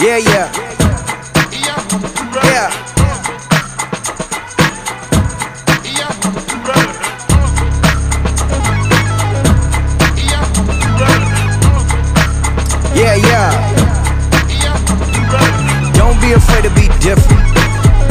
Yeah, 0.00 0.18
yeah. 0.18 0.52
Yeah. 2.44 2.70
Yeah, 12.94 13.16
yeah. 13.16 13.50
Don't 15.94 16.20
be 16.20 16.32
afraid 16.32 16.62
to 16.62 16.70
be 16.70 16.86
different. 17.00 17.42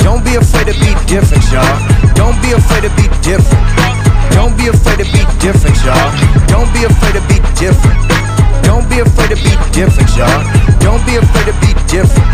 Don't 0.04 0.26
be 0.26 0.36
afraid 0.36 0.68
to 0.68 0.74
be 0.74 0.94
different, 1.08 1.44
y'all. 1.54 1.64
Don't 2.16 2.36
be 2.42 2.52
afraid 2.52 2.84
to 2.84 2.90
be 2.98 3.08
different. 3.22 3.64
Don't 4.34 4.58
be 4.58 4.68
afraid 4.68 5.00
to 5.00 5.06
be 5.06 5.24
different, 5.40 5.78
y'all. 5.86 6.12
Don't 6.48 6.72
be 6.74 6.84
afraid 6.84 7.14
to 7.14 7.22
be 7.30 7.40
different. 7.56 8.07
Don't 8.64 8.90
be 8.90 9.00
afraid 9.00 9.30
to 9.30 9.36
be 9.36 9.54
different, 9.72 10.10
y'all. 10.16 10.44
Don't 10.80 11.04
be 11.06 11.16
afraid 11.16 11.46
to 11.46 11.56
be 11.60 11.74
different. 11.88 12.28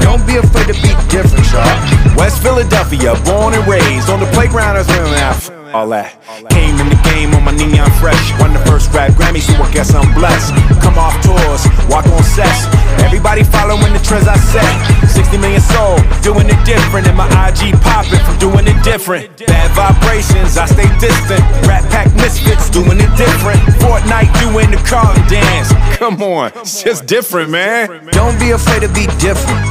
Don't 0.00 0.26
be 0.26 0.36
afraid 0.36 0.66
to 0.66 0.76
be 0.80 0.90
different, 1.08 1.46
y'all. 1.52 2.16
West 2.16 2.42
Philadelphia, 2.42 3.14
born 3.24 3.54
and 3.54 3.66
raised 3.66 4.08
on 4.10 4.20
the 4.20 4.26
playground 4.32 4.76
as 4.76 4.86
well. 4.88 5.51
All 5.72 5.88
that. 5.88 6.12
Came 6.52 6.76
in 6.76 6.88
the 6.92 7.00
game 7.00 7.32
on 7.32 7.48
my 7.48 7.54
neon 7.56 7.88
fresh. 7.96 8.20
Won 8.36 8.52
the 8.52 8.60
first 8.68 8.92
rap 8.92 9.16
Grammy, 9.16 9.40
so 9.40 9.56
I 9.56 9.72
guess 9.72 9.96
I'm 9.96 10.04
blessed. 10.12 10.52
Come 10.84 11.00
off 11.00 11.16
tours, 11.24 11.64
walk 11.88 12.04
on 12.12 12.20
sets. 12.20 12.68
Everybody 13.00 13.40
following 13.40 13.88
the 13.96 14.02
trends 14.04 14.28
I 14.28 14.36
set. 14.36 14.68
60 15.08 15.40
million 15.40 15.64
soul, 15.64 15.96
doing 16.20 16.44
it 16.52 16.60
different. 16.68 17.08
And 17.08 17.16
my 17.16 17.24
IG 17.48 17.72
popping 17.80 18.20
from 18.20 18.36
doing 18.36 18.68
it 18.68 18.76
different. 18.84 19.32
Bad 19.48 19.72
vibrations, 19.72 20.60
I 20.60 20.68
stay 20.68 20.92
distant. 21.00 21.40
Rat 21.64 21.88
pack 21.88 22.12
misfits, 22.20 22.68
doing 22.68 23.00
it 23.00 23.12
different. 23.16 23.64
Fortnite 23.80 24.28
doing 24.44 24.68
the 24.68 24.80
Carlton 24.84 25.24
dance. 25.24 25.72
Come 25.96 26.20
on, 26.20 26.52
it's 26.60 26.84
just 26.84 27.08
different, 27.08 27.48
man. 27.48 27.88
Don't 28.12 28.36
be 28.36 28.52
afraid 28.52 28.84
to 28.84 28.92
be 28.92 29.08
different. 29.16 29.64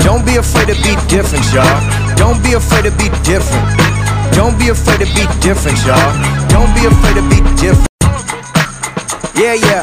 Don't 0.00 0.24
be 0.24 0.40
afraid 0.40 0.72
to 0.72 0.76
be 0.80 0.96
different, 1.12 1.44
y'all. 1.52 1.68
Don't 2.16 2.40
be 2.40 2.56
afraid 2.56 2.88
to 2.88 2.92
be 2.96 3.12
different. 3.28 3.93
Don't 4.34 4.58
be 4.58 4.68
afraid 4.68 5.00
to 5.00 5.06
be 5.14 5.24
different, 5.40 5.78
y'all. 5.86 6.12
Don't 6.48 6.70
be 6.74 6.84
afraid 6.86 7.14
to 7.16 7.24
be 7.30 7.38
different. 7.56 7.88
Yeah, 9.38 9.54
yeah. 9.54 9.82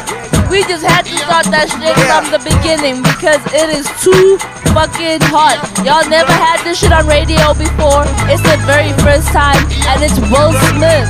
We 0.51 0.63
just 0.67 0.83
had 0.83 1.05
to 1.07 1.15
start 1.17 1.47
that 1.55 1.71
shit 1.71 1.95
Yeah. 1.95 2.19
from 2.19 2.31
the 2.35 2.41
beginning 2.43 3.01
because 3.03 3.39
it 3.55 3.71
is 3.71 3.87
too 4.03 4.37
fucking 4.75 5.23
hot. 5.31 5.59
Y'all 5.87 6.07
never 6.09 6.31
had 6.31 6.59
this 6.63 6.79
shit 6.79 6.91
on 6.91 7.07
radio 7.07 7.53
before. 7.55 8.03
It's 8.27 8.43
the 8.43 8.59
very 8.67 8.91
first 8.99 9.27
time, 9.31 9.59
and 9.87 10.03
it's 10.03 10.19
Will 10.27 10.51
Smith. 10.71 11.07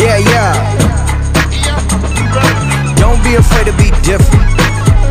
Yeah, 0.00 0.16
yeah. 0.16 0.56
Don't 2.96 3.20
be 3.22 3.34
afraid 3.36 3.66
to 3.68 3.74
be 3.76 3.92
different. 4.00 4.48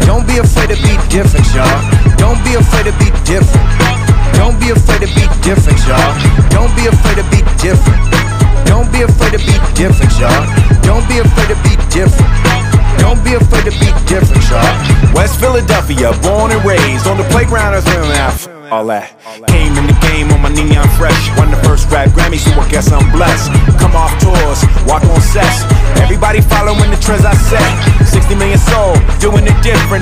Don't 0.10 0.26
be 0.26 0.38
afraid 0.42 0.70
to 0.73 0.78
be 0.82 0.98
different, 1.14 1.45
y'all. 1.54 1.78
Don't 2.17 2.42
be 2.44 2.56
afraid 2.58 2.86
to 2.90 2.94
be 2.98 3.10
different. 3.30 3.98
Don't 4.40 4.56
be 4.56 4.72
afraid 4.72 5.04
to 5.04 5.09
be 5.12 5.28
different, 5.44 5.76
y'all. 5.84 6.16
Don't 6.48 6.72
be 6.80 6.88
afraid 6.88 7.20
to 7.20 7.28
be 7.28 7.44
different. 7.59 8.00
Don't 8.64 8.88
be 8.88 9.04
afraid 9.04 9.36
to 9.36 9.42
be 9.44 9.56
different, 9.76 10.16
y'all. 10.16 10.48
Don't 10.80 11.04
be 11.12 11.20
afraid 11.20 11.52
to 11.52 11.59
be 11.68 11.76
different. 11.92 12.32
Don't 13.04 13.20
be 13.28 13.36
afraid 13.36 13.67
to 13.67 13.76
be 13.76 13.92
different, 14.08 14.40
y'all. 14.48 14.64
West 15.12 15.44
Philadelphia, 15.44 16.16
born 16.23 16.56
and 16.56 16.64
raised 16.64 17.06
on 17.06 17.17
the 17.17 17.28
playground 17.36 17.76
as 17.76 17.84
well. 17.84 18.60
All 18.72 18.86
that. 18.86 19.17
Came 19.50 19.73
in 19.73 19.86
the 19.90 19.98
game 19.98 20.30
on 20.30 20.45
my 20.45 20.54
neon 20.54 20.86
fresh. 20.94 21.17
Won 21.34 21.50
the 21.50 21.58
first 21.66 21.90
rap 21.90 22.14
Grammy, 22.14 22.38
so 22.38 22.54
I 22.54 22.70
guess 22.70 22.94
I'm 22.94 23.10
blessed. 23.10 23.50
Come 23.82 23.98
off 23.98 24.14
tours, 24.22 24.62
walk 24.86 25.02
on 25.10 25.20
sets. 25.26 25.66
Everybody 25.98 26.40
following 26.40 26.94
the 26.94 27.02
trends 27.02 27.26
I 27.26 27.34
set. 27.50 27.66
60 28.06 28.38
million 28.38 28.58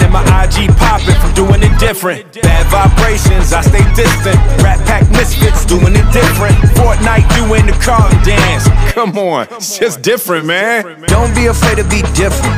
And 0.03 0.13
my 0.13 0.23
IG 0.43 0.69
popping 0.77 1.15
from 1.19 1.33
doing 1.33 1.61
it 1.63 1.73
different. 1.79 2.33
Bad 2.41 2.65
vibrations, 2.67 3.53
I 3.53 3.61
stay 3.61 3.83
distant. 3.95 4.37
Rat 4.61 4.79
pack 4.85 5.09
misfits, 5.11 5.65
doing 5.65 5.95
it 5.95 6.07
different. 6.13 6.55
Fortnite 6.77 7.27
doing 7.35 7.65
the 7.65 7.75
Carlton 7.83 8.21
dance. 8.23 8.67
Come 8.93 9.17
on, 9.17 9.47
it's 9.51 9.77
just 9.77 10.01
different, 10.01 10.45
man. 10.45 10.83
Don't 11.07 11.33
be 11.35 11.47
afraid 11.47 11.77
to 11.77 11.85
be 11.89 12.01
different. 12.13 12.55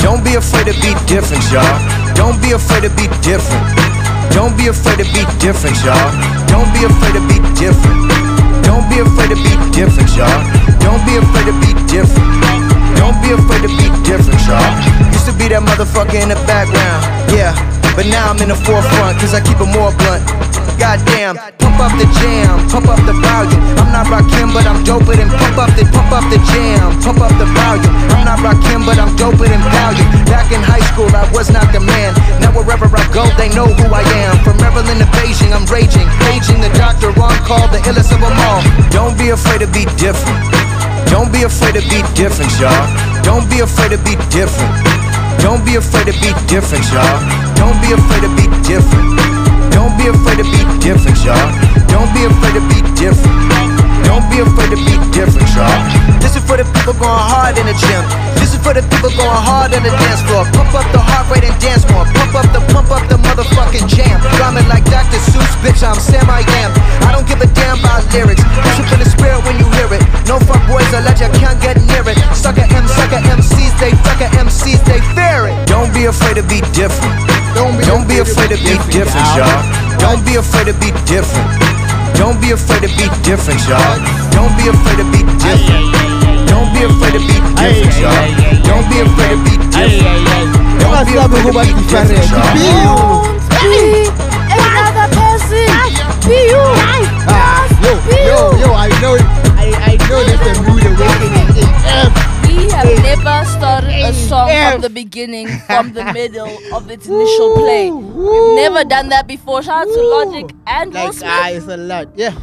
Don't 0.00 0.24
be 0.24 0.34
afraid 0.34 0.66
to 0.66 0.74
be 0.82 0.92
different, 1.06 1.44
y'all. 1.52 1.64
Don't 2.14 2.40
be 2.42 2.52
afraid 2.52 2.82
to 2.82 2.90
be 2.96 3.06
different. 3.22 3.62
Don't 4.32 4.56
be 4.56 4.66
afraid 4.66 4.98
to 4.98 5.06
be 5.12 5.22
different, 5.38 5.76
y'all. 5.84 6.10
Don't 6.48 6.72
be 6.72 6.84
afraid 6.84 7.14
to 7.14 7.22
be 7.28 7.38
different. 7.54 8.10
Don't 8.64 8.88
be 8.88 8.98
afraid 8.98 9.30
to 9.30 9.36
be 9.36 9.52
different, 9.70 10.08
y'all. 10.16 10.40
Don't 10.80 11.04
be 11.04 11.16
afraid 11.16 11.46
to 11.46 11.54
be 11.60 11.70
different. 11.86 12.71
Don't 13.02 13.18
be 13.18 13.34
afraid 13.34 13.66
to 13.66 13.72
be 13.74 13.90
different, 14.06 14.38
y'all. 14.46 14.62
Used 15.10 15.26
to 15.26 15.34
be 15.34 15.50
that 15.50 15.58
motherfucker 15.58 16.22
in 16.22 16.30
the 16.30 16.38
background, 16.46 17.02
yeah. 17.34 17.50
But 17.98 18.06
now 18.06 18.30
I'm 18.30 18.38
in 18.38 18.54
the 18.54 18.54
forefront, 18.54 19.18
cause 19.18 19.34
I 19.34 19.42
keep 19.42 19.58
it 19.58 19.66
more 19.74 19.90
blunt. 19.98 20.22
Goddamn, 20.78 21.34
pump 21.58 21.82
up 21.82 21.90
the 21.98 22.06
jam, 22.22 22.62
pump 22.70 22.86
up 22.86 23.02
the 23.02 23.10
volume. 23.18 23.58
I'm 23.82 23.90
not 23.90 24.06
Rakim, 24.06 24.54
but 24.54 24.70
I'm 24.70 24.86
doper 24.86 25.18
than 25.18 25.26
pump 25.34 25.58
up 25.58 25.74
the 25.74 25.82
pump 25.90 26.14
up 26.14 26.22
the 26.30 26.38
jam, 26.54 26.94
pump 27.02 27.18
up 27.18 27.34
the 27.42 27.50
volume. 27.50 27.90
I'm 28.14 28.22
not 28.22 28.38
Rakim, 28.38 28.86
but 28.86 29.02
I'm 29.02 29.10
doper 29.18 29.50
than 29.50 29.62
value. 29.66 30.06
Back 30.30 30.54
in 30.54 30.62
high 30.62 30.86
school, 30.94 31.10
I 31.10 31.26
was 31.34 31.50
not 31.50 31.74
the 31.74 31.82
man. 31.82 32.14
Now 32.38 32.54
wherever 32.54 32.86
I 32.86 33.02
go, 33.10 33.26
they 33.34 33.50
know 33.50 33.66
who 33.66 33.90
I 33.90 34.06
am. 34.30 34.38
From 34.46 34.62
Maryland 34.62 35.02
to 35.02 35.10
Beijing, 35.18 35.50
I'm 35.50 35.66
raging, 35.66 36.06
paging 36.30 36.62
the 36.62 36.70
doctor 36.78 37.10
on 37.18 37.34
call, 37.42 37.66
the 37.66 37.82
illest 37.82 38.14
of 38.14 38.22
them 38.22 38.38
all. 38.46 38.62
Don't 38.94 39.18
be 39.18 39.34
afraid 39.34 39.58
to 39.58 39.68
be 39.74 39.90
different. 39.98 40.71
Don't 41.10 41.32
be 41.32 41.42
afraid 41.42 41.74
to 41.74 41.82
be 41.88 42.02
different, 42.14 42.52
y'all. 42.60 42.86
Don't 43.22 43.48
be 43.48 43.60
afraid 43.60 43.90
to 43.90 43.98
be 43.98 44.16
different. 44.30 44.72
Don't 45.40 45.64
be 45.64 45.76
afraid 45.76 46.06
to 46.06 46.14
be 46.20 46.30
different, 46.46 46.84
y'all. 46.92 47.18
Don't 47.56 47.78
be 47.80 47.92
afraid 47.92 48.22
to 48.22 48.30
be 48.36 48.46
different. 48.62 49.18
Don't 49.72 49.96
be 49.98 50.06
afraid 50.08 50.38
to 50.38 50.44
be 50.44 50.60
different, 50.80 51.18
y'all. 51.24 51.48
Don't 51.88 52.12
be 52.14 52.24
afraid 52.24 52.54
to 52.54 52.62
be 52.68 52.80
different. 52.94 53.71
Don't 54.06 54.26
be 54.30 54.40
afraid 54.42 54.70
to 54.74 54.78
be 54.82 54.94
different, 55.12 55.48
y'all. 55.54 55.70
This 56.22 56.36
is 56.36 56.42
for 56.44 56.56
the 56.56 56.64
people 56.64 56.94
going 56.96 57.24
hard 57.30 57.58
in 57.58 57.66
the 57.66 57.76
gym. 57.76 58.02
This 58.38 58.54
is 58.54 58.60
for 58.60 58.74
the 58.74 58.82
people 58.82 59.12
going 59.14 59.42
hard 59.44 59.74
on 59.74 59.82
the 59.82 59.92
dance 59.92 60.22
floor. 60.26 60.44
Pump 60.54 60.72
up 60.74 60.86
the 60.92 61.00
heart 61.00 61.28
rate 61.30 61.44
and 61.44 61.56
dance 61.60 61.84
more. 61.92 62.06
Pump 62.16 62.34
up 62.34 62.48
the 62.54 62.60
pump 62.72 62.90
up 62.90 63.04
the 63.08 63.18
motherfucking 63.20 63.86
jam. 63.88 64.18
Rhyming 64.40 64.66
like 64.68 64.84
Dr. 64.88 65.20
Seuss, 65.30 65.52
bitch. 65.62 65.82
I'm 65.84 65.98
Sam 65.98 66.28
I 66.30 66.42
am. 66.62 66.70
I 67.06 67.12
don't 67.12 67.26
give 67.26 67.40
a 67.40 67.48
damn 67.52 67.82
about 67.82 68.06
lyrics. 68.14 68.42
Listen 68.64 68.84
for 68.86 68.98
the 68.98 69.08
spirit 69.08 69.42
when 69.44 69.58
you 69.58 69.66
hear 69.76 69.88
it. 69.92 70.02
No 70.26 70.38
fuck 70.38 70.62
boys, 70.70 70.86
I 70.94 71.02
let 71.02 71.18
you 71.20 71.28
can't 71.38 71.58
get 71.60 71.76
near 71.90 72.04
it. 72.06 72.18
Sucker 72.32 72.64
M, 72.64 72.86
sucker 72.88 73.20
MCs, 73.20 73.74
they 73.80 73.92
sucker 74.06 74.30
MCs, 74.38 74.80
they 74.86 75.00
fear 75.12 75.50
it. 75.50 75.54
Don't 75.66 75.92
be 75.92 76.06
afraid 76.06 76.36
to 76.36 76.44
be 76.44 76.60
different. 76.72 77.12
Don't 77.54 77.76
be, 77.76 77.84
don't 77.84 78.06
be 78.08 78.18
afraid 78.18 78.50
to 78.50 78.58
be 78.60 78.78
different, 78.88 79.26
y'all. 79.36 79.60
Don't 79.98 80.24
be 80.24 80.36
afraid 80.36 80.66
to 80.66 80.74
be 80.80 80.90
different. 81.04 81.71
Don't 82.16 82.40
be 82.40 82.50
afraid 82.52 82.82
to 82.82 82.88
be 82.88 83.06
different, 83.22 83.60
y'all. 83.68 83.98
Don't 84.30 84.54
be 84.56 84.68
afraid 84.68 84.98
to 84.98 85.04
be 85.12 85.20
different. 85.38 85.92
Don't 86.48 86.72
be 86.74 86.84
afraid 86.84 87.12
to 87.12 87.20
be 87.20 87.36
different, 87.56 87.96
y'all. 88.00 88.62
Don't 88.62 88.86
be 88.90 89.00
afraid 89.00 89.30
to 89.30 89.38
be 89.44 89.54
different. 89.70 90.26
Don't 90.80 91.06
be 91.06 91.14
afraid 91.16 91.54
to 91.54 91.74
be 91.74 91.82
different, 91.88 92.26
y'all. 92.30 94.01
The 104.82 104.90
beginning, 104.90 105.48
from 105.66 105.92
the 105.94 106.04
middle 106.12 106.48
of 106.74 106.90
its 106.90 107.06
initial 107.06 107.54
play. 107.54 107.90
We've 107.90 108.54
never 108.56 108.84
done 108.84 109.08
that 109.08 109.26
before. 109.26 109.62
Shout 109.62 109.88
out 109.88 109.92
to 109.94 110.02
Logic 110.02 110.50
and 110.66 110.92
Will 110.92 111.04
Like, 111.04 111.12
Smith. 111.14 111.30
ah, 111.32 111.48
it's 111.48 111.66
a 111.68 111.76
lot. 111.76 112.08
Yeah. 112.16 112.34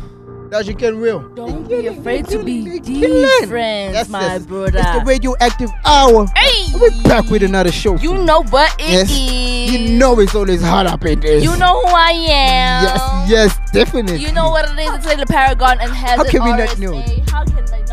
Logic 0.51 0.81
and 0.81 0.99
real. 0.99 1.19
Don't 1.35 1.67
be 1.69 1.85
afraid 1.85 2.25
to 2.29 2.43
be 2.43 2.79
different, 2.79 3.93
That's 3.93 4.09
my 4.09 4.35
it. 4.37 4.47
brother. 4.47 4.79
It's 4.79 4.97
the 4.97 5.03
radioactive 5.05 5.69
hour. 5.85 6.25
Hey! 6.35 6.73
We're 6.73 6.89
back 7.03 7.29
with 7.29 7.43
another 7.43 7.71
show. 7.71 7.95
You 7.97 8.17
know 8.17 8.41
what 8.45 8.73
it 8.79 8.89
Yes. 8.89 9.11
is. 9.11 9.71
You 9.71 9.97
know 9.99 10.19
it's 10.19 10.33
always 10.33 10.63
hot 10.63 10.87
up 10.87 11.05
in 11.05 11.19
this. 11.19 11.43
You 11.43 11.55
know 11.57 11.81
who 11.85 11.87
I 11.93 12.11
am. 12.29 12.83
Yes, 12.83 13.29
yes, 13.29 13.71
definitely. 13.71 14.25
You 14.25 14.31
know 14.31 14.49
what 14.49 14.65
it 14.71 14.79
is. 14.79 14.91
It's 14.95 15.05
like 15.05 15.19
the 15.19 15.27
Paragon 15.27 15.77
and 15.81 15.91
has 15.91 16.17
How 16.17 16.23
can 16.23 16.43
we 16.43 16.49
not 16.51 16.79
know? 16.79 16.99
How 17.31 17.43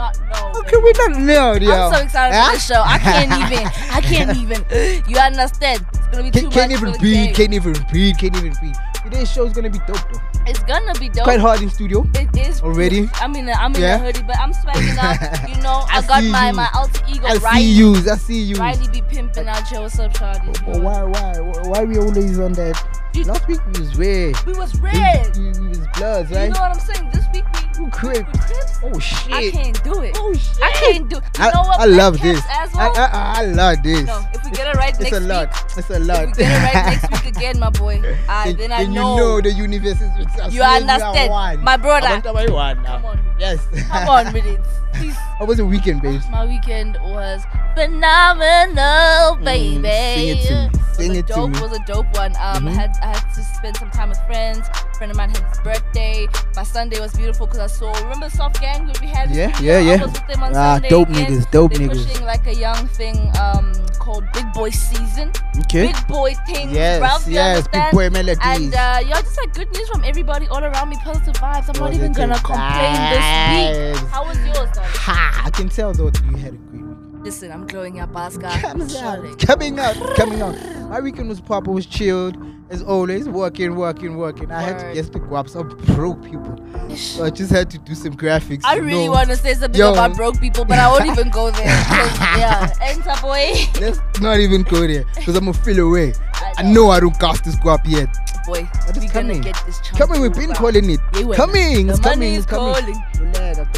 not 0.06 0.18
know? 0.30 0.52
How 0.54 0.62
can 0.62 0.82
we 0.82 0.92
not 0.92 1.18
know, 1.20 1.52
yo? 1.54 1.72
I'm 1.72 1.94
so 1.94 2.00
excited 2.04 2.44
for 2.46 2.52
this 2.52 2.66
show. 2.66 2.82
I 2.84 2.98
can't 2.98 3.32
even. 3.52 3.66
I 3.90 4.00
can't 4.00 4.36
even. 4.36 4.64
You 5.08 5.18
understand? 5.18 5.84
It's 5.92 6.06
gonna 6.08 6.22
be 6.24 6.30
too 6.30 6.48
Can't, 6.50 6.70
much 6.70 6.80
even 6.82 6.98
breathe, 7.00 7.34
can't 7.34 7.52
even 7.54 7.72
breathe, 7.90 8.16
can't 8.18 8.36
even 8.36 8.52
breathe. 8.60 8.76
Today's 9.02 9.30
show 9.30 9.44
is 9.44 9.52
gonna 9.52 9.70
be 9.70 9.78
dope 9.86 9.98
though. 10.12 10.20
It's 10.46 10.60
gonna 10.64 10.94
be 10.94 11.08
dope. 11.08 11.24
Quite 11.24 11.40
hard 11.40 11.60
in 11.62 11.70
studio. 11.70 12.06
It 12.14 12.28
is 12.36 12.60
Already? 12.60 13.08
I 13.14 13.26
mean, 13.28 13.48
I'm 13.48 13.74
in 13.74 13.80
Yeah. 13.82 13.96
a 13.96 13.98
hoodie, 13.98 14.22
but 14.22 14.36
I'm 14.38 14.52
swagging 14.52 14.96
out. 14.98 15.48
You 15.48 15.60
know, 15.62 15.84
I, 15.90 15.98
I 15.98 16.02
got 16.06 16.24
my 16.24 16.48
you. 16.50 16.54
my 16.56 16.68
alter 16.74 17.02
ego. 17.08 17.26
I 17.26 17.36
Riley. 17.36 17.60
see 17.60 17.72
yous, 17.72 18.08
I 18.08 18.16
see 18.16 18.42
yous. 18.42 18.58
Riley 18.58 18.88
be 18.88 19.02
pimping 19.02 19.48
out 19.48 19.66
here. 19.68 19.80
What's 19.80 19.98
up, 19.98 20.12
Shawty? 20.14 20.56
Oh, 20.66 20.72
oh, 20.74 20.80
why, 20.80 21.02
why, 21.04 21.38
why 21.68 21.84
we 21.84 21.98
always 21.98 22.38
on 22.38 22.52
that? 22.54 22.76
You- 23.14 23.24
Last 23.24 23.46
week 23.48 23.60
we 23.66 23.80
was 23.80 23.96
red. 23.96 24.34
We 24.46 24.52
was 24.54 24.78
red. 24.80 25.36
we, 25.36 25.50
we 25.50 25.68
was 25.68 25.86
bloods, 25.94 26.30
right? 26.30 26.44
You 26.48 26.52
know 26.54 26.60
what 26.60 26.72
I'm 26.72 26.80
saying? 26.80 27.10
This 27.12 27.24
week 27.32 27.44
we 27.54 27.60
Who 27.76 27.90
Crips? 27.90 28.46
Crips? 28.46 28.78
Oh 28.82 28.98
shit. 28.98 29.32
I 29.32 29.50
can't 29.50 29.84
do 29.84 30.02
it. 30.02 30.16
Oh 30.18 30.32
shit. 30.34 30.62
I 30.62 30.70
can't 30.72 31.08
do. 31.08 31.16
You 31.16 31.22
I, 31.38 31.50
know 31.50 31.60
what? 31.62 31.80
I 31.80 31.84
love 31.84 32.20
this. 32.20 32.40
Caps 32.46 32.74
I. 32.74 32.88
I, 32.88 33.32
I 33.40 33.44
love 33.46 33.82
this. 33.82 34.02
no, 34.06 34.24
if 34.32 34.44
we 34.44 34.50
get 34.52 34.66
it 34.68 34.76
right 34.78 34.94
this 34.98 35.10
week. 35.10 35.12
it's 35.12 35.20
next 35.20 35.24
a 35.24 35.28
lot. 35.28 35.48
week, 35.48 35.78
It's 35.78 35.90
a 35.90 35.98
lot. 35.98 36.22
if 36.24 36.36
we 36.36 36.44
get 36.44 36.50
it 36.52 36.74
right 36.74 37.00
next 37.02 37.24
week 37.24 37.36
again, 37.36 37.58
my 37.60 37.70
boy, 37.70 38.16
ah, 38.28 38.42
then, 38.46 38.56
then 38.56 38.72
I 38.72 38.84
know. 38.84 39.14
you 39.14 39.20
know 39.20 39.40
the 39.40 39.52
universe 39.52 40.00
is 40.00 40.10
with 40.18 40.40
us. 40.40 40.52
You 40.52 40.62
understand? 40.62 41.16
are 41.16 41.30
one. 41.30 41.62
My 41.64 41.76
brother. 41.76 42.06
I 42.06 42.12
want 42.12 42.24
to 42.24 42.32
buy 42.32 42.46
one 42.46 42.82
now. 42.82 42.96
Come 42.96 43.04
on. 43.06 43.20
Yes. 43.38 43.66
Come 43.88 44.08
on 44.08 44.32
with 44.32 44.46
it. 44.46 44.60
Please. 44.94 45.14
How 45.38 45.44
was 45.44 45.58
the 45.58 45.66
weekend, 45.66 46.00
babes? 46.00 46.24
My 46.30 46.46
weekend 46.46 46.96
was 47.02 47.44
phenomenal, 47.74 49.36
baby. 49.44 49.82
Mm, 49.86 50.14
sing 50.16 50.28
it 50.28 50.46
to 50.46 50.54
me. 50.78 50.84
Sing 50.94 51.08
was 51.10 51.16
it 51.18 51.20
a 51.20 51.22
to 51.28 51.34
dope, 51.34 51.50
me. 51.50 51.60
was 51.60 51.72
a 51.72 51.84
dope 51.84 52.16
one. 52.16 52.32
Um, 52.36 52.64
Mhm. 52.64 52.68
I 52.68 52.72
had 52.72 52.96
I 53.02 53.06
had 53.18 53.34
to 53.34 53.42
spend 53.42 53.76
some 53.76 53.90
time 53.90 54.08
with 54.08 54.18
friends. 54.26 54.66
Friend 54.98 55.10
of 55.10 55.16
mine 55.18 55.28
had 55.30 55.42
his 55.50 55.58
birthday. 55.60 56.26
My 56.54 56.62
Sunday 56.62 56.98
was 57.00 57.12
beautiful 57.12 57.46
because 57.46 57.60
I 57.60 57.66
saw. 57.66 57.92
Remember 58.02 58.30
Soft 58.30 58.60
Gang 58.60 58.90
we 59.02 59.06
had? 59.08 59.30
Yeah, 59.30 59.52
yeah, 59.60 59.78
yeah. 59.78 60.02
With 60.04 60.26
them 60.26 60.42
on 60.42 60.56
Ah, 60.56 60.74
Sunday 60.74 60.88
dope 60.88 61.08
again. 61.10 61.26
niggas, 61.32 61.50
dope 61.50 61.72
They're 61.74 61.88
niggas. 61.88 62.06
pushing 62.06 62.24
like 62.24 62.46
a 62.46 62.54
young 62.54 62.86
thing 62.88 63.30
um 63.40 63.72
called 63.98 64.24
Big 64.32 64.50
Boy 64.54 64.70
Season. 64.70 65.32
Okay. 65.64 65.88
Big 65.88 66.06
boy 66.08 66.32
things, 66.46 66.72
Yes, 66.72 67.02
bruv, 67.02 67.30
yes, 67.30 67.68
big 67.68 67.90
boy 67.92 68.08
melodies. 68.08 68.38
And 68.42 68.72
uh, 68.74 69.00
yeah, 69.06 69.20
just 69.20 69.36
like 69.36 69.52
good 69.52 69.70
news 69.74 69.88
from 69.88 70.02
everybody 70.04 70.46
all 70.48 70.64
around 70.64 70.88
me, 70.88 70.96
positive 71.04 71.34
vibes. 71.34 71.68
I'm 71.74 71.78
not 71.80 71.92
even 71.92 72.12
gonna 72.12 72.38
complain 72.38 72.96
this 73.12 74.00
week. 74.00 74.08
How 74.10 74.24
was 74.26 74.38
yours, 74.46 74.70
darling? 74.72 74.90
Ha! 74.94 75.42
I 75.44 75.50
can 75.50 75.68
tell 75.68 75.92
though 75.92 76.08
that 76.10 76.24
you 76.24 76.36
had 76.38 76.54
a 76.54 76.56
great 76.56 76.82
weekend. 76.82 77.22
Listen, 77.24 77.52
I'm 77.52 77.66
glowing 77.66 78.00
up, 78.00 78.14
Oscar. 78.16 78.48
Comes 78.60 78.94
out, 78.96 79.38
coming 79.40 79.78
out, 79.78 79.94
coming 80.16 80.40
out. 80.40 80.54
My 80.88 81.00
weekend 81.00 81.28
was 81.28 81.40
proper, 81.40 81.70
was 81.72 81.84
chilled 81.84 82.36
as 82.70 82.82
always, 82.82 83.28
working, 83.28 83.76
working, 83.76 84.16
working. 84.16 84.50
I 84.50 84.60
had 84.60 84.94
to 84.94 85.02
to 85.02 85.18
go 85.20 85.36
up 85.36 85.48
some 85.48 85.68
broke 85.94 86.22
people, 86.22 86.56
so 86.96 87.24
I 87.24 87.30
just 87.30 87.50
had 87.52 87.70
to 87.70 87.78
do 87.78 87.94
some 87.94 88.16
graphics. 88.16 88.62
I 88.64 88.76
really 88.76 89.06
know. 89.06 89.12
want 89.12 89.28
to 89.30 89.36
say 89.36 89.54
something 89.54 89.78
Yo. 89.78 89.92
about 89.92 90.16
broke 90.16 90.40
people, 90.40 90.64
but 90.64 90.78
I 90.78 90.88
won't 90.88 91.06
even 91.18 91.30
go 91.30 91.50
there. 91.50 91.64
yeah, 91.66 92.72
enter 92.82 93.14
boy. 93.22 93.52
Let's 93.80 94.00
not 94.20 94.38
even 94.40 94.62
go 94.62 94.86
there, 94.86 95.04
cause 95.24 95.36
I'm 95.36 95.44
gonna 95.44 95.52
feel 95.52 95.78
away. 95.86 96.12
I 96.58 96.62
know 96.62 96.90
I 96.90 97.00
don't 97.00 97.18
cast 97.20 97.44
this 97.44 97.56
guap 97.56 97.80
yet. 97.86 98.08
Boy, 98.46 98.68
we 98.94 99.08
gonna 99.08 99.08
coming. 99.10 99.40
get 99.42 99.60
this. 99.66 99.80
Coming, 99.90 100.20
we've 100.20 100.32
been 100.32 100.54
calling 100.54 100.88
it. 100.90 101.00
Yeah, 101.14 101.34
Coming, 101.34 101.86
The 101.88 101.92
it's 101.94 102.00
coming, 102.00 102.34
it's 102.34 102.46
coming. 102.46 102.74
calling. 102.74 103.02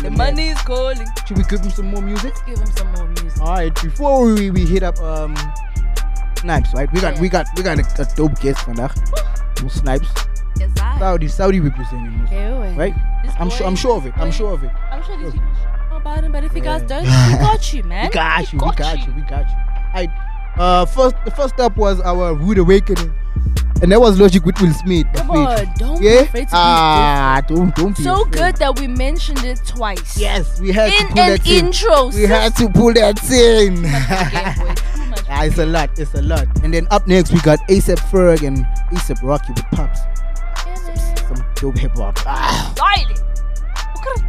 The 0.03 0.11
money 0.11 0.49
is 0.49 0.59
calling. 0.63 1.07
Should 1.27 1.39
we 1.39 1.45
give 1.45 1.61
him 1.61 1.71
some 1.71 1.87
more 1.91 2.03
music? 2.03 2.35
Let's 2.35 2.43
give 2.43 2.59
him 2.59 2.73
some 2.77 2.93
more 2.93 3.09
music. 3.09 3.41
All 3.41 3.49
right, 3.53 3.75
before 3.83 4.27
we, 4.35 4.51
we 4.51 4.65
hit 4.67 4.83
up 4.83 4.99
um 5.01 5.35
Snipes, 6.41 6.73
right? 6.75 6.91
We 6.93 7.01
got 7.01 7.15
Yeah. 7.15 7.21
we 7.21 7.29
got 7.29 7.47
we 7.57 7.63
got 7.63 7.79
a, 7.79 8.03
a 8.03 8.07
dope 8.17 8.39
guest 8.41 8.59
vandaag. 8.67 8.93
Well, 9.61 9.71
Snipes, 9.71 10.09
Yes, 10.59 10.71
I. 10.81 10.99
Saudi 10.99 11.29
Saudi 11.29 11.61
representing 11.61 12.21
us, 12.21 12.29
Okay, 12.33 12.75
right? 12.77 12.95
I'm 13.39 13.51
sure 13.51 13.67
I'm 13.67 13.77
sure 13.77 13.97
of 13.97 14.07
it. 14.07 14.15
I'm 14.17 14.31
sure 14.31 14.53
of 14.55 14.63
it. 14.65 14.71
I'm 14.91 15.03
sure 15.05 15.17
these 15.19 15.33
people 15.33 15.49
about 15.97 16.23
him, 16.23 16.31
but 16.33 16.45
if 16.45 16.55
you 16.55 16.61
guys 16.61 16.83
don't, 16.83 17.03
we 17.03 17.09
got 17.39 17.73
you, 17.73 17.83
man. 17.93 18.07
We 18.09 18.13
got 18.15 18.53
you. 18.53 18.59
We 18.59 18.73
got 18.73 19.07
you. 19.07 19.13
We 19.15 19.23
got 19.23 19.49
you. 19.49 19.57
I 19.95 20.09
uh 20.59 20.85
first 20.87 21.15
the 21.25 21.31
first 21.31 21.59
up 21.61 21.77
was 21.77 22.01
our 22.01 22.35
rude 22.35 22.59
awakening, 22.59 23.13
and 23.83 23.93
that 23.93 24.01
was 24.01 24.19
Logic 24.21 24.45
with 24.45 24.61
Will 24.61 24.73
Smith. 24.73 25.07
Come 25.15 25.31
on, 25.31 25.67
don't 25.79 26.01
be 26.01 26.09
afraid 26.09 26.41
to 26.43 26.47
be 26.47 26.51
Ah, 26.53 27.41
don't 27.47 27.75
don't 27.77 27.97
be. 27.97 28.03
So 28.03 28.23
afraid. 28.23 28.33
good 28.33 28.57
that 28.57 28.79
we 28.79 28.87
mentioned 28.89 29.45
it 29.45 29.61
twice. 29.67 30.19
Yes, 30.19 30.61
we 30.61 30.73
had 30.73 30.91
to 30.93 31.05
pull 31.07 31.21
an 31.21 31.31
that 31.31 31.47
in. 31.47 31.67
intro. 31.67 32.09
We 32.09 32.23
had 32.23 32.57
to 32.57 32.69
pull 32.69 32.93
that 32.95 33.23
in. 33.31 33.85
Again, 33.85 34.59
boy, 34.59 34.75
too 34.75 35.11
much. 35.11 35.19
Ah, 35.31 35.45
it's 35.45 35.59
a 35.59 35.67
lot. 35.67 35.91
It's 35.99 36.15
a 36.15 36.23
lot. 36.23 36.47
And 36.65 36.73
then 36.73 36.89
up 36.91 37.07
next 37.07 37.33
we 37.33 37.41
got 37.41 37.59
ASAP 37.69 37.99
Ferg 38.11 38.47
and 38.47 38.65
ASAP 38.93 39.23
Rocky 39.23 39.53
with 39.53 39.65
Pups. 39.73 40.01
Some 41.29 41.45
dope 41.57 41.77
hip 41.77 41.93
hop. 41.97 42.17
Ah. 42.27 42.73
Light. 42.79 43.11
Okay. 43.99 44.25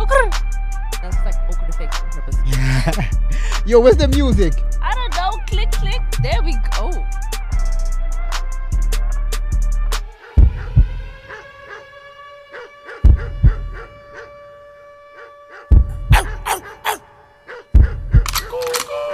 Okay. 0.00 0.38
That's 1.02 1.16
like 1.26 1.34
awkward 1.50 1.68
effects 1.68 2.00
on 2.00 2.08
purpose. 2.08 2.36
Yo, 3.66 3.80
where's 3.80 3.96
the 3.96 4.06
music? 4.08 4.52
I 4.82 4.92
don't 4.94 5.16
know. 5.16 5.42
Click, 5.46 5.70
click. 5.72 6.02
There 6.22 6.42
we 6.42 6.52
go. 6.76 6.90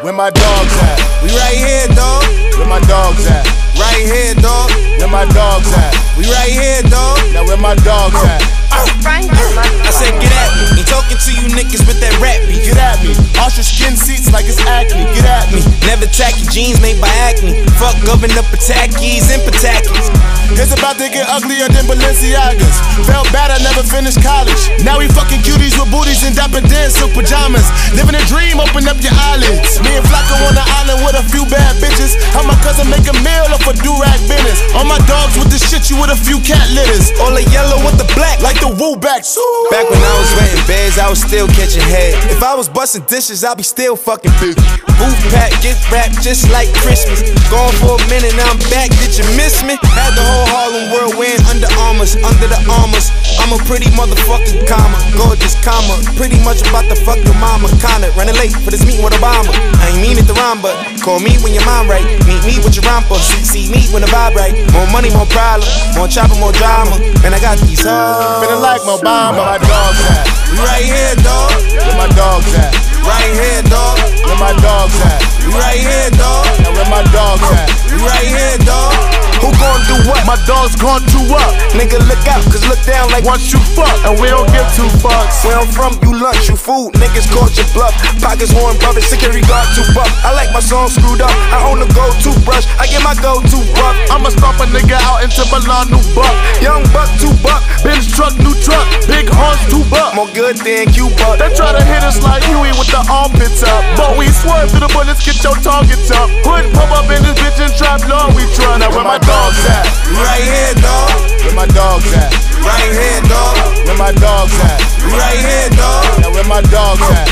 Where 0.02 0.12
my 0.12 0.30
dogs 0.30 0.76
at? 0.82 0.98
We 1.22 1.30
right 1.30 1.54
here, 1.54 1.86
dog. 1.94 2.24
Where 2.58 2.66
my 2.66 2.80
dogs 2.80 3.24
at? 3.28 3.46
Right 3.78 4.02
here, 4.04 4.34
dog. 4.34 4.70
Where 4.98 5.06
my 5.06 5.26
dogs 5.26 5.72
at? 5.74 5.94
We 6.18 6.24
right 6.24 6.50
here, 6.50 6.82
dog. 6.90 7.18
Now 7.34 7.44
where 7.44 7.56
my 7.56 7.76
dogs 7.76 8.16
at? 8.16 8.59
I 8.72 9.90
said, 9.92 10.14
get 10.22 10.32
at 10.32 10.50
me. 10.54 10.80
Ain't 10.80 10.88
talking 10.88 11.18
to 11.18 11.30
you 11.34 11.46
niggas 11.50 11.86
with 11.86 12.00
that 12.00 12.14
rap 12.22 12.40
beat. 12.46 12.62
Get 12.64 12.78
at 12.78 13.02
me. 13.02 13.12
Ostrich 13.38 13.74
skin 13.74 13.96
seats 13.96 14.30
like 14.32 14.46
it's 14.46 14.60
acne. 14.62 15.04
Get 15.14 15.26
at 15.26 15.50
me. 15.52 15.60
Never 15.86 16.06
tacky 16.06 16.46
jeans 16.50 16.80
made 16.80 17.00
by 17.00 17.10
acne. 17.26 17.58
Fuck 17.76 17.98
govern 18.06 18.30
up 18.38 18.46
Patakis 18.54 19.28
and 19.34 19.42
Patakis. 19.42 20.39
It's 20.58 20.74
about 20.74 20.98
to 20.98 21.06
get 21.06 21.28
uglier 21.30 21.70
than 21.70 21.86
Balenciagas. 21.86 22.76
Felt 23.06 23.30
bad, 23.30 23.54
I 23.54 23.58
never 23.62 23.86
finished 23.86 24.18
college. 24.22 24.58
Now 24.82 24.98
we 24.98 25.06
fucking 25.06 25.46
cuties 25.46 25.78
with 25.78 25.90
booties 25.94 26.26
and 26.26 26.34
Dapper 26.34 26.62
Dan's 26.66 26.98
silk 26.98 27.14
pajamas. 27.14 27.66
Living 27.94 28.18
a 28.18 28.24
dream, 28.26 28.58
open 28.58 28.88
up 28.90 28.98
your 28.98 29.14
eyelids. 29.30 29.78
Me 29.84 29.94
and 29.94 30.06
Flacko 30.06 30.34
on 30.50 30.54
the 30.58 30.64
island 30.82 31.06
with 31.06 31.14
a 31.14 31.24
few 31.30 31.46
bad 31.46 31.78
bitches. 31.78 32.18
How 32.34 32.42
my 32.42 32.56
cousin 32.66 32.90
make 32.90 33.06
a 33.06 33.14
meal 33.22 33.46
off 33.54 33.62
a 33.68 33.74
do-rag 33.78 34.18
business. 34.26 34.58
All 34.74 34.86
my 34.88 34.98
dogs 35.06 35.38
with 35.38 35.52
the 35.52 35.60
shit 35.60 35.86
you 35.86 36.00
with 36.00 36.10
a 36.10 36.18
few 36.18 36.40
cat 36.42 36.66
litters. 36.74 37.14
All 37.22 37.30
the 37.30 37.46
yellow 37.54 37.78
with 37.86 38.00
the 38.00 38.08
black, 38.18 38.40
like 38.42 38.58
the 38.58 38.70
woo 38.74 38.96
backs. 38.96 39.38
Back 39.70 39.86
when 39.86 40.02
I 40.02 40.14
was 40.18 40.30
renting 40.34 40.66
beds, 40.66 40.98
I 40.98 41.06
was 41.08 41.22
still 41.22 41.46
catching 41.54 41.84
head. 41.86 42.18
If 42.30 42.42
I 42.42 42.54
was 42.54 42.68
busting 42.68 43.06
dishes, 43.06 43.44
I'd 43.44 43.56
be 43.56 43.62
still 43.62 43.94
fucking 43.94 44.32
big. 44.42 44.56
Booth 44.98 45.20
pack, 45.32 45.54
gift 45.62 45.86
wrap 45.90 46.10
just 46.20 46.50
like 46.50 46.68
Christmas. 46.84 47.22
Gone 47.48 47.72
for 47.80 47.96
a 47.96 48.02
minute, 48.12 48.34
now 48.36 48.50
I'm 48.50 48.60
back. 48.68 48.90
Did 49.00 49.16
you 49.16 49.24
miss 49.36 49.62
me? 49.64 49.78
Had 49.96 50.12
the 50.12 50.24
whole 50.24 50.39
Harlem 50.48 50.88
world 50.92 51.14
wearing 51.18 51.42
under 51.50 51.68
armors, 51.84 52.16
under 52.16 52.48
the 52.48 52.60
armors. 52.70 53.12
I'm 53.40 53.52
a 53.52 53.60
pretty 53.64 53.90
motherfucking 53.92 54.64
comma, 54.68 54.98
gorgeous 55.16 55.58
comma. 55.60 55.98
Pretty 56.16 56.38
much 56.40 56.62
about 56.68 56.88
to 56.88 56.96
fuck 56.96 57.20
your 57.24 57.36
mama, 57.36 57.68
kinda 57.80 58.12
running 58.16 58.36
late 58.36 58.52
for 58.52 58.70
this 58.70 58.84
meeting 58.84 59.02
with 59.02 59.14
Obama. 59.16 59.50
I 59.80 59.92
ain't 59.92 60.00
mean 60.00 60.18
it 60.18 60.26
to 60.28 60.34
rhyme, 60.34 60.60
but 60.60 60.76
call 61.00 61.20
me 61.20 61.36
when 61.42 61.52
your 61.52 61.64
mind 61.64 61.88
right. 61.88 62.04
Meet 62.28 62.44
me 62.44 62.54
with 62.62 62.76
your 62.76 62.84
romper, 62.86 63.18
see, 63.20 63.68
me 63.68 63.84
when 63.92 64.02
the 64.02 64.10
vibe 64.10 64.34
right. 64.34 64.54
More 64.72 64.86
money, 64.88 65.10
more 65.10 65.26
problem, 65.26 65.68
more 65.96 66.08
chopper, 66.08 66.36
more 66.36 66.52
drama. 66.52 66.98
Man, 67.22 67.34
I 67.34 67.40
got 67.40 67.58
these 67.64 67.82
hoes. 67.82 68.44
Feeling 68.44 68.62
like 68.62 68.84
my 68.84 68.96
bomb, 69.00 69.36
where 69.36 69.46
my 69.46 69.58
dogs 69.58 70.00
at? 70.10 70.24
We 70.50 70.58
right 70.62 70.84
here, 70.84 71.14
dog. 71.22 71.52
Where 71.74 71.96
my 71.96 72.08
dogs 72.14 72.52
at? 72.54 72.72
Right 73.06 73.32
here, 73.32 73.62
dog. 73.70 73.98
Where 74.26 74.38
my 74.38 74.52
dogs 74.60 74.98
at? 75.02 75.20
We 75.46 75.54
right 75.54 75.80
here, 75.80 76.10
dog. 76.18 76.46
Now 76.60 76.72
where 76.76 76.90
my 76.90 77.02
dogs 77.10 77.42
at? 77.42 77.70
We 77.90 78.02
right 78.02 78.28
here, 78.28 78.58
dog. 78.66 79.29
Who 79.40 79.48
gon' 79.56 79.82
do 79.88 79.96
what? 80.08 80.20
My 80.28 80.36
dogs 80.44 80.76
gon' 80.76 81.02
do 81.08 81.20
up. 81.32 81.52
Nigga, 81.72 81.98
look 82.06 82.22
out, 82.28 82.44
cause 82.52 82.64
look 82.68 82.80
down 82.84 83.08
like 83.10 83.24
once 83.24 83.52
you 83.52 83.60
fuck. 83.76 83.92
And 84.04 84.20
we 84.20 84.28
don't 84.28 84.48
give 84.52 84.66
two 84.76 84.88
fucks. 85.00 85.44
Where 85.44 85.56
I'm 85.56 85.68
from, 85.72 85.96
you 86.04 86.16
lunch, 86.20 86.48
you 86.48 86.56
food. 86.56 86.92
Niggas 87.00 87.28
caught 87.32 87.56
your 87.56 87.68
bluff. 87.72 87.96
Pockets 88.20 88.52
worn, 88.52 88.76
brothers, 88.78 89.08
security 89.08 89.40
guard 89.48 89.68
too 89.72 89.86
buff. 89.96 90.08
I 90.24 90.36
like 90.36 90.52
my 90.52 90.60
song 90.60 90.88
screwed 90.88 91.24
up. 91.24 91.32
I 91.50 91.64
own 91.64 91.80
a 91.80 91.88
gold 91.96 92.14
toothbrush. 92.20 92.68
I 92.76 92.86
get 92.86 93.00
my 93.00 93.16
go 93.18 93.40
to 93.40 93.58
buck. 93.76 93.96
I'ma 94.12 94.28
stomp 94.30 94.60
a 94.60 94.66
nigga 94.68 95.00
out 95.08 95.24
into 95.24 95.42
Milan, 95.48 95.88
new 95.88 96.02
buck. 96.12 96.34
Young 96.60 96.84
buck, 96.92 97.08
two 97.16 97.32
buck. 97.40 97.64
Benz 97.80 98.10
truck, 98.12 98.36
new 98.36 98.52
truck. 98.60 98.84
Big 99.08 99.24
horns, 99.32 99.62
two 99.72 99.80
buck. 99.88 100.12
More 100.14 100.28
good 100.36 100.60
than 100.60 100.90
Cuba. 100.92 101.40
They 101.40 101.48
try 101.56 101.72
to 101.72 101.82
hit 101.82 102.04
us 102.04 102.20
like 102.20 102.44
Huey 102.44 102.72
with 102.76 102.90
the 102.92 103.00
armpits 103.08 103.62
up. 103.64 103.82
But 103.96 104.18
we 104.20 104.28
swerve 104.28 104.68
through 104.68 104.84
the 104.84 104.92
bullets, 104.92 105.24
get 105.24 105.40
your 105.40 105.56
targets 105.64 106.10
up. 106.12 106.28
Hood 106.44 106.68
pop 106.76 106.92
up 106.92 107.08
in 107.08 107.22
this 107.24 107.36
bitch 107.40 107.58
and 107.62 107.72
trap 107.72 108.04
law, 108.04 108.28
we 108.34 108.44
try. 108.52 108.76
Now 108.76 108.90
where 108.92 109.06
my 109.06 109.18
dogs 109.30 109.62
at? 109.70 109.86
Right 110.18 110.42
here, 110.42 110.74
dog. 110.82 111.10
Where 111.46 111.54
my 111.54 111.68
dogs 111.70 112.10
at? 112.14 112.34
Right 112.66 112.90
here, 112.90 113.22
dog. 113.30 113.54
Where 113.86 113.98
my 113.98 114.12
dogs 114.18 114.54
at? 114.66 114.80
Right 115.06 115.38
here, 115.38 115.70
dog. 115.78 116.04
Now 116.20 116.30
where 116.34 116.48
my 116.50 116.62
dogs 116.68 117.02
at? 117.14 117.28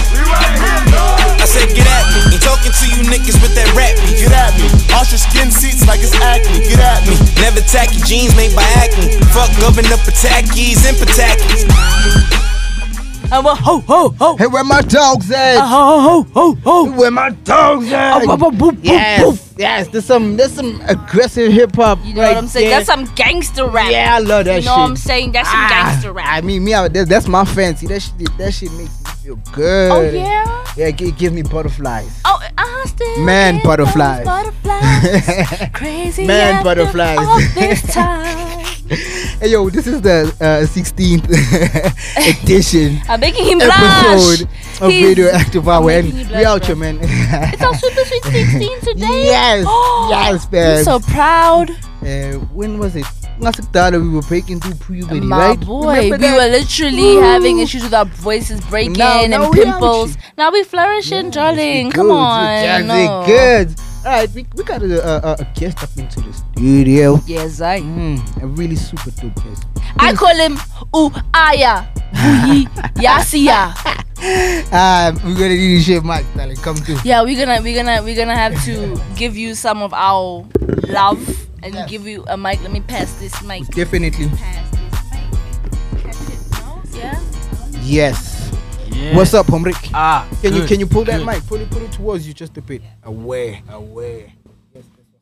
I 1.39 1.47
said, 1.47 1.71
get 1.75 1.87
at 1.87 2.07
me. 2.15 2.35
Ain't 2.35 2.43
talking 2.43 2.73
to 2.73 2.87
you 2.91 3.03
niggas 3.07 3.39
with 3.43 3.55
that 3.55 3.71
rap 3.75 3.95
beat. 4.03 4.19
Get 4.19 4.33
at 4.35 4.55
me. 4.59 4.67
Ostrich 4.95 5.23
skin 5.27 5.51
seats 5.51 5.87
like 5.87 6.01
it's 6.01 6.15
acne. 6.19 6.61
Get 6.67 6.81
at 6.81 7.07
me. 7.07 7.15
Never 7.43 7.61
tacky 7.63 8.01
jeans 8.07 8.35
made 8.37 8.55
by 8.55 8.67
acne. 8.79 9.19
Fuck 9.35 9.51
govern 9.61 9.87
up 9.91 10.01
Patakis 10.07 10.83
and 10.87 10.97
Patakis. 10.99 11.67
Uh, 11.71 12.39
I'm 13.31 13.47
a 13.47 13.55
ho 13.55 13.81
ho 13.81 14.09
ho. 14.19 14.37
Hey, 14.37 14.47
where 14.47 14.65
my 14.65 14.81
dogs 14.83 15.31
at? 15.31 15.59
Uh, 15.59 15.67
ho 15.67 16.01
ho 16.01 16.23
ho 16.33 16.55
ho. 16.65 16.91
Where 16.99 17.11
my 17.11 17.31
dogs 17.45 17.93
at? 17.93 18.17
Uh, 18.17 18.21
oh, 18.25 18.37
boop, 18.37 18.39
boop, 18.39 18.59
boop, 18.59 18.79
yes, 18.83 19.23
boop. 19.23 19.48
Yes. 19.59 19.89
There's 19.89 20.05
some 20.05 20.37
there's 20.37 20.53
some 20.53 20.81
aggressive 20.87 21.53
hip 21.53 21.75
hop. 21.77 21.99
You 22.05 22.15
know 22.15 22.23
right 22.23 22.29
what 22.35 22.39
I'm 22.39 22.47
saying? 22.49 22.69
there. 22.69 22.79
That's 22.79 22.87
some 22.87 23.05
gangster 23.15 23.67
rap. 23.67 23.91
Yeah, 23.91 24.15
I 24.17 24.19
love 24.21 24.45
that 24.47 24.55
shit. 24.55 24.55
You 24.57 24.61
shit. 24.63 24.65
know 24.67 24.73
what 24.79 24.91
I'm 24.91 24.97
saying? 24.97 25.33
That's 25.33 25.49
some 25.49 25.59
Ah, 25.61 25.69
gangster 25.91 26.13
rap. 26.13 26.27
I 26.29 26.41
mean, 26.41 26.65
me, 26.65 26.75
I, 26.75 26.89
that, 26.89 27.09
that's 27.09 27.29
my 27.29 27.45
fancy. 27.45 27.87
That 27.87 28.01
shit, 28.01 28.39
that 28.39 28.53
shit 28.55 28.73
makes 28.73 29.05
me 29.05 29.08
feel 29.29 29.53
good. 29.53 29.91
oh 29.93 30.01
yeah. 30.11 30.65
Yeah, 30.77 30.87
it, 30.89 30.97
gi- 30.97 31.13
gives 31.13 31.35
me 31.35 31.43
butterflies. 31.43 32.21
Oh, 32.25 32.41
I 32.57 32.85
still 32.87 33.25
Man 33.25 33.61
butterflies. 33.63 34.25
butterflies. 34.25 35.71
Crazy 35.75 36.27
Man 36.27 36.63
butterflies. 36.63 37.19
All 37.19 37.39
this 37.55 37.83
time. 37.95 38.65
hey 39.41 39.49
yo, 39.51 39.69
this 39.71 39.87
is 39.87 40.01
the 40.01 40.35
uh, 40.41 40.65
16th 40.65 41.29
edition 42.43 43.01
I'm 43.09 43.21
making 43.21 43.45
him 43.47 43.59
blush. 43.59 44.41
episode 44.41 44.49
of 44.81 44.91
He's- 44.91 45.09
Radioactive 45.09 45.69
Hour, 45.69 45.91
and 45.91 46.13
we 46.13 46.45
out 46.45 46.65
here, 46.65 46.77
man. 46.77 46.99
It's 47.03 47.63
our 47.63 47.75
Super 47.75 48.05
Sweet 48.05 48.23
16 48.25 48.81
today. 48.81 49.25
yes, 49.25 49.67
yes, 50.11 50.47
I'm 50.55 50.85
so 50.85 51.01
proud. 51.01 51.71
uh, 51.71 52.39
when 52.55 52.79
was 52.79 52.97
it? 52.97 53.05
We 53.41 54.09
were 54.09 54.23
breaking 54.23 54.61
through 54.61 54.75
puberty, 54.75 55.21
My 55.21 55.49
right? 55.51 55.61
boy, 55.61 55.97
Remember 56.11 56.17
we 56.17 56.23
that? 56.23 56.37
were 56.37 56.51
literally 56.59 57.17
having 57.17 57.61
issues 57.61 57.85
with 57.85 57.95
our 57.95 58.05
voices 58.05 58.61
breaking 58.63 58.95
Now- 58.95 59.25
now 59.27 59.45
and 59.45 59.51
we 59.57 59.63
pimples. 59.65 60.11
actually- 60.17 60.33
Now 60.39 60.51
we 60.51 60.65
flourishing, 60.65 61.27
Yes, 61.27 61.35
darling. 61.35 61.93
Come 61.93 62.09
good, 62.09 62.15
we 62.15 63.07
on. 63.07 63.27
good. 63.27 63.75
Right, 64.09 64.31
we, 64.33 64.47
we 64.57 64.65
got 64.65 64.81
a, 64.81 64.89
a, 65.05 65.33
a 65.35 65.45
guest 65.55 65.83
up 65.83 65.91
into 65.99 66.21
the 66.23 66.33
studio. 66.33 67.21
Yes, 67.27 67.61
I. 67.61 67.81
Mm, 67.81 68.43
a 68.43 68.47
really 68.47 68.75
super 68.75 69.11
dope 69.11 69.35
guest. 69.45 69.65
I 69.99 70.15
call 70.15 70.35
him 70.35 70.57
Uaya. 70.97 71.85
Uyi 72.15 72.65
Yasia. 73.05 73.69
Um, 74.73 75.15
we're 75.29 75.35
gonna 75.37 75.49
need 75.61 75.77
a 75.77 75.83
shit 75.83 76.03
mic, 76.05 76.25
darling. 76.35 76.57
Come 76.57 76.77
through. 76.77 76.97
Yeah, 77.05 77.21
we're 77.23 77.37
gonna 77.37 77.61
we're 77.61 77.77
gonna 77.77 78.03
we're 78.03 78.17
gonna 78.17 78.35
have 78.35 78.57
to 78.65 78.99
give 79.15 79.37
you 79.37 79.55
some 79.55 79.83
of 79.83 79.93
our 79.93 80.43
love 80.89 81.21
and 81.63 81.75
Yes. 81.75 81.91
give 81.91 82.07
you 82.07 82.25
a 82.29 82.37
mic. 82.39 82.63
Let 82.63 82.73
me 82.73 82.81
pass 82.81 83.13
this 83.21 83.43
mic. 83.45 83.67
Definitely. 83.77 84.31
Pass 84.31 84.71
this 84.71 85.05
mic. 85.13 86.03
Catch 86.03 86.17
it, 86.33 86.41
no? 86.57 86.81
Yeah. 86.97 87.21
Yes. 87.85 88.38
Yeah. 88.99 89.15
What's 89.17 89.33
up, 89.33 89.47
Homrik? 89.47 89.91
Ah, 89.95 90.29
Can 90.43 90.55
you 90.55 90.65
can 90.67 90.81
you 90.81 90.87
pull 90.87 91.05
that 91.05 91.19
good. 91.19 91.27
mic? 91.27 91.47
Pull 91.47 91.61
it 91.61 91.71
pull 91.71 91.83
it 91.83 91.93
towards 91.93 92.27
you 92.27 92.35
just 92.35 92.57
a 92.59 92.63
bit. 92.63 92.83
Away, 93.05 93.63
away. 93.71 94.35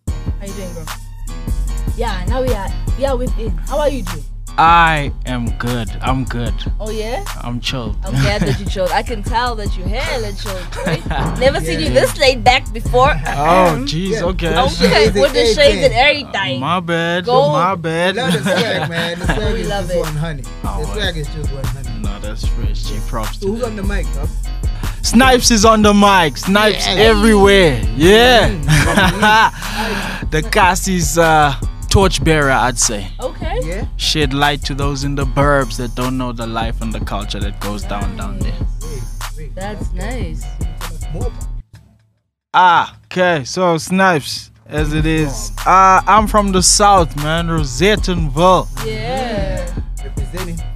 How 0.08 0.14
are 0.40 0.46
you 0.46 0.52
doing, 0.54 0.72
bro? 0.72 0.84
Yeah, 1.96 2.24
now 2.26 2.40
we 2.42 2.52
are 2.54 2.68
we 2.98 3.04
are 3.04 3.16
within. 3.16 3.50
How 3.68 3.78
are 3.80 3.90
you 3.90 4.02
doing? 4.02 4.24
I 4.58 5.12
am 5.26 5.50
good. 5.58 5.90
I'm 6.00 6.24
good. 6.24 6.54
Oh 6.80 6.88
yeah. 6.90 7.22
I'm 7.42 7.60
chilled. 7.60 7.98
I'm 8.02 8.12
glad 8.14 8.40
that 8.40 8.58
you 8.58 8.64
chilled. 8.74 8.90
I 8.92 9.02
can 9.02 9.22
tell 9.22 9.54
that 9.56 9.76
you 9.76 9.84
hella 9.84 10.32
chilled. 10.32 10.64
Right? 10.86 11.04
Never 11.38 11.60
seen 11.60 11.78
you 11.80 11.90
this 11.90 12.16
laid 12.16 12.42
back 12.42 12.72
before. 12.72 13.10
Oh, 13.10 13.84
jeez. 13.84 14.12
Yeah. 14.12 14.24
Okay. 14.32 14.56
Okay, 14.56 15.20
with 15.20 15.34
the 15.34 15.52
shades 15.52 15.84
and 15.84 15.92
everything. 15.92 16.60
My 16.60 16.80
bad. 16.80 17.26
Go. 17.26 17.52
My 17.52 17.74
bad. 17.74 18.16
Love 18.16 18.32
the 18.32 18.40
swag, 18.42 18.88
man. 18.88 19.18
The 19.18 19.26
swag 19.26 19.52
We 19.52 19.60
is 19.60 19.68
love 19.68 19.84
just 19.84 19.96
it. 19.96 20.00
one 20.00 20.16
honey. 20.16 20.42
Oh, 20.64 20.80
the 20.80 20.92
swag 20.94 21.16
is 21.18 21.28
just 21.28 21.52
one 21.52 21.64
honey. 21.66 21.85
No, 22.06 22.18
that's 22.20 22.46
fresh. 22.46 22.82
G 22.84 22.98
props 23.08 23.36
to 23.38 23.48
who's 23.48 23.60
them. 23.60 23.70
on 23.70 23.76
the 23.76 23.82
mic, 23.82 24.06
dog? 24.14 24.28
Snipes 25.02 25.50
is 25.50 25.64
on 25.64 25.82
the 25.82 25.92
mic. 25.94 26.36
Snipes 26.36 26.86
Yeah. 26.86 26.94
everywhere. 27.10 27.80
Yeah. 27.96 28.48
the 30.30 30.42
cast 30.50 30.88
is 30.88 31.16
uh, 31.18 31.54
torchbearer, 31.90 32.50
I'd 32.50 32.78
say. 32.78 33.08
Okay. 33.20 33.60
Yeah. 33.62 33.86
Shed 33.96 34.34
light 34.34 34.62
to 34.64 34.74
those 34.74 35.04
in 35.04 35.14
the 35.14 35.24
burbs 35.24 35.76
that 35.76 35.94
don't 35.94 36.16
know 36.18 36.32
the 36.32 36.46
life 36.46 36.80
and 36.82 36.92
the 36.92 37.00
culture 37.00 37.38
that 37.40 37.60
goes 37.60 37.82
down 37.84 38.16
down 38.16 38.38
there. 38.40 38.52
Wait, 38.82 39.02
wait. 39.38 39.54
That's 39.54 39.92
nice. 39.92 40.44
Ah, 42.54 42.96
okay. 43.06 43.44
So 43.44 43.76
Snipes, 43.78 44.50
as 44.66 44.92
it 44.92 45.06
is. 45.06 45.52
Uh, 45.66 46.00
I'm 46.06 46.26
from 46.26 46.52
the 46.52 46.62
south, 46.62 47.14
man. 47.16 47.46
Rosettenville. 47.48 48.66
Yeah. 48.86 49.15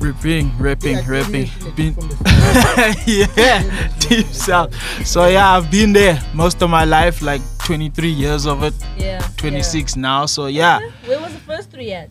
Ripping, 0.01 0.51
ripping, 0.59 0.97
Yeah, 0.97 1.09
ripping. 1.09 1.51
Been, 1.77 1.95
yeah, 3.07 3.89
deep 4.01 4.27
south. 4.27 4.75
So 5.07 5.27
yeah, 5.29 5.57
I've 5.57 5.71
been 5.71 5.93
there 5.93 6.19
most 6.33 6.63
of 6.63 6.71
my 6.71 6.85
life, 6.85 7.21
like 7.21 7.43
23 7.65 8.09
years 8.09 8.47
of 8.47 8.63
it, 8.63 8.75
Yeah. 8.97 9.21
26 9.37 9.97
now. 9.97 10.25
So 10.27 10.47
yeah, 10.47 10.81
Yeah. 10.81 10.91
Where 11.07 11.21
was 11.21 11.33
the 11.35 11.41
first 11.41 11.71
three 11.71 11.93
at? 11.93 12.09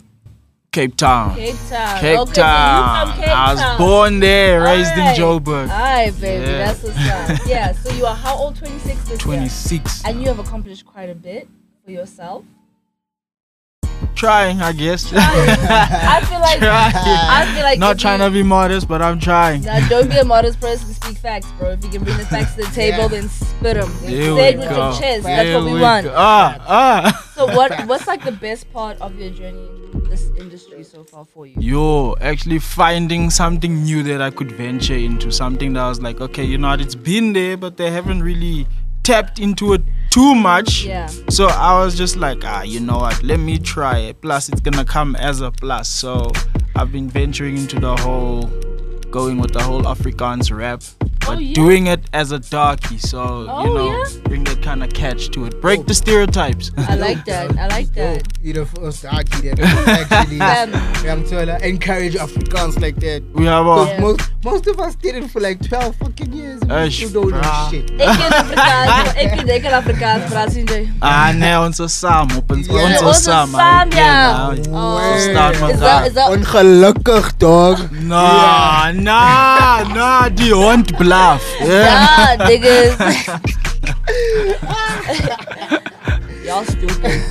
Cape 0.72 0.96
Town. 0.96 1.34
Cape 1.36 1.56
Town. 1.68 2.00
Cape 2.00 2.20
okay, 2.20 2.34
Town. 2.42 3.08
So 3.08 3.14
Cape 3.24 3.30
I 3.30 3.52
was 3.54 3.60
Town. 3.60 3.78
born 3.80 4.20
there, 4.20 4.62
raised 4.62 4.92
Alright. 4.92 5.18
in 5.18 5.24
Joburg. 5.24 5.70
Alright, 5.72 6.22
baby. 6.22 6.46
Yeah. 6.46 6.58
That's 6.72 6.84
what's 6.84 6.98
up. 7.42 7.48
Yeah. 7.48 7.72
So 7.72 7.92
you 7.94 8.06
are 8.06 8.16
how 8.16 8.36
old? 8.38 8.56
26 8.56 8.86
this 9.00 9.10
year. 9.10 9.18
26. 9.18 10.06
And 10.06 10.22
you 10.22 10.28
have 10.28 10.38
accomplished 10.38 10.86
quite 10.86 11.10
a 11.10 11.16
bit 11.16 11.48
for 11.84 11.90
yourself. 11.90 12.46
Trying, 14.20 14.62
I 14.62 14.74
guess. 14.74 15.14
I 15.16 16.20
feel 16.30 16.42
like 16.42 16.60
Trying. 16.60 16.94
I 16.94 17.54
feel 17.54 17.64
like 17.64 17.80
Not 17.80 17.98
trying 17.98 18.20
you, 18.20 18.26
to 18.28 18.32
be 18.34 18.44
modest, 18.44 18.86
but 18.90 19.02
I'm 19.02 19.18
trying. 19.18 19.62
Now, 19.62 19.88
don't 19.88 20.10
be 20.10 20.18
a 20.18 20.26
modest 20.26 20.60
person. 20.60 20.94
Speak 20.94 21.18
facts, 21.20 21.50
bro. 21.58 21.70
If 21.72 21.86
you 21.86 21.90
can 21.90 22.04
bring 22.04 22.18
the 22.18 22.26
facts 22.26 22.56
to 22.56 22.64
the 22.64 22.72
table, 22.72 23.04
Yeah. 23.04 23.08
then 23.08 23.30
spit 23.30 23.78
them. 23.78 23.90
Here 24.06 24.36
Say 24.36 24.50
it 24.50 24.58
with 24.60 24.70
go. 24.70 24.76
your 24.90 25.00
chest. 25.00 25.24
That's 25.24 25.56
what 25.64 25.72
we, 25.74 25.80
want. 25.80 26.06
go. 26.06 26.14
Ah, 26.18 26.58
ah. 26.68 27.32
So, 27.34 27.46
what 27.56 27.72
what's 27.88 28.08
like 28.08 28.26
the 28.26 28.34
best 28.34 28.70
part 28.74 29.00
of 29.00 29.18
your 29.18 29.30
journey 29.30 29.70
in 29.94 30.04
this 30.10 30.30
industry 30.38 30.84
so 30.84 31.06
far 31.06 31.24
for 31.24 31.46
you? 31.48 31.56
Yo, 31.58 32.18
actually 32.20 32.60
finding 32.60 33.30
something 33.30 33.84
new 33.84 34.04
that 34.04 34.22
I 34.22 34.32
could 34.32 34.52
venture 34.52 34.96
into, 34.98 35.32
something 35.32 35.72
that 35.74 35.84
I 35.84 35.88
was 35.88 36.02
like, 36.02 36.20
okay, 36.20 36.44
you 36.44 36.58
know 36.58 36.68
what, 36.72 36.82
it's 36.82 36.96
been 36.96 37.32
there, 37.32 37.56
but 37.56 37.78
they 37.78 37.90
haven't 37.90 38.22
really 38.22 38.68
tapped 39.04 39.40
into 39.40 39.72
it 39.74 39.82
too 40.10 40.36
much. 40.36 40.86
Yeah. 40.86 41.08
So 41.30 41.48
I 41.48 41.84
was 41.84 41.98
just 41.98 42.16
like, 42.16 42.44
ah, 42.44 42.64
you 42.64 42.80
know 42.80 43.00
what, 43.00 43.22
let 43.24 43.40
me 43.40 43.58
try 43.58 44.00
it. 44.00 44.22
Plus, 44.22 44.50
it's 44.50 44.62
gonna 44.62 44.86
come 44.86 45.16
as 45.16 45.42
a 45.42 45.52
plus. 45.52 45.88
So 45.90 46.32
I've 46.76 46.92
been 46.92 47.10
venturing 47.10 47.58
into 47.58 47.80
the 47.80 47.96
whole, 47.98 48.44
going 49.12 49.40
with 49.40 49.54
the 49.54 49.62
whole 49.64 49.84
Afrikaans 49.84 50.56
rap, 50.56 50.84
but 51.30 51.38
Oh, 51.38 51.42
yeah? 51.42 51.54
doing 51.54 51.88
it 51.88 52.02
as 52.14 52.32
a 52.32 52.40
darkie. 52.40 52.98
So, 52.98 53.20
Oh, 53.50 53.64
you 53.66 53.74
know, 53.74 53.92
yeah? 53.92 54.04
bring 54.30 54.44
that 54.46 54.62
kind 54.62 54.84
of 54.84 54.90
catch 54.94 55.30
to 55.32 55.46
it, 55.46 55.62
break 55.62 55.86
the 55.86 55.94
stereotypes. 55.94 56.72
I 56.78 56.96
like 56.96 57.24
that. 57.32 57.48
I 57.58 57.68
like 57.68 57.94
that. 57.94 58.24
You're 58.44 58.66
the 58.66 58.66
first 58.66 59.06
archie 59.06 59.50
that 59.50 59.60
actually 59.60 60.38
Fam. 60.40 60.70
I'm 61.10 61.24
trying 61.28 61.48
to 61.48 61.58
encourage 61.68 62.16
Afrikaans 62.16 62.80
like 62.82 62.96
that. 63.06 63.22
we 63.34 63.46
have 63.46 63.66
Because 63.66 63.90
a. 63.90 63.94
Yeah. 63.94 64.02
most 64.02 64.22
most 64.44 64.68
of 64.68 64.80
us 64.80 64.96
did 64.96 65.16
it 65.16 65.30
for 65.32 65.42
like 65.42 65.60
12 65.68 65.96
fucking 66.02 66.32
years. 66.34 66.60
and 66.62 66.72
we 66.72 66.76
Eish, 66.88 67.12
don't 67.14 67.30
know 67.32 67.68
shit. 67.70 67.90
Ik 67.92 67.98
ken 67.98 68.32
Afrikaans. 68.34 69.14
Ik 69.22 69.30
ken 69.36 69.56
ik 69.56 69.62
ken 69.62 69.74
Afrikaans, 69.74 70.24
praat 70.32 70.52
zien. 70.52 70.68
Ah, 71.00 71.30
nee, 71.34 71.60
onze 71.60 71.88
samen. 71.88 72.36
Op 72.38 72.52
ons, 72.52 72.68
Ja. 72.68 72.74
onze 72.84 73.06
Onze 73.06 73.22
samen. 73.22 73.60
saam, 73.60 73.88
Ik 73.88 73.94
ja. 73.94 74.48
ken, 74.54 74.72
nou, 74.72 74.96
Oh. 74.96 75.12
Verstaan 75.12 75.52
Is 75.52 75.60
dat 75.60 75.72
elkaar. 75.72 76.06
is 76.06 76.38
Ongelukkig, 76.38 77.38
dog. 77.38 77.78
Nah, 77.92 78.90
nah, 78.94 79.94
nah, 79.94 80.26
die 80.34 80.54
hond 80.54 80.96
blaf. 81.20 81.44
Yeah. 81.60 82.38
Ja, 82.38 82.48
niggas. 82.48 82.96
Y'all 86.46 86.66
stupid. 86.66 87.22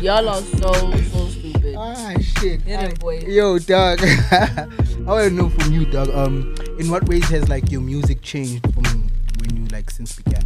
Y'all 0.00 0.28
are 0.28 0.42
so 0.42 0.72
so 1.12 1.26
stupid. 1.28 1.74
Ah, 1.76 2.14
shit. 2.20 2.62
Hit 2.62 2.80
him, 2.80 2.94
boy. 3.00 3.18
Yo, 3.26 3.58
dog. 3.58 4.00
I 4.30 4.68
want 5.04 5.28
to 5.28 5.34
know 5.34 5.48
from 5.50 5.72
you, 5.72 5.84
dog. 5.84 6.08
Um, 6.10 6.54
in 6.78 6.88
what 6.88 7.08
ways 7.08 7.28
has 7.30 7.48
like 7.48 7.70
your 7.70 7.80
music 7.80 8.22
changed 8.22 8.62
from 8.72 8.84
when 9.38 9.56
you 9.56 9.66
like 9.72 9.90
since 9.90 10.14
began? 10.16 10.42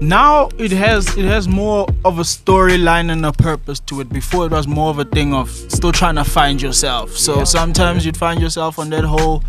Now 0.00 0.48
it 0.58 0.70
has 0.70 1.16
it 1.18 1.24
has 1.24 1.48
more 1.48 1.88
of 2.04 2.20
a 2.20 2.22
storyline 2.22 3.10
and 3.10 3.26
a 3.26 3.32
purpose 3.32 3.80
to 3.80 4.00
it. 4.00 4.08
Before 4.08 4.46
it 4.46 4.52
was 4.52 4.68
more 4.68 4.90
of 4.90 5.00
a 5.00 5.04
thing 5.04 5.34
of 5.34 5.50
still 5.50 5.90
trying 5.92 6.14
to 6.14 6.24
find 6.24 6.62
yourself. 6.62 7.16
So 7.16 7.44
sometimes 7.44 8.06
you'd 8.06 8.16
find 8.16 8.40
yourself 8.40 8.78
on 8.78 8.90
that 8.90 9.04
whole 9.04 9.42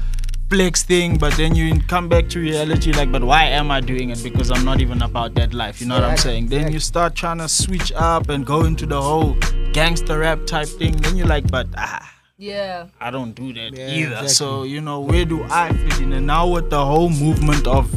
flex 0.50 0.84
thing, 0.84 1.18
but 1.18 1.34
then 1.36 1.56
you 1.56 1.80
come 1.88 2.10
back 2.10 2.28
to 2.30 2.40
reality 2.40 2.92
like, 2.92 3.12
but 3.12 3.24
why 3.24 3.44
am 3.46 3.70
I 3.72 3.82
doing 3.82 4.10
it? 4.10 4.24
Because 4.24 4.50
I'm 4.52 4.66
not 4.66 4.82
even 4.82 5.02
about 5.02 5.36
that 5.36 5.54
life. 5.54 5.80
You 5.80 5.88
know 5.88 5.96
what 5.96 6.04
I'm 6.04 6.18
saying? 6.18 6.48
Then 6.48 6.72
you 6.72 6.80
start 6.80 7.16
trying 7.16 7.38
to 7.38 7.48
switch 7.48 7.92
up 7.96 8.30
and 8.30 8.46
go 8.46 8.66
into 8.66 8.86
the 8.86 9.00
whole 9.02 9.36
gangster 9.74 10.20
rap 10.20 10.46
type 10.48 10.68
thing. 10.68 10.96
Then 10.98 11.16
you're 11.16 11.28
like, 11.28 11.50
but 11.52 11.68
ah. 11.78 12.14
Yeah. 12.38 12.88
I 13.02 13.12
don't 13.12 13.34
do 13.34 13.52
that 13.54 13.74
Yeah, 13.78 13.90
either. 13.90 14.06
exactly. 14.08 14.28
So 14.30 14.64
you 14.64 14.80
know, 14.82 15.02
where 15.02 15.26
do 15.26 15.44
I 15.50 15.74
fit 15.74 16.00
in? 16.02 16.14
And 16.14 16.26
now 16.26 16.48
with 16.48 16.70
the 16.70 16.84
whole 16.86 17.10
movement 17.10 17.68
of 17.68 17.92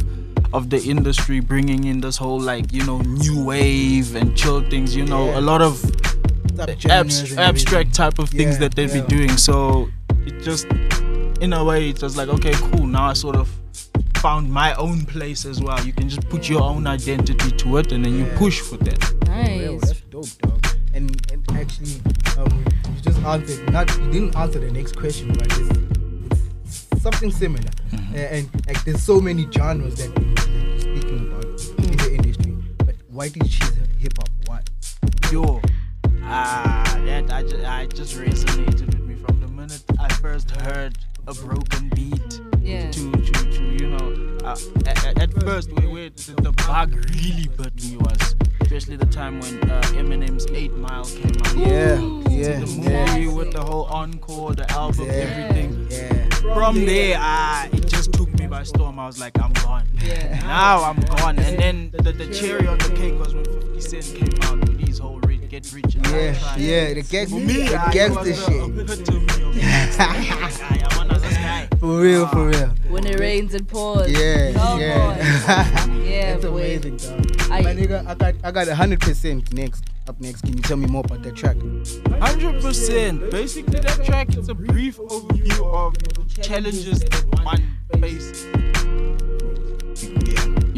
of 0.52 0.68
the 0.68 0.82
industry 0.82 1.40
bringing 1.40 1.84
in 1.84 2.00
this 2.00 2.16
whole 2.18 2.40
like 2.40 2.72
you 2.72 2.84
know 2.84 2.98
new 3.02 3.44
wave 3.44 4.14
and 4.16 4.36
chill 4.36 4.60
things, 4.68 4.94
you 4.96 5.06
know, 5.06 5.26
Yeah. 5.26 5.38
a 5.38 5.42
lot 5.42 5.62
of 5.62 5.74
Subgenres 6.52 6.90
abs- 6.90 7.36
abstract 7.38 7.94
type 7.94 8.18
of 8.18 8.28
things 8.28 8.54
Yeah, 8.54 8.68
that 8.68 8.74
they'd 8.74 8.90
yeah. 8.90 9.00
be 9.00 9.06
doing. 9.16 9.36
So 9.38 9.88
it 10.26 10.42
just, 10.42 10.66
in 11.42 11.52
a 11.52 11.64
way, 11.64 11.90
it's 11.90 12.00
just 12.00 12.16
like 12.16 12.28
okay, 12.28 12.52
cool. 12.54 12.86
Now 12.86 13.06
I 13.08 13.12
sort 13.14 13.36
of 13.36 13.48
found 14.16 14.48
my 14.50 14.74
own 14.74 15.04
place 15.04 15.44
as 15.44 15.60
well. 15.60 15.84
You 15.84 15.92
can 15.92 16.08
just 16.08 16.28
put 16.28 16.48
your 16.48 16.62
own 16.62 16.86
identity 16.86 17.50
to 17.50 17.76
it, 17.78 17.90
and 17.92 18.04
then 18.04 18.16
you 18.18 18.26
push 18.36 18.60
for 18.60 18.76
that. 18.78 19.02
everything. 19.28 19.60
Yo, 19.62 19.72
Nice. 19.72 19.80
that's 19.88 20.00
dope, 20.02 20.38
dog. 20.42 20.66
And, 20.94 21.32
and 21.32 21.42
actually, 21.52 22.00
um, 22.38 22.64
you 22.94 23.00
just 23.02 23.18
answered. 23.22 23.72
Not 23.72 23.90
you 23.98 24.10
didn't 24.12 24.36
answer 24.36 24.60
the 24.60 24.70
next 24.70 24.94
question, 24.96 25.32
but 25.32 25.46
it's, 25.46 26.78
it's 26.92 27.02
something 27.02 27.32
similar. 27.32 27.70
Mm-hmm. 27.90 28.14
Uh, 28.14 28.18
and 28.18 28.48
like, 28.68 28.84
there's 28.84 29.02
so 29.02 29.20
many 29.20 29.48
genres 29.50 29.96
that 29.96 30.16
we- 30.18 30.34
that 30.34 30.48
you're 30.48 30.80
speaking 30.80 31.26
about 31.32 31.44
in 31.84 31.96
the 31.96 32.14
industry. 32.14 32.52
But 32.78 32.94
why 33.08 33.28
did 33.28 33.42
you 33.42 33.48
choose 33.58 33.76
hip 33.98 34.12
hop? 34.18 34.28
Why? 34.46 34.60
Yo, 35.32 35.60
ah, 36.22 37.00
that 37.06 37.32
I 37.32 37.42
just, 37.42 37.64
I 37.64 37.86
just 37.86 38.16
resonated 38.16 38.86
with 38.86 39.00
me 39.00 39.16
from 39.16 39.40
the 39.40 39.48
minute 39.48 39.82
I 39.98 40.08
first 40.14 40.50
heard 40.52 40.96
a 41.26 41.34
broken 41.34 41.88
beat. 41.94 42.40
Yeah. 42.60 42.90
To, 42.90 43.12
to, 43.12 43.32
to 43.32 43.62
you 43.64 43.88
know, 43.88 44.38
uh, 44.44 44.56
at, 44.86 45.20
at 45.22 45.32
first, 45.42 45.72
where, 45.72 45.88
where 45.88 46.10
the, 46.10 46.34
the 46.42 46.52
bug 46.52 46.94
really 46.94 47.48
bit 47.56 47.74
me 47.82 47.96
was, 47.96 48.36
especially 48.60 48.96
the 48.96 49.06
time 49.06 49.40
when 49.40 49.70
uh, 49.70 49.80
Eminem's 49.94 50.46
8 50.46 50.72
Mile 50.74 51.04
came 51.04 51.32
out. 51.44 51.56
Yeah, 51.56 51.96
Fuck, 51.96 52.32
Yeah, 52.32 52.60
to 52.60 52.66
the 52.66 52.90
movie 53.16 53.26
with 53.36 53.52
the 53.52 53.62
whole 53.62 53.84
encore, 53.84 54.54
the 54.54 54.70
album, 54.72 55.06
Yeah. 55.06 55.12
everything. 55.12 55.86
Yeah. 55.90 56.28
From 56.54 56.84
there, 56.86 57.16
ah, 57.18 57.66
it 57.72 57.86
just 57.88 58.12
took 58.12 58.32
me 58.38 58.46
by 58.46 58.62
storm. 58.64 58.98
I 58.98 59.06
was 59.06 59.18
like, 59.20 59.38
I'm 59.40 59.52
gone. 59.54 59.86
Yeah. 60.04 60.40
Now 60.40 60.84
I'm 60.84 61.00
gone. 61.00 61.38
And 61.38 61.58
then 61.58 61.90
the, 61.92 62.12
the 62.12 62.32
cherry 62.32 62.66
on 62.66 62.78
the 62.78 62.90
cake 62.96 63.18
was 63.18 63.34
when 63.34 63.44
50 63.44 63.80
Cent 63.80 64.04
came 64.16 64.42
out 64.42 64.58
with 64.68 64.80
his 64.80 64.98
whole 64.98 65.18
rich, 65.20 65.21
get 65.52 65.70
rich 65.74 65.94
and 65.96 66.06
Yeah, 66.06 66.32
Die 66.32 66.56
yeah, 66.56 66.94
the 66.94 67.02
gangster, 67.02 67.36
me, 67.36 67.52
the 67.52 67.74
it 67.74 67.92
gangster 67.92 68.20
was 68.30 68.44
shit. 68.44 68.78
epitome 68.80 69.16
of 69.26 69.54
gangster. 69.54 70.64
I 70.64 70.94
wanna 70.96 71.18
this 71.18 71.34
guy. 71.36 71.68
For 71.78 72.00
real, 72.00 72.26
for 72.28 72.48
real. 72.48 72.68
When 72.88 73.06
it 73.06 73.20
rains, 73.20 73.52
it 73.52 73.68
pours. 73.68 74.10
Yeah, 74.10 74.52
Oh, 74.56 74.78
yeah. 74.78 74.96
boy. 74.96 76.02
Yeah, 76.08 76.32
That's 76.32 76.44
boy. 76.46 76.78
amazing, 76.80 76.96
dog. 76.96 77.50
I- 77.50 77.60
My 77.62 77.74
nigga, 77.74 78.06
I 78.06 78.14
got, 78.14 78.34
I 78.44 78.50
got 78.50 78.68
hundred 78.68 79.00
percent 79.00 79.52
next. 79.52 79.84
Up 80.08 80.18
next, 80.20 80.40
can 80.40 80.56
you 80.56 80.62
tell 80.62 80.78
me 80.78 80.86
more 80.86 81.02
about 81.04 81.22
that 81.22 81.36
track? 81.36 81.56
Hundred 82.18 82.62
percent. 82.62 83.30
Basically, 83.30 83.78
that 83.80 84.04
track 84.06 84.34
is 84.36 84.48
a 84.48 84.54
brief 84.54 84.96
overview 84.96 85.62
of 85.66 85.94
challenges 86.42 87.00
that 87.00 87.24
one 87.44 87.76
faces. 88.00 88.46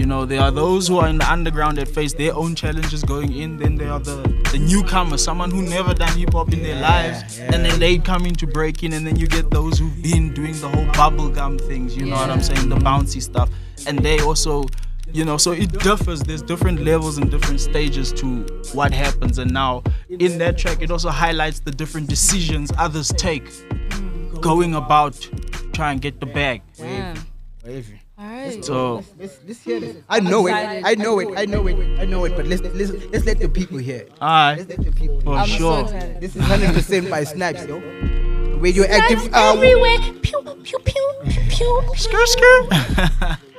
You 0.05 0.09
know, 0.09 0.27
there 0.27 0.43
are 0.43 0.51
those 0.51 0.87
who 0.87 0.99
are 0.99 1.09
in 1.09 1.17
the 1.17 1.33
underground 1.33 1.79
that 1.79 1.89
face 1.89 2.13
their 2.13 2.35
own 2.35 2.55
challenges 2.55 3.03
going 3.03 3.33
in. 3.33 3.57
Then 3.57 3.77
there 3.77 3.91
are 3.91 3.99
the 3.99 4.17
the 4.53 4.59
newcomer, 4.59 5.17
someone 5.17 5.51
who 5.51 5.63
never 5.63 5.95
done 5.95 6.15
hip 6.19 6.35
hop 6.35 6.53
in 6.53 6.63
their 6.63 6.79
lives, 6.79 7.39
and 7.39 7.65
then 7.65 7.81
they 7.81 7.97
come 7.97 8.27
in 8.27 8.35
to 8.35 8.47
break 8.47 8.83
in, 8.83 8.93
and 8.93 9.07
then 9.07 9.17
you 9.17 9.27
get 9.27 9.51
those 9.51 9.79
who've 9.79 10.03
been 10.03 10.35
doing 10.35 10.61
the 10.61 10.69
whole 10.69 10.85
bubblegum 10.89 11.59
things. 11.67 11.97
You 11.97 12.05
know 12.05 12.17
what 12.17 12.29
I'm 12.29 12.43
saying? 12.43 12.69
The 12.69 12.77
bouncy 12.77 13.23
stuff, 13.23 13.49
and 13.87 13.99
they 14.01 14.21
also. 14.21 14.67
You 15.11 15.25
know, 15.25 15.39
so 15.39 15.53
it 15.53 15.73
differs. 15.81 16.21
There's 16.21 16.43
different 16.43 16.83
levels 16.83 17.17
and 17.17 17.31
different 17.31 17.61
stages 17.61 18.13
to 18.15 18.43
what 18.75 18.93
happens. 18.93 19.39
And 19.39 19.53
now, 19.53 19.85
in 20.11 20.37
that 20.39 20.59
track, 20.59 20.83
it 20.83 20.91
also 20.91 21.09
highlights 21.09 21.61
the 21.61 21.71
different 21.71 22.09
decisions 22.09 22.71
others 22.77 23.09
take 23.09 23.45
mm. 23.45 24.41
going 24.43 24.75
about 24.75 25.15
trying 25.73 25.99
to 25.99 26.03
get 26.03 26.21
the 26.21 26.27
bag. 26.27 26.61
Damn. 26.77 27.17
Wavy. 27.65 28.04
All 28.17 28.27
right. 28.27 28.65
So 28.65 29.03
Let's, 29.19 29.39
let's 29.47 29.61
hear 29.63 29.81
this. 29.81 29.97
I 30.09 30.21
know 30.21 30.47
it. 30.47 30.53
I 30.53 30.95
know 30.95 31.19
it. 31.19 31.29
I 31.37 31.45
know 31.47 31.67
it. 31.67 31.77
I 32.01 32.05
know 32.05 32.25
it. 32.25 32.37
But 32.37 32.47
let's 32.47 32.63
let's 32.63 32.93
let's 33.11 33.25
let 33.27 33.41
the 33.41 33.49
people 33.49 33.79
hear 33.79 34.07
it. 34.07 34.13
alright, 34.23 34.59
Let's 34.59 34.71
let 34.71 34.85
the 34.87 34.93
people. 34.93 35.21
for 35.21 35.35
I'm 35.35 35.49
sure. 35.49 35.81
excited. 35.83 36.21
This 36.21 36.37
is 36.37 36.43
hundred 36.43 36.75
percent 36.75 37.11
by 37.11 37.25
Snipes, 37.25 37.67
yo. 37.67 37.79
Radioactive. 38.59 39.35
Uh, 39.35 39.53
everywhere. 39.57 39.99
Pew, 40.23 40.41
pew, 40.43 40.55
pew, 40.63 40.79
pew, 40.79 41.43
pew. 41.51 41.83
Skr, 41.99 42.25
skr. 42.35 43.39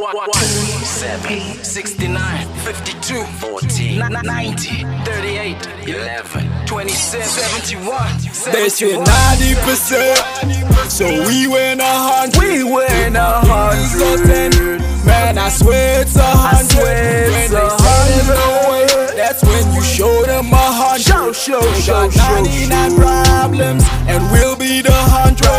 Seven, 0.00 1.62
69, 1.62 2.46
52, 2.64 3.22
14, 3.22 3.98
90, 3.98 4.84
38, 5.04 5.56
11, 5.88 6.66
27, 6.66 7.26
71, 7.26 8.16
They 8.50 8.68
said 8.70 8.98
90%, 9.04 10.90
so 10.90 11.04
we 11.04 11.46
win 11.48 11.80
a 11.80 11.84
hundred. 11.84 12.38
We 12.38 12.64
win 12.64 13.14
a 13.14 13.42
10. 14.24 14.80
Man, 15.04 15.36
I 15.36 15.50
swear 15.50 16.00
it's 16.00 16.16
a 16.16 16.22
hundred. 16.22 16.76
when 16.80 17.50
they 17.50 17.68
say 17.68 18.24
no 18.26 18.70
way, 18.70 18.89
when 19.44 19.72
you 19.74 19.82
show 19.82 20.22
them 20.24 20.52
a 20.52 20.56
hundred. 20.56 21.02
Show, 21.04 21.32
show, 21.32 21.60
show, 21.80 22.08
got 22.08 22.12
show, 22.12 22.42
99 22.42 22.96
problems, 22.96 23.84
and 24.06 24.20
we'll 24.32 24.56
be 24.56 24.82
the 24.82 24.92
hundred. 24.92 25.50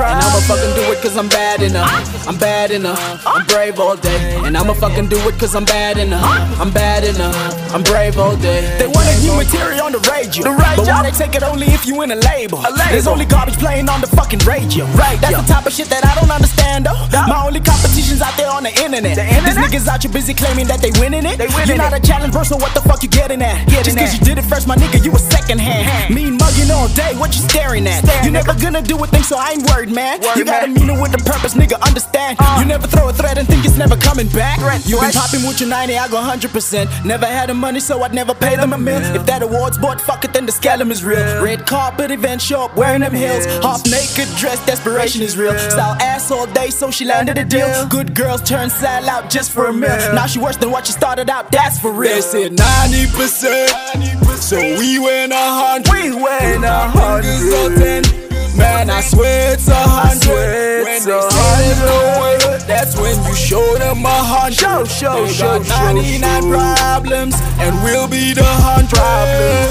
And 0.00 0.18
I'ma 0.24 0.40
fucking 0.48 0.74
do 0.74 0.92
it 0.92 1.02
cause 1.02 1.16
I'm 1.16 1.28
bad 1.28 1.62
enough. 1.62 2.26
I'm 2.26 2.36
bad 2.36 2.70
enough. 2.70 3.22
I'm 3.26 3.44
brave 3.46 3.78
all 3.78 3.96
day. 3.96 4.40
And 4.44 4.56
I'ma 4.56 4.72
fucking 4.74 5.08
do 5.08 5.16
it 5.28 5.38
cause 5.38 5.54
I'm 5.54 5.64
bad 5.64 5.98
enough. 5.98 6.24
I'm 6.60 6.70
bad 6.70 7.04
enough. 7.04 7.74
I'm 7.74 7.82
brave 7.82 8.18
all 8.18 8.36
day. 8.36 8.62
They 8.78 8.86
wanted 8.86 9.20
new 9.22 9.36
material 9.36 9.84
on 9.84 9.92
the 9.92 10.00
radio. 10.10 10.44
But 10.44 10.86
why 10.86 11.02
they 11.02 11.10
take 11.10 11.34
it 11.34 11.42
only 11.42 11.66
if 11.68 11.86
you 11.86 12.02
in 12.02 12.12
a 12.12 12.16
label? 12.16 12.64
There's 12.88 13.06
only 13.06 13.26
garbage 13.26 13.58
playing 13.58 13.88
on 13.88 14.00
the 14.00 14.06
fucking 14.06 14.40
radio. 14.40 14.86
Right. 14.96 15.20
That's 15.20 15.36
the 15.36 15.52
type 15.52 15.66
of 15.66 15.72
shit 15.72 15.88
that 15.88 16.04
I 16.04 16.14
don't 16.18 16.30
understand 16.30 16.86
though. 16.86 16.96
My 17.28 17.44
only 17.46 17.60
competition's 17.60 18.22
out 18.22 18.36
there 18.36 18.50
on 18.50 18.62
the 18.62 18.72
internet. 18.82 19.16
These 19.44 19.56
niggas 19.56 19.86
out 19.88 20.02
here 20.02 20.12
busy 20.12 20.34
claiming 20.34 20.66
that 20.68 20.80
they 20.80 20.92
winning 20.98 21.26
it. 21.26 21.38
You're 21.68 21.76
not 21.76 21.92
a 21.92 22.00
challenge 22.00 22.32
bro, 22.32 22.42
so 22.42 22.56
what 22.56 22.72
the 22.74 22.80
fuck 22.80 22.99
you 23.02 23.08
getting 23.08 23.42
at? 23.42 23.68
Just 23.84 23.96
cause 23.96 24.12
you 24.12 24.20
did 24.24 24.38
it 24.38 24.44
first, 24.44 24.66
my 24.66 24.76
nigga, 24.76 25.04
you 25.04 25.12
a 25.12 25.18
second 25.18 25.60
hand. 25.60 26.14
Mean 26.14 26.36
mugging 26.36 26.70
all 26.70 26.88
day, 26.88 27.14
what 27.16 27.34
you 27.34 27.42
staring 27.42 27.86
at? 27.86 28.04
You 28.24 28.30
never 28.30 28.54
gonna 28.54 28.82
do 28.82 29.02
a 29.02 29.06
thing, 29.06 29.22
so 29.22 29.36
I 29.36 29.52
ain't 29.52 29.68
worried, 29.70 29.90
man. 29.90 30.22
You 30.36 30.44
gotta 30.44 30.68
mean 30.68 30.90
it 30.90 31.00
with 31.00 31.14
a 31.14 31.22
purpose, 31.24 31.54
nigga, 31.54 31.80
understand. 31.80 32.38
You 32.58 32.64
never 32.64 32.86
throw 32.86 33.08
a 33.08 33.12
threat 33.12 33.38
and 33.38 33.46
think 33.48 33.64
it's 33.64 33.76
never 33.76 33.96
coming 33.96 34.28
back. 34.28 34.58
You 34.86 35.00
been 35.00 35.12
popping 35.12 35.46
with 35.46 35.60
your 35.60 35.68
90, 35.68 35.96
I 35.96 36.08
go 36.08 36.16
100%. 36.16 37.04
Never 37.04 37.26
had 37.26 37.48
the 37.48 37.54
money, 37.54 37.80
so 37.80 38.02
I'd 38.02 38.14
never 38.14 38.34
pay 38.34 38.56
them 38.56 38.72
a 38.72 38.78
mill. 38.78 39.00
If 39.14 39.26
that 39.26 39.42
award's 39.42 39.78
bought, 39.78 40.00
fuck 40.00 40.24
it, 40.24 40.32
then 40.32 40.46
the 40.46 40.52
scallum 40.52 40.90
is 40.90 41.04
real. 41.04 41.42
Red 41.42 41.66
carpet 41.66 42.10
event, 42.10 42.42
show 42.42 42.64
up 42.64 42.76
wearing 42.76 43.00
them 43.00 43.14
heels. 43.14 43.46
Half 43.64 43.86
naked 43.86 44.28
dress, 44.36 44.64
desperation 44.66 45.22
is 45.22 45.36
real. 45.36 45.56
Style 45.58 45.96
ass 46.00 46.30
all 46.30 46.46
day, 46.46 46.70
so 46.70 46.90
she 46.90 47.04
landed 47.04 47.38
a 47.38 47.44
deal. 47.44 47.68
Good 47.88 48.14
girls 48.14 48.42
turn 48.42 48.70
sell 48.70 49.08
out 49.08 49.30
just 49.30 49.52
for 49.52 49.66
a 49.66 49.72
meal. 49.72 49.96
Now 50.14 50.26
she 50.26 50.38
worse 50.38 50.56
than 50.56 50.70
what 50.70 50.86
she 50.86 50.92
started 50.92 51.30
out, 51.30 51.50
that's 51.50 51.78
for 51.80 51.92
real. 51.92 52.14
They 52.14 52.20
said 52.20 52.52
90%, 52.88 54.40
so 54.40 54.56
we 54.56 54.98
win 54.98 55.32
a 55.32 55.36
hundred. 55.36 55.92
We 55.92 56.10
win 56.12 56.64
a 56.64 56.88
hundred. 56.88 58.08
Man, 58.56 58.88
I 58.88 59.02
swear 59.02 59.52
it's 59.52 59.68
a 59.68 59.74
hundred. 59.74 60.84
When 60.84 61.04
they 61.04 61.20
say 61.20 61.76
no 61.84 62.22
way, 62.22 62.58
that's 62.66 62.96
when 62.98 63.22
you 63.26 63.34
show 63.34 63.76
them 63.76 64.04
a 64.04 64.08
hundred. 64.08 64.88
Show, 64.88 65.26
show, 65.26 65.58
they 65.58 65.68
got 65.68 65.92
99 65.92 66.50
problems, 66.50 67.34
and 67.60 67.76
we'll 67.84 68.08
be 68.08 68.32
the 68.32 68.44
hundred. 68.44 68.96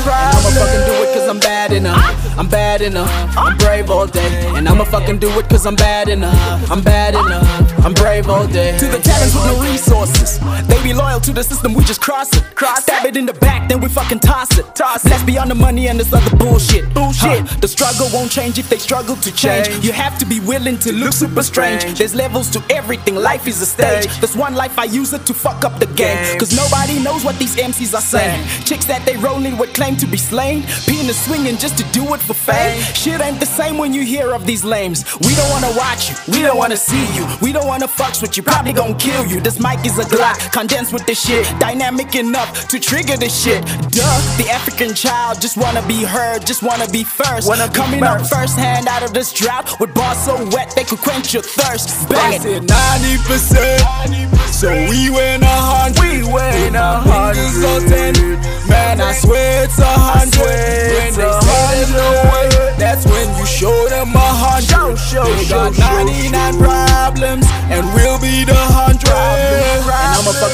I'ma 0.06 0.50
fucking 0.54 0.86
do 0.86 0.93
it 1.04 1.13
cause 1.17 1.28
I'm 1.28 1.39
bad 1.39 1.74
enough. 1.74 2.38
I'm 2.38 2.48
bad 2.48 2.82
enough. 2.82 3.12
I'm 3.36 3.58
brave 3.58 3.89
all 3.89 4.06
day. 4.06 4.48
And 4.56 4.69
I'ma 4.69 4.84
fucking 4.86 5.17
do 5.17 5.30
it 5.39 5.50
cause 5.50 5.65
I'm 5.65 5.76
bad 5.76 6.10
enough. 6.10 6.72
I'm 6.72 6.82
bad 6.82 7.15
enough. 7.15 7.69
I'm 7.84 7.94
brave 7.94 8.30
all 8.30 8.48
day. 8.48 8.78
To 8.78 8.86
the 8.88 9.00
talents 9.00 9.36
with 9.36 9.46
no 9.46 9.62
resources. 9.62 10.39
They 10.68 10.82
be 10.84 10.94
loyal 10.94 11.20
to 11.22 11.32
the 11.32 11.44
system, 11.44 11.74
we 11.74 11.84
just 11.84 12.02
cross 12.02 12.36
it. 12.36 12.44
Cross 12.56 12.84
Stab 12.84 13.06
it 13.06 13.15
in 13.15 13.26
the 13.26 13.34
back, 13.34 13.70
then 13.70 13.80
we 13.80 13.88
fucking 13.88 14.20
toss 14.20 14.58
it. 14.58 14.65
Toss 14.76 15.06
it. 15.06 15.10
Let's 15.10 15.24
be 15.24 15.38
on 15.38 15.48
the 15.48 15.56
money 15.56 15.88
and 15.88 16.00
this 16.00 16.12
other 16.12 16.36
bullshit. 16.36 16.94
Bullshit. 16.94 17.46
The 17.62 17.68
struggle 17.68 18.08
won't 18.13 18.32
change 18.32 18.60
if 18.60 18.70
they 18.70 18.78
struggle 18.78 19.15
to 19.15 19.32
change. 19.32 19.70
You 19.84 19.92
have 19.94 20.18
to 20.20 20.26
be 20.26 20.39
willing 20.42 20.78
to 20.80 20.92
look 20.92 21.13
super 21.13 21.44
strange. 21.44 21.84
There's 21.98 22.13
levels 22.13 22.50
to 22.52 22.63
everything, 22.70 23.15
life 23.15 23.48
is 23.48 23.62
a 23.62 23.65
stage. 23.65 24.08
There's 24.20 24.36
one 24.36 24.56
life 24.56 24.78
I 24.78 24.86
use 24.86 25.13
it 25.13 25.26
to 25.28 25.34
fuck 25.34 25.63
up 25.63 25.80
the 25.80 25.88
game. 25.88 26.18
Cause 26.38 26.56
nobody 26.56 27.02
knows 27.02 27.24
what 27.24 27.38
these 27.39 27.56
MCs 27.56 27.94
are 27.94 28.02
saying. 28.02 28.46
Chicks 28.65 28.86
that 28.86 29.06
they 29.06 29.15
rolling 29.18 29.58
with 29.58 29.74
claim 29.74 29.96
to 29.98 30.06
be 30.06 30.18
slain. 30.18 30.63
Penis 30.86 31.26
swinging 31.26 31.58
just 31.58 31.78
to 31.78 31.84
do 31.92 32.13
it 32.13 32.20
for 32.20 32.34
fame. 32.34 32.82
Shit 32.94 33.22
ain't 33.22 33.39
the 33.39 33.46
same 33.46 33.78
when 33.78 33.94
you 33.94 34.04
hear 34.04 34.34
of 34.34 34.46
these 34.46 34.63
lames. 34.65 35.06
We 35.22 35.34
don't 35.36 35.50
wanna 35.50 35.74
watch 35.78 36.10
you, 36.10 36.15
we 36.34 36.42
don't 36.42 36.58
wanna 36.58 36.78
see 36.78 37.06
you. 37.15 37.26
We 37.42 37.54
don't 37.54 37.68
wanna 37.70 37.88
fucks 37.88 38.20
with 38.20 38.36
you, 38.36 38.42
probably 38.42 38.74
gon' 38.74 38.98
kill 38.98 39.24
you. 39.28 39.40
This 39.40 39.60
mic 39.60 39.86
is 39.86 39.98
a 40.00 40.06
Glock, 40.14 40.52
condensed 40.52 40.92
with 40.92 41.06
this 41.06 41.22
shit. 41.26 41.46
Dynamic 41.60 42.16
enough 42.16 42.68
to 42.68 42.80
trigger 42.80 43.16
this 43.16 43.36
shit. 43.44 43.62
Duh, 43.94 44.20
the 44.42 44.48
African 44.50 44.96
child 44.96 45.40
just 45.40 45.56
wanna 45.56 45.86
be 45.86 46.04
heard, 46.04 46.48
just 46.48 46.64
wanna 46.64 46.88
be 46.88 47.04
first. 47.04 47.48
Wanna 47.48 47.70
Coming 47.70 48.04
up 48.04 48.26
first 48.26 48.58
hand 48.58 48.88
out 48.88 49.04
of 49.04 49.14
this 49.14 49.32
drought 49.32 49.80
with 49.80 49.94
bars 49.94 50.18
so 50.26 50.34
wet 50.50 50.74
they 50.76 50.84
could 50.84 51.00
quench 51.00 51.34
your 51.34 51.44
thirst. 51.44 52.10
Bang 52.10 52.34
it. 52.34 52.64
90%, 52.64 54.52
so 54.52 54.70
we 54.90 55.12
win 55.12 55.44
a 55.44 55.58
hundred. 55.72 56.02
We 56.02 56.24
win 56.34 56.76
a 56.76 57.00
hundred. 57.06 58.40
Man, 58.68 59.00
I 59.00 59.14
swear 59.14 59.66
it's 59.66 59.78
a 59.78 59.86
hundred. 59.86 60.09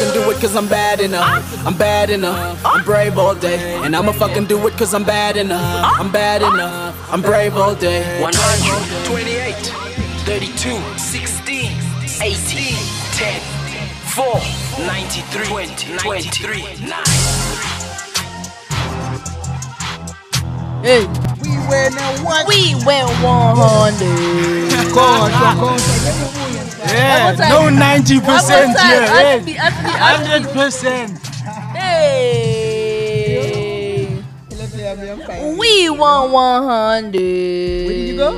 Fucking 0.06 0.22
do 0.22 0.32
it 0.32 0.42
cause 0.42 0.56
I'm 0.56 0.68
bad 0.68 1.00
enough. 1.00 1.66
I'm 1.66 1.78
bad 1.78 2.10
enough. 2.10 2.62
I'm 2.66 2.84
brave 2.84 3.18
all 3.18 3.36
day. 3.36 3.76
And 3.84 3.96
I'ma 3.96 4.12
fucking 4.12 4.46
do 4.46 4.68
it 4.68 4.74
cause 4.74 4.94
I'm 4.94 5.04
bad 5.04 5.38
enough. 5.38 6.00
I'm 6.00 6.12
bad 6.12 6.42
enough. 6.42 6.96
I'm 7.12 7.22
brave 7.22 7.56
all 7.56 7.76
day. 7.76 8.22
100, 8.22 9.06
28, 9.06 9.54
32, 10.26 10.98
16, 10.98 11.72
18, 12.22 12.76
10, 13.14 13.42
4, 14.16 14.26
93, 14.86 15.46
20, 15.46 15.98
23, 15.98 16.62
9. 16.88 17.04
Hey, 20.84 21.35
we 21.46 21.52
win 21.68 21.94
a 21.94 22.00
one. 22.24 22.46
we 22.48 22.76
went 22.86 23.10
100. 23.22 24.94
God, 24.94 25.32
God. 25.32 25.80
Yeah, 26.88 27.26
One 27.26 27.38
more 27.38 27.46
time. 27.46 27.50
no 27.50 27.86
90% 27.86 28.22
One 28.26 28.40
here. 28.46 29.06
Ask 29.06 29.46
me, 29.46 29.52
Hey, 29.54 29.58
ask 29.58 29.76
me, 29.84 29.90
ask 29.90 30.20
me. 30.24 30.52
100%. 30.52 31.18
Hey. 31.76 33.16
We 35.58 35.90
won 35.90 36.32
100. 36.32 37.14
Where 37.14 37.88
did 37.90 38.08
you 38.08 38.18
go? 38.18 38.32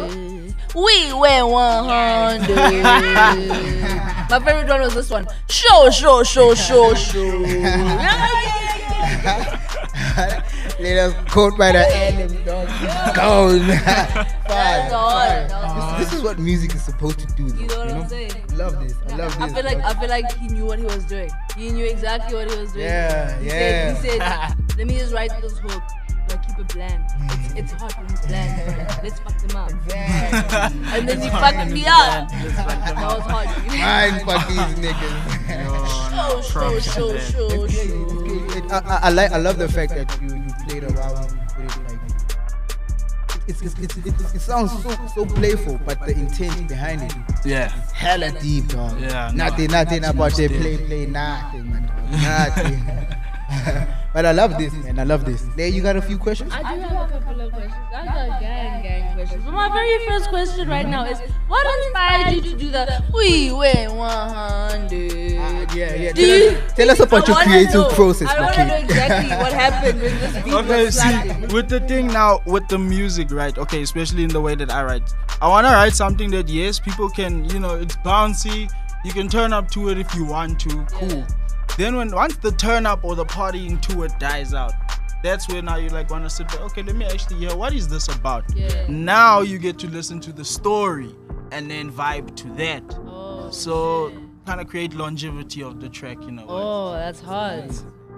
We 0.75 1.13
went 1.13 1.47
100. 1.47 2.55
My 4.29 4.39
favorite 4.39 4.67
one 4.67 4.81
was 4.81 4.93
this 4.93 5.09
one. 5.09 5.25
Show, 5.49 5.89
show, 5.89 6.23
show, 6.23 6.53
show, 6.55 6.93
show. 6.93 7.43
Let 10.79 10.97
us 10.97 11.31
caught 11.31 11.57
by 11.57 11.71
the 11.71 11.87
enemy, 11.95 12.37
dog. 12.43 12.67
Gone. 13.15 13.67
That's 13.67 14.93
all. 14.93 15.97
This, 15.97 16.09
this 16.09 16.19
is 16.19 16.23
what 16.23 16.37
music 16.37 16.75
is 16.75 16.83
supposed 16.83 17.19
to 17.19 17.25
do. 17.35 17.49
Though, 17.49 17.61
You 17.61 17.67
know 17.67 17.77
what 17.79 17.91
I'm 17.91 18.07
saying? 18.09 18.31
Love 18.53 18.79
this. 18.79 18.95
I 19.09 19.15
love 19.15 19.31
this. 19.31 19.41
I 19.41 19.49
feel 19.49 19.63
like 19.63 19.83
I 19.83 19.93
feel 19.99 20.09
like 20.09 20.37
he 20.37 20.47
knew 20.49 20.65
what 20.65 20.77
he 20.77 20.85
was 20.85 21.03
doing. 21.05 21.31
He 21.55 21.69
knew 21.71 21.85
exactly 21.85 22.35
what 22.35 22.51
he 22.51 22.59
was 22.59 22.73
doing. 22.73 22.85
Yeah, 22.85 23.39
he 23.39 23.47
yeah. 23.47 23.93
Said, 23.95 24.11
he 24.11 24.19
said, 24.19 24.77
"Let 24.77 24.87
me 24.87 24.97
just 24.99 25.13
write 25.13 25.31
this 25.41 25.57
hook. 25.57 25.81
Like 26.29 26.45
keep 26.45 26.59
it 26.59 26.67
bland. 26.73 27.03
It's, 27.55 27.71
it's 27.71 27.81
hot 27.81 27.97
when 27.97 28.11
it's 28.11 28.27
bland. 28.27 29.01
Let's 29.03 29.19
fuck 29.19 29.37
them 29.39 29.55
up." 29.57 29.71
and 30.93 31.07
then 31.07 31.21
he 31.21 31.29
fucked 31.29 31.71
me 31.71 31.85
up. 31.87 32.29
That 32.29 32.95
was 32.97 33.25
hard. 33.25 33.47
Mind 33.67 34.21
fuck 34.25 34.47
these 34.47 34.57
niggas. 34.85 35.37
Show, 36.11 36.41
show, 36.41 36.79
show, 36.79 37.17
show, 37.17 37.67
show. 37.67 38.17
I, 38.69 38.79
I, 38.79 38.99
I 39.03 39.09
like 39.09 39.31
I 39.31 39.37
love 39.37 39.57
the 39.57 39.69
fact 39.69 39.93
that 39.93 40.21
you, 40.21 40.35
you 40.35 40.46
played 40.67 40.83
around 40.83 41.31
with 41.31 41.59
it 41.59 41.83
like 41.87 41.99
it's, 43.47 43.61
it's, 43.61 43.79
it's, 43.79 43.97
it's, 43.97 44.35
it 44.35 44.41
sounds 44.41 44.71
so 44.83 44.89
so 45.15 45.25
playful 45.25 45.79
but 45.85 45.99
the 46.05 46.11
intent 46.11 46.67
behind 46.67 47.01
it, 47.03 47.13
Yeah. 47.45 47.69
hella 47.93 48.31
deep 48.41 48.67
dog 48.67 48.99
Yeah, 48.99 49.31
no, 49.33 49.45
nothing 49.45 49.71
nothing 49.71 50.03
about 50.03 50.33
the 50.35 50.47
play 50.49 50.77
play 50.77 51.05
nothing 51.05 51.71
man, 51.71 51.89
nothing 52.11 52.83
but 54.13 54.25
I 54.25 54.31
love 54.33 54.57
this 54.57 54.73
man 54.73 54.99
I 54.99 55.03
love 55.03 55.23
this 55.23 55.41
there 55.55 55.67
you 55.69 55.81
got 55.81 55.95
a 55.95 56.01
few 56.01 56.17
questions 56.17 56.51
I 56.53 56.75
do 56.75 56.81
have 56.81 57.09
a 57.09 57.19
couple 57.19 57.39
of 57.41 57.51
questions. 57.53 57.73
I 57.95 58.05
got 58.05 58.41
gang 58.41 58.83
gang 58.83 59.13
questions. 59.15 59.43
But 59.45 59.53
my 59.53 59.69
very 59.69 60.05
first 60.07 60.29
question 60.29 60.67
right 60.67 60.87
now 60.87 61.05
is, 61.05 61.17
what 61.47 61.65
inspired 61.85 62.35
you 62.35 62.41
to 62.41 62.57
do 62.57 62.69
the 62.71 63.03
we 63.13 63.51
win 63.51 63.95
100? 63.95 64.56
Yeah 65.77 65.93
yeah 66.03 66.11
Do 66.13 66.25
tell, 66.25 66.37
you- 66.51 66.57
us, 66.57 66.73
tell 66.73 66.89
us 66.91 66.99
about 66.99 67.29
I 67.29 67.33
your 67.33 67.43
creative 67.43 67.73
know- 67.73 67.89
process 67.99 68.29
I 68.29 68.41
want 68.41 68.55
to 68.55 68.65
know 68.67 68.75
exactly 68.75 69.29
what 69.43 69.53
happened 69.53 70.01
when 70.01 70.19
this 70.19 70.43
beat 70.43 70.53
Okay, 70.53 70.85
was 70.85 70.95
see, 70.95 71.09
slapping. 71.09 71.47
with 71.55 71.69
the 71.69 71.79
thing 71.81 72.07
now, 72.07 72.41
with 72.45 72.67
the 72.67 72.77
music, 72.79 73.31
right? 73.31 73.57
Okay, 73.57 73.81
especially 73.81 74.23
in 74.23 74.29
the 74.29 74.41
way 74.41 74.55
that 74.55 74.71
I 74.71 74.83
write. 74.83 75.07
I 75.41 75.47
want 75.47 75.65
to 75.67 75.71
write 75.73 75.93
something 75.93 76.31
that, 76.31 76.49
yes, 76.49 76.79
people 76.79 77.09
can, 77.09 77.45
you 77.51 77.59
know, 77.59 77.75
it's 77.75 77.95
bouncy. 77.97 78.69
You 79.05 79.11
can 79.13 79.27
turn 79.29 79.53
up 79.53 79.69
to 79.71 79.89
it 79.89 79.97
if 79.97 80.13
you 80.15 80.25
want 80.25 80.59
to. 80.61 80.85
Cool. 80.91 81.25
Then, 81.77 81.95
when 81.95 82.09
once 82.11 82.35
the 82.37 82.51
turn 82.51 82.85
up 82.87 83.03
or 83.03 83.15
the 83.15 83.25
partying 83.25 83.79
to 83.83 84.03
it 84.03 84.11
dies 84.19 84.53
out, 84.53 84.73
that's 85.23 85.47
where 85.47 85.61
now 85.61 85.77
you 85.77 85.89
like 85.89 86.09
want 86.09 86.23
to 86.23 86.29
sit 86.29 86.47
there. 86.49 86.61
Okay, 86.61 86.81
let 86.83 86.95
me 86.95 87.05
actually 87.05 87.37
hear 87.37 87.55
what 87.55 87.73
is 87.73 87.87
this 87.87 88.07
about. 88.07 88.43
Yeah. 88.55 88.85
Now 88.89 89.41
you 89.41 89.59
get 89.59 89.77
to 89.79 89.87
listen 89.87 90.19
to 90.21 90.31
the 90.33 90.43
story 90.45 91.13
and 91.51 91.69
then 91.69 91.91
vibe 91.91 92.35
to 92.37 92.47
that. 92.55 92.83
Oh, 93.05 93.49
So 93.51 94.09
shit. 94.09 94.19
Kind 94.47 94.61
of 94.61 94.67
create 94.69 94.93
longevity 94.93 95.61
of 95.61 95.81
the 95.81 95.89
track, 95.89 96.17
you 96.23 96.31
know. 96.31 96.45
Oh, 96.47 96.93
that's 96.93 97.19
hard. 97.19 97.69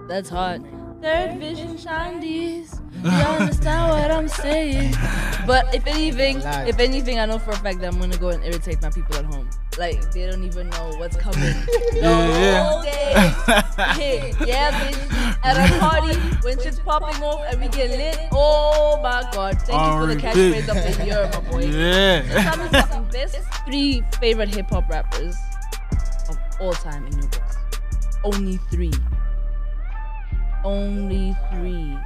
That's 0.06 0.28
hard. 0.28 0.62
Third 1.02 1.40
vision 1.40 1.76
shandies. 1.76 2.78
You 3.02 3.10
understand 3.10 3.90
what 3.90 4.10
I'm 4.10 4.28
saying? 4.28 4.92
But 5.46 5.74
if 5.74 5.86
anything, 5.86 6.36
if 6.68 6.78
anything, 6.78 7.18
I 7.18 7.24
know 7.24 7.38
for 7.38 7.52
a 7.52 7.56
fact 7.56 7.80
that 7.80 7.92
I'm 7.92 7.98
gonna 7.98 8.18
go 8.18 8.28
and 8.28 8.44
irritate 8.44 8.82
my 8.82 8.90
people 8.90 9.16
at 9.16 9.24
home. 9.24 9.48
Like 9.78 10.12
they 10.12 10.26
don't 10.26 10.44
even 10.44 10.68
know 10.68 10.92
what's 10.98 11.16
coming. 11.16 11.54
Yeah. 11.94 12.82
day. 12.84 13.12
Hey, 14.00 14.34
yeah, 14.46 14.70
bitch. 14.78 15.38
At 15.42 15.56
a 15.56 15.78
party 15.80 16.14
when 16.44 16.60
shit's 16.60 16.78
popping 16.78 17.22
off 17.24 17.40
and 17.50 17.60
we 17.60 17.68
get 17.68 17.90
lit. 17.90 18.18
Oh 18.32 19.00
my 19.02 19.22
god! 19.32 19.62
Thank 19.62 19.80
you 19.80 19.98
for 19.98 20.14
the 20.14 20.20
catchphrase 20.20 20.68
of 20.68 20.98
the 20.98 21.06
year, 21.06 21.30
my 21.32 21.40
boy. 21.50 21.64
Yeah. 21.64 22.50
Tell 22.50 22.58
me 22.58 22.68
something. 22.78 23.04
Best 23.10 23.38
three 23.66 24.02
favorite 24.20 24.54
hip 24.54 24.68
hop 24.68 24.90
rappers 24.90 25.36
all 26.60 26.72
time 26.72 27.06
in 27.06 27.12
your 27.18 27.28
books. 27.28 27.56
Only 28.24 28.56
three. 28.70 28.92
Only 30.64 31.36
three. 31.52 31.98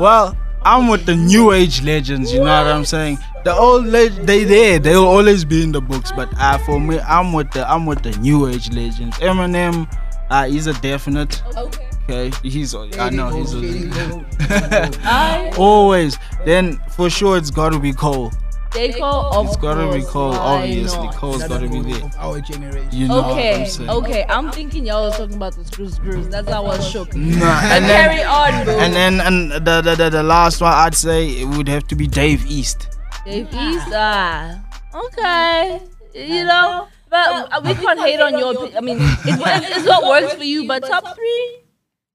Well, 0.00 0.36
I'm 0.62 0.88
with 0.88 1.06
the 1.06 1.16
new 1.16 1.52
age 1.52 1.82
legends, 1.82 2.32
you 2.32 2.38
know 2.38 2.44
what 2.44 2.72
I'm 2.72 2.84
saying? 2.84 3.18
The 3.44 3.54
old 3.54 3.86
leg 3.86 4.12
they 4.12 4.44
there, 4.44 4.78
they'll 4.78 5.06
always 5.06 5.44
be 5.44 5.62
in 5.62 5.72
the 5.72 5.80
books, 5.80 6.12
but 6.12 6.28
uh, 6.38 6.58
for 6.58 6.78
me, 6.78 7.00
I'm 7.00 7.32
with 7.32 7.50
the 7.52 7.68
I'm 7.68 7.86
with 7.86 8.02
the 8.02 8.12
new 8.18 8.46
age 8.46 8.70
legends. 8.70 9.16
Eminem, 9.18 9.90
uh, 10.28 10.46
he's 10.46 10.66
a 10.66 10.74
definite. 10.74 11.42
Okay. 11.56 11.86
Okay, 12.10 12.32
he's 12.42 12.74
I 12.74 13.10
know 13.10 13.28
he's 13.28 13.54
a, 13.54 14.26
I 15.04 15.52
always. 15.56 16.18
Then 16.44 16.78
for 16.90 17.08
sure 17.08 17.36
it's 17.36 17.50
got 17.52 17.70
to 17.70 17.78
be 17.78 17.92
Cole. 17.92 18.32
J. 18.72 18.92
Cole, 18.92 19.34
of 19.34 19.46
It's 19.48 19.56
got 19.56 19.74
to 19.74 19.86
be 19.92 20.00
course, 20.02 20.10
Cole. 20.12 20.30
why 20.30 20.36
Obviously, 20.62 21.04
not? 21.06 21.14
Cole's 21.16 21.42
got 21.48 21.58
to 21.60 21.68
be 21.68 21.80
there. 21.92 22.10
our 22.18 22.40
generation 22.40 22.88
You 22.92 23.08
know 23.08 23.22
what 23.22 23.32
Okay, 23.32 23.66
I'm 23.80 23.90
okay. 23.90 24.24
I'm 24.28 24.52
thinking 24.52 24.86
y'all 24.86 25.06
was 25.06 25.16
talking 25.16 25.34
about 25.34 25.54
the 25.56 25.64
screws, 25.64 25.94
screws. 25.96 26.28
That's 26.28 26.48
how 26.48 26.64
I 26.66 26.68
was 26.78 26.88
shook. 26.88 27.14
Nah, 27.16 27.60
and 27.64 27.84
then 27.84 28.08
Carry 28.10 28.22
on, 28.22 28.64
boo. 28.64 28.70
and 28.72 28.94
then 28.94 29.20
and 29.20 29.50
the, 29.52 29.80
the 29.82 29.94
the 29.96 30.10
the 30.10 30.22
last 30.22 30.60
one 30.60 30.72
I'd 30.72 30.94
say 30.94 31.28
it 31.40 31.46
would 31.46 31.66
have 31.68 31.86
to 31.88 31.96
be 31.96 32.06
Dave 32.06 32.46
East. 32.46 32.88
Dave 33.24 33.48
East, 33.52 33.88
ah, 33.92 34.62
okay. 34.94 35.80
You 36.14 36.44
know, 36.44 36.86
but 37.08 37.52
uh, 37.52 37.60
we 37.64 37.74
can't 37.74 37.98
hate 38.00 38.20
on 38.20 38.38
your. 38.38 38.54
opi- 38.54 38.76
I 38.76 38.80
mean, 38.80 38.98
it's 39.00 39.38
what, 39.40 39.62
it's 39.76 39.86
what 39.86 40.04
works 40.08 40.34
for 40.34 40.44
you. 40.44 40.66
But 40.68 40.86
top 40.86 41.04
three, 41.16 41.58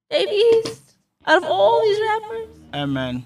Dave 0.10 0.30
East, 0.30 0.82
out 1.28 1.44
of 1.44 1.50
all 1.50 1.82
these 1.84 2.00
rappers, 2.00 2.48
Hey 2.74 2.86
man, 2.86 3.26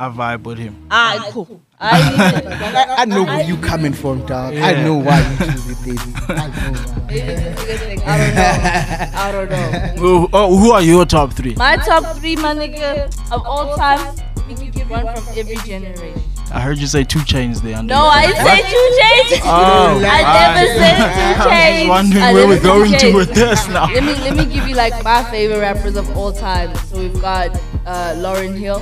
I 0.00 0.10
vibe 0.10 0.44
with 0.44 0.58
him. 0.58 0.86
ah, 0.92 1.28
cool. 1.32 1.60
I. 1.80 1.98
I, 2.98 3.02
I 3.02 3.04
know 3.04 3.24
where 3.24 3.42
you 3.42 3.56
coming 3.56 3.92
from 3.92 4.24
dog 4.26 4.54
I 4.54 4.80
know 4.84 4.94
why 4.94 5.18
you 5.18 5.36
choose 5.38 5.70
it 5.70 5.84
baby 5.84 6.12
I 6.28 6.46
know 6.46 6.72
why. 6.72 7.06
Maybe 7.08 7.20
this 7.20 7.58
is 7.58 7.70
a 7.72 7.78
thing. 7.78 8.02
I 8.06 8.18
don't 8.18 8.34
know. 8.36 9.18
I 9.18 9.32
don't 9.32 9.50
know. 9.50 9.56
Who, 9.98 10.28
oh, 10.32 10.56
who 10.56 10.70
are 10.70 10.82
your 10.82 11.04
top 11.04 11.32
three? 11.32 11.56
My 11.56 11.74
top 11.78 12.16
three, 12.16 12.36
my 12.36 12.54
nigga, 12.54 13.06
of 13.32 13.44
all 13.44 13.74
time, 13.74 14.14
we 14.46 14.54
can 14.54 14.70
give 14.70 14.88
one 14.88 15.04
from 15.16 15.24
every 15.36 15.56
generation. 15.56 16.22
I 16.52 16.60
heard 16.60 16.78
you 16.78 16.86
say 16.86 17.02
two 17.02 17.24
chains 17.24 17.60
there. 17.60 17.82
No, 17.82 18.04
I 18.06 18.26
didn't 18.28 18.46
say 18.46 18.62
two 18.70 18.88
chains. 19.00 19.42
Oh, 19.50 20.00
I 20.00 20.22
never 20.54 20.78
said 20.78 20.96
two 20.96 21.10
chains. 21.10 21.40
I 21.40 21.50
chains. 21.50 21.80
was 21.80 21.88
wondering 21.88 22.22
I 22.22 22.32
where 22.34 22.46
we're 22.46 22.62
going 22.62 22.92
two 22.92 23.10
to 23.10 23.16
with 23.16 23.34
this 23.34 23.66
now. 23.66 23.92
Let 23.92 24.04
me 24.04 24.14
let 24.14 24.36
me 24.36 24.44
give 24.44 24.68
you 24.68 24.76
like 24.76 25.02
my 25.02 25.24
favorite 25.24 25.58
rappers 25.58 25.96
of 25.96 26.16
all 26.16 26.32
time. 26.32 26.72
So 26.86 27.00
we've 27.00 27.20
got 27.20 27.50
uh, 27.84 28.14
Lauryn 28.16 28.56
Hill, 28.56 28.80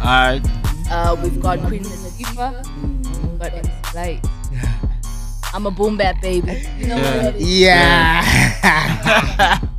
Alright. 0.00 0.42
Uh, 0.90 1.16
we've 1.22 1.40
got 1.40 1.58
Queen 1.60 1.84
Latifah, 1.84 2.66
we've 3.22 3.38
got 3.38 3.52
MC 3.52 3.70
Lyte. 3.94 4.26
I'm 5.52 5.66
a 5.66 5.70
boom 5.70 5.96
bap 5.96 6.20
baby. 6.22 6.62
You 6.78 6.88
know 6.88 6.96
what? 6.96 7.34
it 7.34 7.36
is. 7.36 7.60
Yeah. 7.60 8.24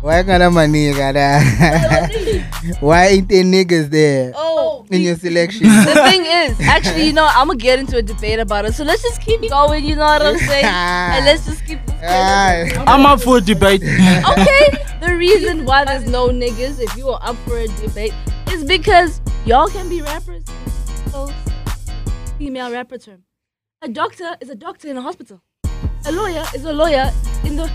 Why 0.00 0.22
can't 0.22 0.52
my 0.54 0.66
nigga 0.66 1.12
there? 1.12 2.74
Why 2.80 3.06
ain't 3.06 3.28
there 3.28 3.42
niggas 3.42 3.90
there 3.90 4.32
Oh, 4.36 4.86
in 4.90 5.00
your 5.00 5.16
selection? 5.16 5.66
the 5.66 5.94
thing 6.08 6.24
is, 6.24 6.60
actually, 6.60 7.06
you 7.06 7.12
know, 7.12 7.26
I'm 7.28 7.48
gonna 7.48 7.58
get 7.58 7.80
into 7.80 7.96
a 7.96 8.02
debate 8.02 8.38
about 8.38 8.64
it. 8.64 8.74
So 8.74 8.84
let's 8.84 9.02
just 9.02 9.20
keep 9.20 9.40
going. 9.48 9.84
You 9.84 9.96
know 9.96 10.04
what 10.04 10.22
I'm 10.22 10.38
saying? 10.38 10.64
And 11.18 11.24
let's 11.24 11.44
just 11.46 11.66
keep. 11.66 11.84
This 11.86 11.96
Ah, 12.04 12.84
I'm 12.86 13.04
up 13.06 13.20
for 13.22 13.38
a 13.38 13.40
debate. 13.40 13.82
okay, 14.30 14.68
the 15.00 15.16
reason 15.16 15.64
why 15.64 15.84
there's 15.84 16.06
no 16.08 16.28
niggas, 16.28 16.80
if 16.80 16.96
you 16.96 17.08
are 17.08 17.20
up 17.22 17.36
for 17.38 17.58
a 17.58 17.66
debate, 17.66 18.14
is 18.52 18.64
because 18.64 19.20
y'all 19.46 19.68
can 19.68 19.88
be 19.88 20.00
rappers. 20.02 20.44
So, 21.10 21.28
female 22.38 22.70
rapper 22.70 22.98
term. 22.98 23.24
A 23.82 23.88
doctor 23.88 24.36
is 24.40 24.48
a 24.48 24.54
doctor 24.54 24.88
in 24.88 24.96
a 24.96 25.02
hospital. 25.02 25.42
A 26.06 26.12
lawyer 26.12 26.44
is 26.54 26.64
a 26.64 26.72
lawyer 26.72 27.10
in 27.44 27.56
the. 27.56 27.68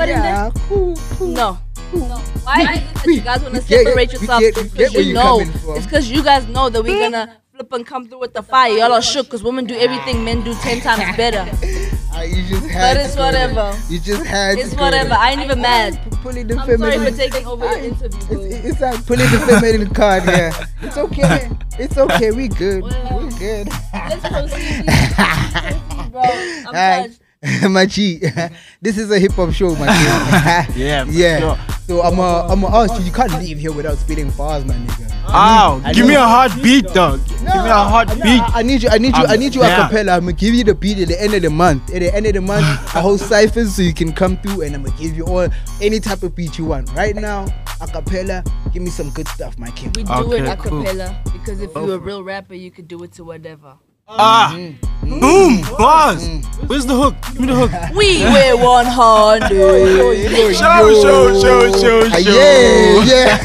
But 0.00 0.08
yeah, 0.08 0.46
in 0.46 0.52
cool, 0.52 0.94
the. 0.94 1.14
cool. 1.16 1.28
No. 1.28 1.58
No. 1.92 2.16
Why 2.44 2.62
is 2.62 2.78
it 2.78 2.94
that 2.94 3.06
you 3.06 3.20
guys 3.20 3.42
want 3.42 3.54
to 3.56 3.60
separate 3.60 4.12
yourself? 4.14 4.42
Because 4.42 4.94
you 4.94 5.00
you 5.02 5.12
know. 5.14 5.40
It's 5.40 5.84
because 5.84 6.10
you 6.10 6.22
guys 6.24 6.46
know 6.48 6.70
that 6.70 6.82
we're 6.82 7.10
gonna 7.10 7.36
flip 7.52 7.70
and 7.74 7.86
come 7.86 8.08
through 8.08 8.20
with 8.20 8.32
the 8.32 8.42
fire. 8.42 8.72
Y'all 8.72 8.92
are 8.94 9.02
shook 9.02 9.26
because 9.26 9.42
women 9.42 9.66
do 9.66 9.74
everything 9.74 10.24
men 10.24 10.42
do 10.42 10.54
10 10.54 10.80
times 10.80 11.16
better. 11.18 11.44
Ah, 12.12 12.22
you 12.22 12.42
just 12.48 12.66
had 12.66 12.96
But 12.96 13.06
it's 13.06 13.16
whatever. 13.16 13.78
You 13.88 14.00
just 14.00 14.26
had 14.26 14.58
It's 14.58 14.74
whatever. 14.74 15.14
I 15.14 15.30
ain't 15.30 15.42
even 15.42 15.60
mad. 15.62 15.94
P- 16.02 16.16
Pulling 16.22 16.48
the 16.48 16.56
I'm 16.58 16.66
sorry 16.66 16.78
feminine. 16.98 17.12
for 17.12 17.16
taking 17.16 17.46
over 17.46 17.64
your 17.66 17.78
interview. 17.78 18.40
It's, 18.40 18.64
it's 18.66 18.80
like 18.80 19.06
pulling 19.06 19.30
the 19.30 19.38
feminine 19.60 19.94
card 19.94 20.24
here. 20.24 20.52
It's 20.82 20.96
okay. 20.96 21.48
It's 21.78 21.96
okay. 21.96 22.32
We 22.32 22.48
good. 22.48 22.82
Well, 22.82 23.18
We 23.20 23.30
good. 23.38 23.68
Let's 23.94 24.28
proceed. 24.28 24.84
Bro, 26.10 26.22
I'm 26.22 26.74
touched. 26.74 27.20
my 27.70 27.86
G, 27.86 28.18
this 28.82 28.98
is 28.98 29.10
a 29.10 29.18
hip 29.18 29.32
hop 29.32 29.50
show, 29.52 29.74
my 29.76 29.86
G. 29.86 30.78
Yeah, 30.78 31.04
yeah. 31.08 31.38
sure. 31.40 31.58
So 31.86 32.02
I'm 32.02 32.20
uh, 32.20 32.46
I'm 32.48 32.60
gonna 32.60 32.76
ask 32.76 33.00
you. 33.00 33.06
You 33.06 33.12
can't 33.12 33.32
leave 33.38 33.58
here 33.58 33.72
without 33.72 33.96
spitting 33.96 34.30
bars, 34.32 34.62
my 34.66 34.74
nigga. 34.74 35.10
Ow, 35.26 35.80
I 35.82 35.92
give 35.94 36.06
me 36.06 36.14
a 36.16 36.20
hard 36.20 36.52
beat, 36.62 36.84
dog. 36.92 37.26
Give 37.26 37.40
me 37.40 37.48
a 37.48 37.72
hard 37.72 38.08
No, 38.08 38.14
beat. 38.16 38.42
I 38.54 38.62
need 38.62 38.82
you. 38.82 38.90
I 38.90 38.98
need 38.98 39.16
you. 39.16 39.24
I 39.24 39.32
I'm 39.32 39.40
need 39.40 39.54
you 39.54 39.62
a 39.62 39.68
cappella. 39.68 40.12
I'm 40.16 40.20
gonna 40.20 40.34
give 40.34 40.52
you 40.54 40.64
the 40.64 40.74
beat 40.74 40.98
at 40.98 41.08
the 41.08 41.20
end 41.20 41.32
of 41.32 41.40
the 41.40 41.48
month. 41.50 41.88
At 41.94 42.00
the 42.00 42.14
end 42.14 42.26
of 42.26 42.34
the 42.34 42.42
month, 42.42 42.64
I 42.94 43.00
hold 43.00 43.20
ciphers 43.20 43.74
so 43.74 43.80
you 43.80 43.94
can 43.94 44.12
come 44.12 44.36
through, 44.42 44.60
and 44.62 44.74
I'm 44.74 44.82
gonna 44.82 44.98
give 44.98 45.16
you 45.16 45.24
all 45.24 45.48
any 45.80 45.98
type 45.98 46.22
of 46.22 46.36
beat 46.36 46.58
you 46.58 46.66
want. 46.66 46.92
Right 46.92 47.16
now, 47.16 47.46
a 47.80 47.86
cappella. 47.86 48.44
Give 48.74 48.82
me 48.82 48.90
some 48.90 49.08
good 49.10 49.26
stuff, 49.28 49.58
my 49.58 49.70
kid. 49.70 49.96
We 49.96 50.02
do 50.04 50.12
Okay, 50.12 50.40
it 50.40 50.46
a 50.46 50.56
cool. 50.56 50.82
cappella 50.84 51.18
because 51.32 51.62
if 51.62 51.74
you're 51.74 51.94
a 51.94 51.98
real 51.98 52.22
rapper, 52.22 52.54
you 52.54 52.70
could 52.70 52.86
do 52.86 53.02
it 53.02 53.12
to 53.12 53.24
whatever. 53.24 53.76
Ah, 54.12 54.54
Boom, 55.02 55.62
bars. 55.78 56.26
Where's 56.66 56.84
the 56.86 56.94
hook? 56.94 57.14
Give 57.32 57.40
me 57.40 57.46
the 57.46 57.54
hook. 57.54 57.70
We 57.96 58.22
were 58.24 58.56
100. 58.56 59.48
Show, 60.56 61.02
show, 61.02 61.40
show, 61.40 61.72
show, 61.72 62.00
Ah, 62.06 62.18
show. 62.18 62.20
yeah, 62.20 63.04
yeah. 63.04 63.38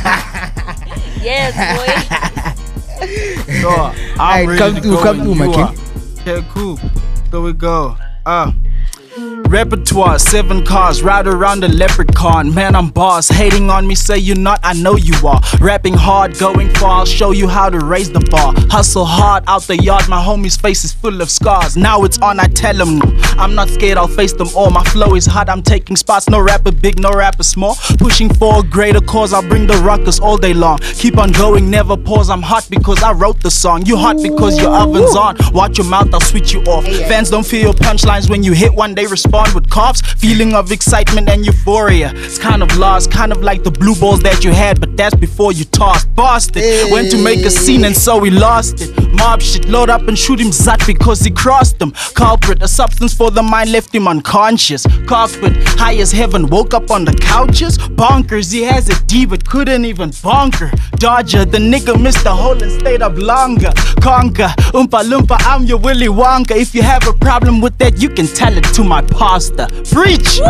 yes, 1.22 1.54
So, 3.62 3.70
I'm 3.70 4.20
Alright, 4.20 4.48
ready 4.48 4.58
come 4.60 4.76
to 4.76 4.82
through, 4.82 4.92
go 4.96 5.04
come 5.04 5.18
when 5.20 5.26
through, 5.26 5.48
my 5.48 5.54
king. 5.54 5.64
are. 5.64 5.74
Okay, 6.40 6.48
cool. 6.54 6.80
There 7.32 7.42
we 7.42 7.54
go. 7.54 7.96
Ah. 8.26 8.54
Repertoire, 9.18 10.20
seven 10.20 10.66
cars, 10.66 11.02
ride 11.02 11.26
around 11.26 11.64
a 11.64 11.70
leprechaun. 11.70 12.54
Man, 12.54 12.76
I'm 12.76 12.90
boss. 12.90 13.30
Hating 13.30 13.70
on 13.70 13.88
me, 13.88 13.96
say 13.96 14.18
you're 14.18 14.36
not, 14.36 14.60
I 14.62 14.74
know 14.74 14.98
you 14.98 15.14
are. 15.26 15.40
Rapping 15.62 15.94
hard, 15.94 16.38
going 16.38 16.70
far, 16.74 17.00
I'll 17.00 17.06
show 17.06 17.32
you 17.32 17.48
how 17.48 17.70
to 17.70 17.80
raise 17.80 18.12
the 18.12 18.20
bar. 18.20 18.54
Hustle 18.70 19.06
hard 19.06 19.46
out 19.48 19.62
the 19.64 19.78
yard, 19.82 20.10
my 20.10 20.22
homie's 20.22 20.58
face 20.58 20.84
is 20.84 20.92
full 20.92 21.22
of 21.22 21.30
scars. 21.30 21.78
Now 21.78 22.04
it's 22.04 22.18
on, 22.20 22.42
I 22.42 22.48
tell 22.48 22.76
him, 22.76 23.02
I'm 23.40 23.56
not 23.56 23.70
scared, 23.70 23.98
I'll 23.98 24.10
face 24.10 24.34
them 24.34 24.50
all. 24.54 24.70
My 24.70 24.84
flow 24.84 25.16
is 25.16 25.26
hot, 25.26 25.48
I'm 25.48 25.62
taking 25.62 25.96
spots. 25.96 26.28
No 26.28 26.42
rapper 26.42 26.74
big, 26.74 27.00
no 27.00 27.12
rapper 27.12 27.44
small. 27.44 27.76
Pushing 27.98 28.34
for 28.34 28.60
a 28.60 28.64
greater 28.64 29.00
cause, 29.00 29.32
I'll 29.32 29.48
bring 29.48 29.66
the 29.66 29.78
ruckus 29.78 30.20
all 30.20 30.36
day 30.36 30.54
long. 30.54 30.80
Keep 30.80 31.18
on 31.20 31.32
going, 31.32 31.70
never 31.70 31.96
pause. 31.96 32.30
I'm 32.30 32.42
hot 32.42 32.68
because 32.70 33.02
I 33.02 33.14
wrote 33.14 33.42
the 33.42 33.52
song. 33.52 33.86
You 33.86 33.96
hot 33.96 34.18
because 34.22 34.60
your 34.60 34.76
oven's 34.76 35.16
on. 35.16 35.38
Watch 35.54 35.78
your 35.78 35.88
mouth, 35.88 36.14
I'll 36.14 36.20
switch 36.20 36.52
you 36.52 36.62
off. 36.64 36.84
Fans 37.08 37.30
don't 37.30 37.46
feel 37.46 37.62
your 37.62 37.74
punchlines 37.74 38.30
when 38.30 38.44
you 38.44 38.52
hit 38.52 38.74
one, 38.74 38.94
respond 39.06 39.54
with 39.54 39.70
coughs. 39.70 40.02
Feeling 40.02 40.54
of 40.54 40.72
excitement 40.72 41.30
and 41.30 41.46
euphoria. 41.46 42.12
It's 42.16 42.38
kind 42.38 42.62
of 42.64 42.76
lost, 42.78 43.12
kind 43.12 43.32
of 43.32 43.42
like 43.42 43.64
the 43.64 43.72
blue 43.72 43.96
balls 43.96 44.22
that 44.22 44.44
you 44.44 44.52
had, 44.52 44.80
but 44.80 44.96
that's 44.98 45.16
before 45.16 45.52
you 45.52 45.66
tossed. 45.66 46.14
Boston 46.16 46.64
went 46.92 47.12
to 47.12 47.18
make 47.18 47.46
a 47.46 47.52
scene 47.52 47.86
and 47.86 47.96
so 47.96 48.18
we 48.18 48.30
lost 48.30 48.82
it. 48.82 49.14
Mob 49.14 49.42
shit, 49.42 49.68
load 49.70 49.90
up 49.90 50.08
and 50.08 50.18
shoot 50.18 50.40
him 50.40 50.52
zat 50.52 50.82
because 50.86 51.22
he 51.22 51.32
crossed 51.32 51.80
them. 51.80 51.92
Culprit, 52.14 52.62
a 52.62 52.68
substance 52.68 53.14
for 53.14 53.32
the 53.32 53.42
mind 53.42 53.72
left 53.72 53.94
him 53.94 54.08
unconscious. 54.08 54.86
Cockpit, 55.08 55.54
high 55.80 55.96
as 55.96 56.12
heaven, 56.12 56.48
woke 56.48 56.74
up 56.74 56.92
on 56.92 57.06
the 57.06 57.14
couches. 57.14 57.78
Bonkers, 57.78 58.52
he 58.52 58.64
has 58.64 58.90
a 58.90 59.04
D 59.06 59.26
but 59.26 59.48
couldn't 59.48 59.86
even 59.86 60.12
bonker. 60.22 60.72
Dodger, 60.98 61.46
the 61.46 61.58
nigga 61.58 62.00
missed 62.02 62.24
the 62.24 62.34
hole 62.34 62.62
and 62.62 62.72
stayed 62.72 63.02
up 63.02 63.18
longer. 63.18 63.72
Conquer, 64.02 64.50
Oompa 64.74 65.04
Loompa, 65.04 65.38
I'm 65.42 65.64
your 65.64 65.78
Willy 65.78 66.08
Wonka. 66.08 66.56
If 66.56 66.76
you 66.76 66.82
have 66.82 67.08
a 67.08 67.14
problem 67.14 67.62
with 67.62 67.78
that, 67.78 68.02
you 68.02 68.10
can 68.10 68.28
tell 68.28 68.56
it 68.58 68.64
to 68.76 68.84
my 68.84 68.95
pastor. 69.04 69.68
Preach! 69.92 70.40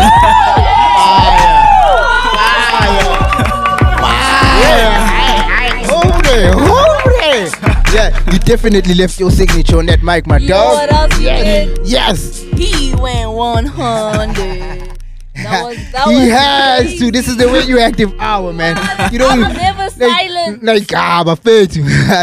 Hold 5.88 6.26
it, 6.26 6.54
hold 6.54 7.02
it. 7.06 7.54
Yeah, 7.94 8.32
you 8.32 8.40
definitely 8.40 8.94
left 8.96 9.20
your 9.20 9.32
signature 9.32 9.78
on 9.80 9.86
that 9.88 10.04
mic, 10.04 10.28
my 10.28 10.38
You 10.38 10.50
know 10.50 10.56
dog. 10.56 10.74
what 10.74 10.92
else 10.94 11.14
you 11.20 11.30
did? 11.30 11.80
Yes, 11.88 12.42
He 12.56 12.94
went 12.96 13.32
100. 13.32 14.92
That 15.36 15.64
was, 15.66 15.76
that 15.92 16.08
he 16.08 16.16
was 16.16 16.30
has 16.30 16.82
crazy. 16.84 16.98
to. 17.08 17.12
This 17.12 17.28
is 17.28 17.36
the 17.36 17.48
radioactive 17.48 18.14
hour, 18.22 18.54
man. 18.54 18.78
You 19.12 19.18
I 19.26 19.36
don't 19.36 19.40
was 19.42 19.58
never 19.58 19.90
silent. 19.90 20.64
like 20.64 20.90
ah, 20.96 21.24
my 21.26 21.36
faith. 21.36 21.74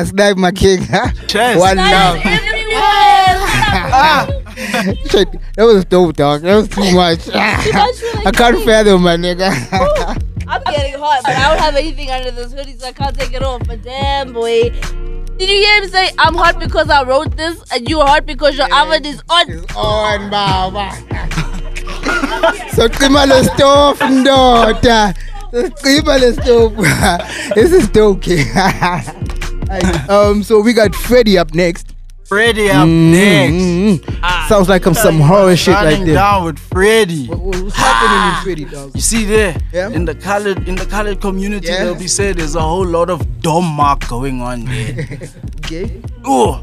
Snipe 0.09 0.39
my 0.39 0.51
king. 0.51 0.81
Chess. 1.29 1.59
One 1.59 1.77
love. 1.77 2.17
everywhere. 2.25 2.63
That 4.73 5.65
was 5.65 5.85
dope, 5.85 6.17
dog. 6.17 6.43
That 6.43 6.57
was 6.57 6.69
too 6.69 6.95
much. 6.95 7.29
I 7.35 8.31
can't 8.33 8.65
fathom, 8.65 9.03
my 9.03 9.17
nigga. 9.17 9.51
I'm 10.49 10.63
getting 10.65 10.99
hot, 10.99 11.21
but 11.25 11.35
I 11.35 11.49
don't 11.51 11.61
have 11.61 11.77
anything 11.77 12.11
under 12.11 12.31
this 12.31 12.53
hoodie, 12.53 12.77
so 12.79 12.89
I 12.89 12.93
can't 12.93 13.19
take 13.19 13.33
it 13.33 13.43
off. 13.43 13.67
But 13.67 13.83
damn, 13.83 14.33
boy. 14.33 14.71
Did 15.39 15.49
you 15.49 15.57
hear 15.57 15.83
him 15.83 15.89
say, 15.89 16.11
I'm 16.19 16.35
hot 16.35 16.59
because 16.61 16.89
I 16.91 17.05
wrote 17.05 17.37
this, 17.37 17.63
and 17.73 17.89
you 17.89 18.01
are 18.01 18.07
hot 18.07 18.27
because 18.27 18.57
your 18.57 18.73
oven 18.75 19.05
is 19.05 19.23
on? 19.29 19.51
It's 19.51 19.77
on, 19.77 20.31
baba. 20.31 20.93
so 22.73 22.89
stove, 22.89 23.99
ndoda. 23.99 25.15
Cima 25.77 26.19
le 26.19 26.33
stove. 26.33 26.77
This 27.55 27.73
is 27.73 27.89
dope, 27.89 28.27
um, 30.09 30.43
so 30.43 30.61
we 30.61 30.73
got 30.73 30.95
Freddie 30.95 31.39
up 31.39 31.55
next. 31.55 31.92
Freddy 32.27 32.71
up 32.71 32.87
next. 32.89 33.53
Mm, 33.55 34.19
Ah, 34.23 34.47
Sounds 34.49 34.69
like 34.69 34.87
I'm 34.87 34.95
some 34.95 35.21
horror 35.21 35.57
shit 35.57 35.75
right 35.75 35.85
running 35.85 36.07
there. 36.07 36.15
down 36.15 36.45
with 36.45 36.59
Freddy. 36.59 37.27
What- 37.27 37.41
What's 37.63 37.77
happening 37.77 38.29
in 38.29 38.43
Freddie, 38.45 38.65
dog? 38.75 38.91
You 38.95 39.01
see 39.01 39.25
there, 39.25 39.57
Yeah. 39.73 39.89
in 39.91 40.05
the 40.05 40.15
colored 40.15 40.67
in 40.69 40.77
the 40.77 40.87
colored 40.87 41.21
community, 41.21 41.69
Yeah. 41.69 41.85
they'll 41.85 41.95
be 41.95 42.09
said 42.09 42.37
there's 42.39 42.55
a 42.57 42.61
whole 42.61 42.87
lot 42.87 43.11
of 43.11 43.41
dumb 43.43 43.65
mark 43.65 44.07
going 44.09 44.41
on 44.41 44.65
there. 44.65 45.19
Okay. 45.65 46.01
oh, 46.25 46.61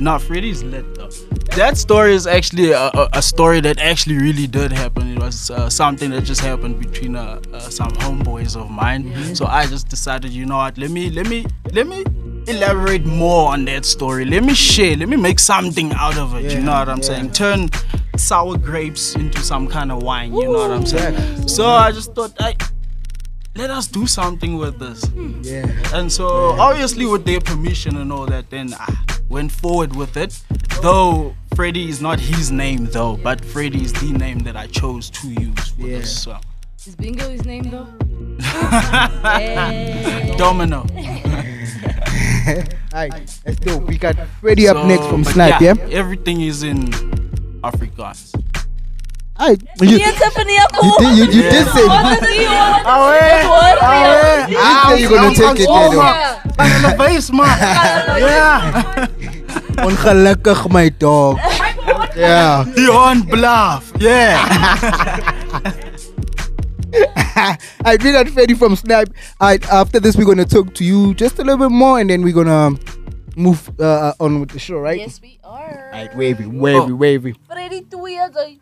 now 0.00 0.18
Freddy's 0.18 0.62
lit 0.62 0.84
though. 0.94 1.10
That 1.56 1.78
story 1.78 2.14
is 2.14 2.26
actually 2.26 2.72
a, 2.72 2.90
a, 2.92 3.08
a 3.14 3.22
story 3.22 3.60
that 3.62 3.78
actually 3.80 4.18
really 4.18 4.46
did 4.46 4.72
happen. 4.72 5.10
It 5.12 5.18
was 5.18 5.50
uh, 5.50 5.70
something 5.70 6.10
that 6.10 6.24
just 6.24 6.42
happened 6.42 6.78
between 6.78 7.16
uh, 7.16 7.40
uh, 7.52 7.60
some 7.60 7.92
homeboys 7.92 8.56
of 8.56 8.70
mine. 8.70 9.04
Mm-hmm. 9.04 9.32
So 9.34 9.46
I 9.46 9.64
just 9.66 9.88
decided, 9.88 10.32
you 10.32 10.44
know 10.44 10.58
what? 10.58 10.76
Let 10.76 10.90
me 10.90 11.08
let 11.10 11.26
me 11.28 11.46
let 11.72 11.86
me 11.86 12.04
elaborate 12.48 13.04
more 13.04 13.52
on 13.52 13.64
that 13.66 13.84
story. 13.84 14.24
Let 14.24 14.44
me 14.44 14.54
share. 14.54 14.96
Let 14.96 15.08
me 15.08 15.16
make 15.16 15.38
something 15.38 15.92
out 15.92 16.16
of 16.18 16.34
it. 16.36 16.52
you 16.52 16.60
know 16.60 16.72
what 16.72 16.88
I'm 16.88 17.02
saying? 17.02 17.32
Turn 17.32 17.68
sour 18.16 18.56
grapes 18.56 19.14
into 19.14 19.40
some 19.40 19.68
kind 19.68 19.92
of 19.92 20.02
wine. 20.02 20.34
You 20.34 20.44
know 20.44 20.52
what 20.52 20.70
I'm 20.70 20.86
saying? 20.86 21.48
So 21.48 21.66
I 21.66 21.92
just 21.92 22.14
thought, 22.14 22.32
I 22.40 22.54
let 23.56 23.70
us 23.70 23.86
do 23.86 24.06
something 24.06 24.56
with 24.58 24.78
this. 24.78 25.04
Hmm. 25.08 25.40
Yeah. 25.42 25.66
And 25.94 26.12
so, 26.12 26.26
obviously, 26.60 27.06
with 27.06 27.24
their 27.24 27.40
permission 27.40 27.96
and 27.96 28.12
all 28.12 28.26
that, 28.26 28.50
then 28.50 28.74
I 28.74 28.94
went 29.28 29.50
forward 29.50 29.96
with 29.96 30.16
it. 30.16 30.38
Though 30.82 31.34
Freddy 31.54 31.88
is 31.88 32.02
not 32.02 32.20
his 32.20 32.52
name, 32.52 32.86
though, 32.86 33.16
but 33.16 33.42
Freddy 33.44 33.82
is 33.82 33.92
the 33.94 34.12
name 34.12 34.40
that 34.40 34.56
I 34.56 34.66
chose 34.66 35.08
to 35.10 35.28
use 35.28 35.68
for 35.70 35.80
Yeah. 35.86 35.98
this. 35.98 36.22
So. 36.22 36.38
Is 36.86 36.94
Bingo 36.94 37.28
his 37.30 37.44
name, 37.44 37.64
though? 37.70 37.88
Yeah. 39.24 40.34
Domino. 40.36 40.86
Alright, 42.94 43.40
let's 43.44 43.58
do. 43.60 43.78
We 43.78 43.98
got 43.98 44.14
Freddie 44.40 44.68
up 44.68 44.86
next 44.86 45.06
from 45.06 45.22
but 45.22 45.32
Snipe, 45.32 45.60
yeah? 45.60 45.74
Everything 45.90 46.40
is 46.42 46.62
in 46.62 46.86
Afrikaans. 47.66 48.34
Alright. 49.38 49.60
You, 49.82 49.98
Yeah, 49.98 50.12
Tiffany, 50.12 50.54
you 50.54 50.66
did, 50.98 51.18
you, 51.18 51.24
you 51.24 51.42
did 51.42 51.66
say 51.68 51.86
What 51.86 52.22
is 52.22 52.28
he 52.30 52.46
on? 52.46 52.86
Ah, 53.82 54.46
you 54.46 54.56
did 54.56 54.62
say 54.86 55.00
you're 55.02 55.10
gonna 55.10 55.34
take 55.34 55.60
it 55.60 55.68
there, 55.68 55.90
though. 55.90 56.54
I'm 56.58 56.70
in 56.76 56.82
the 56.82 57.04
face, 57.04 57.32
man. 57.32 57.46
yeah. 58.22 59.08
Ongelukkig, 59.82 60.70
my 60.70 60.88
dog. 60.88 61.38
Yeah. 62.16 62.64
Dion 62.74 63.22
Bluff. 63.22 63.92
Yeah. 63.98 65.82
Alright, 67.36 68.02
we 68.02 68.12
got 68.12 68.28
Freddy 68.28 68.54
from 68.54 68.76
Snipe. 68.76 69.12
Alright, 69.40 69.66
after 69.68 70.00
this, 70.00 70.16
we're 70.16 70.24
gonna 70.24 70.46
talk 70.46 70.74
to 70.74 70.84
you 70.84 71.14
just 71.14 71.38
a 71.38 71.44
little 71.44 71.68
bit 71.68 71.74
more, 71.74 72.00
and 72.00 72.08
then 72.08 72.22
we're 72.22 72.32
gonna 72.32 72.78
move 73.36 73.78
uh, 73.78 74.14
on 74.18 74.40
with 74.40 74.50
the 74.50 74.58
show, 74.58 74.78
right? 74.78 74.98
Yes, 74.98 75.20
we 75.20 75.38
are. 75.44 75.90
Alright, 75.92 76.16
wavy, 76.16 76.46
wavy, 76.46 76.92
wavy. 76.92 77.34
Freddy 77.46 77.82
two 77.82 78.06
years 78.08 78.34
old. 78.36 78.56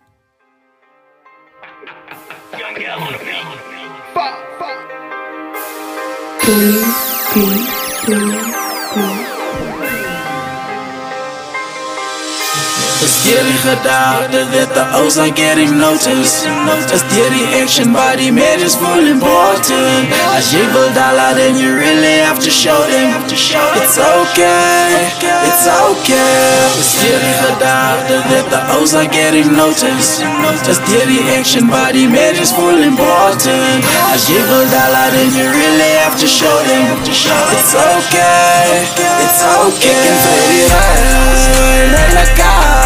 Is 13.04 13.20
die 13.20 13.58
gedachte 13.62 14.46
that 14.52 14.72
the 14.72 14.84
O's 14.96 15.18
are 15.18 15.28
getting 15.28 15.76
noticed 15.76 16.48
Is 16.94 17.04
die 17.12 17.44
action 17.60 17.92
by 17.92 18.16
the 18.16 18.32
is 18.64 18.76
full 18.80 19.04
important 19.04 20.08
jy 20.48 20.64
wil 20.72 20.88
dollar 20.96 21.36
then 21.36 21.60
you 21.60 21.76
really 21.76 22.16
have 22.24 22.40
to 22.40 22.48
show 22.48 22.80
them. 22.88 23.12
It's 23.28 23.98
okay, 24.00 25.12
it's 25.44 25.66
okay. 25.68 26.80
Is 26.80 26.96
die 26.96 27.34
gedachte 27.44 28.16
that 28.32 28.46
the 28.48 28.60
O's 28.80 28.94
are 28.94 29.10
getting 29.12 29.52
noticed 29.52 30.24
Is 30.64 30.80
die 30.88 31.20
action 31.36 31.68
by 31.68 31.92
the 31.92 32.08
is 32.40 32.52
full 32.56 32.80
important 32.80 33.84
jy 34.16 34.40
wil 34.48 34.64
dollar 34.72 35.12
then 35.12 35.28
you 35.36 35.44
really 35.52 35.92
have 36.00 36.16
to 36.16 36.26
show 36.26 36.56
them. 36.64 36.88
It's 37.04 37.76
okay, 37.76 38.88
it's 39.28 39.44
okay 39.44 40.54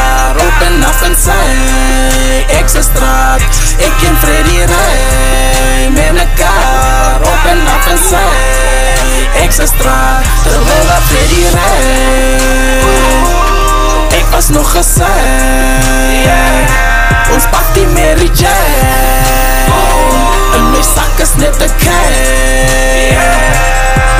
lekker 0.09 0.47
Open 0.47 0.83
up 0.83 1.03
en 1.03 1.17
say 1.17 2.59
Extra 2.59 2.83
straat 2.83 3.41
Ik 3.77 3.93
ken 4.01 4.17
Freddy 4.17 4.59
Ray 4.59 5.89
Met 5.89 6.21
elkaar 6.21 7.21
Open 7.21 7.61
up 7.61 7.87
en 7.91 7.99
say 8.09 9.43
Extra 9.43 9.67
straat 9.67 10.25
Terwijl 10.43 10.87
dat 10.87 11.03
Freddy 11.09 11.43
Ray 11.53 12.39
Ik 14.19 14.25
was 14.31 14.49
nog 14.49 14.71
gezegd 14.71 15.07
Ons 17.33 17.45
pak 17.51 17.75
die 17.75 17.87
Mary 17.87 18.31
Jane 18.33 19.27
En 20.55 20.85
sak 20.95 21.19
is 21.19 21.35
net 21.37 21.63
een 21.63 21.77
kei. 21.77 23.11
Yeah. 23.11 24.18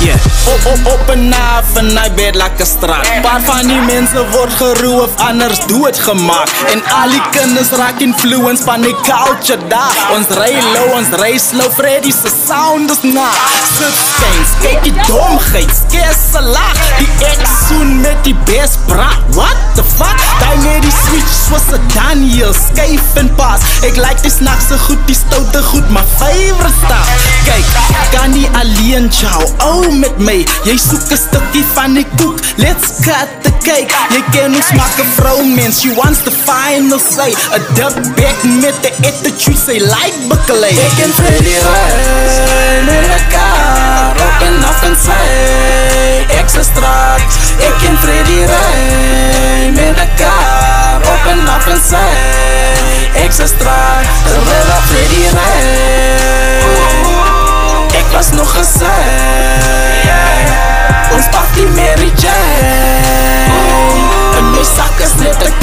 Op, 0.00 0.66
op, 0.66 0.92
op 0.92 1.10
en 1.10 1.32
af 1.32 1.76
en 1.76 1.90
hy 1.98 2.10
bed 2.16 2.34
like 2.34 2.62
'n 2.62 2.66
straat. 2.66 3.08
Paar 3.22 3.40
van 3.44 3.66
die 3.66 3.80
mense 3.80 4.20
word 4.30 4.52
geroof, 4.52 5.10
anders 5.16 5.60
dood 5.66 5.98
gemaak. 5.98 6.48
En 6.72 6.80
al 7.02 7.10
die 7.10 7.22
kinders 7.30 7.70
raak 7.70 8.00
influenced 8.00 8.64
van 8.64 8.80
die 8.80 8.96
culture 9.02 9.66
daar. 9.68 9.92
Ons 10.16 10.26
ry 10.40 10.54
low, 10.74 10.96
ons 10.98 11.08
ry 11.22 11.38
slow, 11.38 11.70
Freddy 11.72 12.10
se 12.10 12.30
sound 12.46 12.90
is 12.90 13.02
na. 13.02 13.30
Sit 13.76 13.96
steins, 14.06 14.50
kyk 14.62 14.82
die 14.82 14.96
domheid, 15.06 15.70
skesse 15.82 16.40
lag. 16.40 16.78
Die 16.98 17.08
ex 17.18 17.68
soon 17.68 18.00
met 18.00 18.24
die 18.24 18.36
best 18.44 18.78
bra. 18.86 19.10
What 19.36 19.56
the 19.74 19.84
fuck? 19.84 20.16
Daai 20.40 20.56
net 20.56 20.82
die 20.82 20.96
switch 21.04 21.34
soos 21.48 21.68
'n 21.76 21.80
Daniel, 21.94 22.54
skyf 22.54 23.14
en 23.14 23.34
pas. 23.34 23.60
Ek 23.82 23.96
like 23.96 24.22
die 24.22 24.32
snacks 24.32 24.68
so 24.68 24.76
goed, 24.76 25.06
die 25.06 25.16
stoute 25.16 25.62
goed, 25.62 25.90
my 25.90 26.04
favorite 26.16 26.76
stuff. 26.84 27.08
Kyk, 27.44 27.64
kan 28.10 28.30
nie 28.30 28.48
alleen 28.52 29.10
chow, 29.12 29.42
ou 29.90 29.98
met 29.98 30.18
my. 30.22 30.38
Jy 30.68 30.76
soek 30.78 31.10
'n 31.10 31.18
stukkie 31.18 31.64
van 31.74 31.94
die 31.98 32.06
koek. 32.18 32.38
Let's 32.56 32.86
cut 33.04 33.28
the 33.42 33.52
cake. 33.66 33.90
Jy 34.14 34.22
ken 34.32 34.54
ons 34.54 34.70
maak 34.78 34.98
'n 34.98 35.10
vrou 35.18 35.38
mens. 35.44 35.80
She 35.80 35.90
wants 35.94 36.20
the 36.22 36.30
final 36.30 36.98
say. 36.98 37.30
'n 37.56 37.62
Dub 37.74 37.94
back 38.16 38.38
met 38.62 38.76
the 38.82 38.92
attitude 39.08 39.58
say 39.66 39.78
like 39.78 40.16
buckalay. 40.28 40.76
Ek 40.86 40.98
en 41.04 41.12
Freddy 41.12 41.56
ry 41.66 41.86
met 42.86 43.10
'n 43.18 43.24
kar 43.34 44.14
op 44.26 44.36
en 44.46 44.56
af 44.70 44.82
en 44.82 44.96
sy. 45.06 45.26
Extra 46.40 46.62
straat. 46.62 47.20
Ek 47.68 47.76
'n 47.82 47.96
sy. 51.80 53.46
Straat. 53.46 54.10
Ry. 55.32 57.29
Ek 58.10 58.16
was 58.16 58.30
nog 58.30 58.50
gesê 58.50 58.90
Ons 61.14 61.26
pak 61.30 61.46
die 61.54 61.66
Mary 61.76 62.10
Jane. 62.18 63.54
En 64.38 64.50
my 64.50 64.64
sak 64.66 64.98
is 64.98 65.14
net 65.22 65.38
'n 65.46 65.54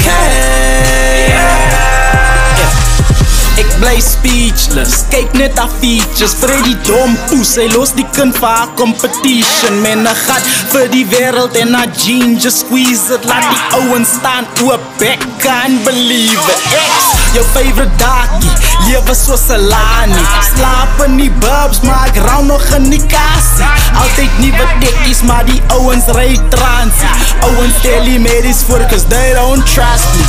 Ek 3.58 3.68
bly 3.80 4.00
speechless 4.00 5.04
Kyk 5.12 5.32
net 5.36 5.58
haar 5.58 5.68
features. 5.80 6.34
Freddy 6.40 6.76
dom 6.88 7.18
poes 7.28 7.52
Hy 7.60 7.68
los 7.76 7.92
die 7.92 8.08
kind 8.16 8.32
vir 8.40 8.48
haar 8.48 8.72
competition. 8.80 9.82
Men 9.82 10.08
'n 10.08 10.16
gat 10.26 10.44
vir 10.72 10.88
die 10.88 11.04
wêreld 11.04 11.52
en 11.60 11.74
haar 11.74 11.92
jeans 11.92 12.42
Just 12.42 12.64
squeeze 12.64 13.12
it 13.12 13.24
Laat 13.28 13.44
die 13.44 13.62
ouens 13.76 14.08
staan 14.08 14.48
oop 14.64 14.80
Ek 15.02 15.20
can't 15.44 15.84
believe 15.84 16.40
it 16.48 16.62
Ex, 16.72 17.17
jou 17.34 17.44
favorite 17.52 17.96
daakie 17.96 18.50
Lewe 18.86 19.14
soos 19.14 19.48
'n 19.50 19.68
lani 19.68 20.22
Slaap 20.54 21.02
in 21.06 21.16
die 21.16 21.30
bubs 21.30 21.80
Maar 21.82 22.06
ek 22.08 22.16
rou 22.28 22.44
nog 22.44 22.64
in 22.76 22.90
die 22.90 23.02
kassie 23.06 23.66
Altyd 24.00 24.38
nuwe 24.38 24.66
tekkies 24.80 25.22
Maar 25.22 25.44
die 25.44 25.62
ouens 25.74 26.06
ry 26.16 26.38
transie 26.54 27.10
Ouens 27.48 27.80
tell 27.82 28.04
die 28.04 28.18
medies 28.18 28.62
voor 28.68 28.84
Cause 28.90 29.06
they 29.08 29.32
don't 29.34 29.66
trust 29.74 30.08
me. 30.16 30.24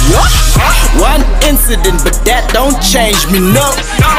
One 1.00 1.24
incident 1.48 2.04
But 2.04 2.20
that 2.26 2.54
don't 2.54 2.78
change 2.84 3.28
me 3.32 3.40
no. 3.40 3.70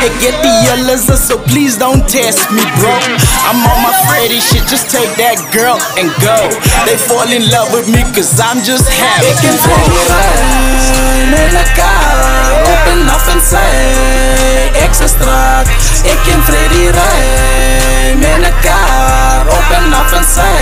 Ek 0.01 0.13
get 0.23 0.37
die 0.43 0.61
yellows 0.69 1.09
So 1.27 1.39
please 1.51 1.77
don't 1.79 2.07
test 2.09 2.51
me 2.51 2.63
bro. 2.79 2.95
I'm 3.49 3.67
on 3.67 3.79
my 3.83 3.93
Freddy 4.07 4.41
shit 4.41 4.65
Just 4.69 4.91
take 4.91 5.11
that 5.17 5.39
girl 5.53 5.79
and 5.99 6.09
go. 6.23 6.39
They 6.87 6.97
fall 6.97 7.29
in 7.29 7.51
love 7.51 7.73
with 7.73 7.89
me 7.89 8.03
Cause 8.15 8.41
I'm 8.41 8.63
just 8.63 8.89
happy. 8.89 9.27
Ek 9.27 9.45
en 9.45 9.59
Freddy 9.59 9.99
ry 10.09 10.81
met 12.91 13.07
'n 13.07 13.07
kar 13.07 13.07
Op 13.07 13.07
en 13.07 13.09
af 13.09 13.29
en 13.33 13.41
sy 13.51 14.81
Extra 14.85 15.07
straat 15.07 15.67
Ek 16.05 16.27
en 16.35 16.43
Freddy 16.43 16.85
ry 16.99 18.15
met 18.19 18.41
'n 18.47 18.55
kar 18.63 19.47
Op 19.47 19.71
en 19.79 19.93
af 19.95 20.13
en 20.13 20.25
sy 20.35 20.55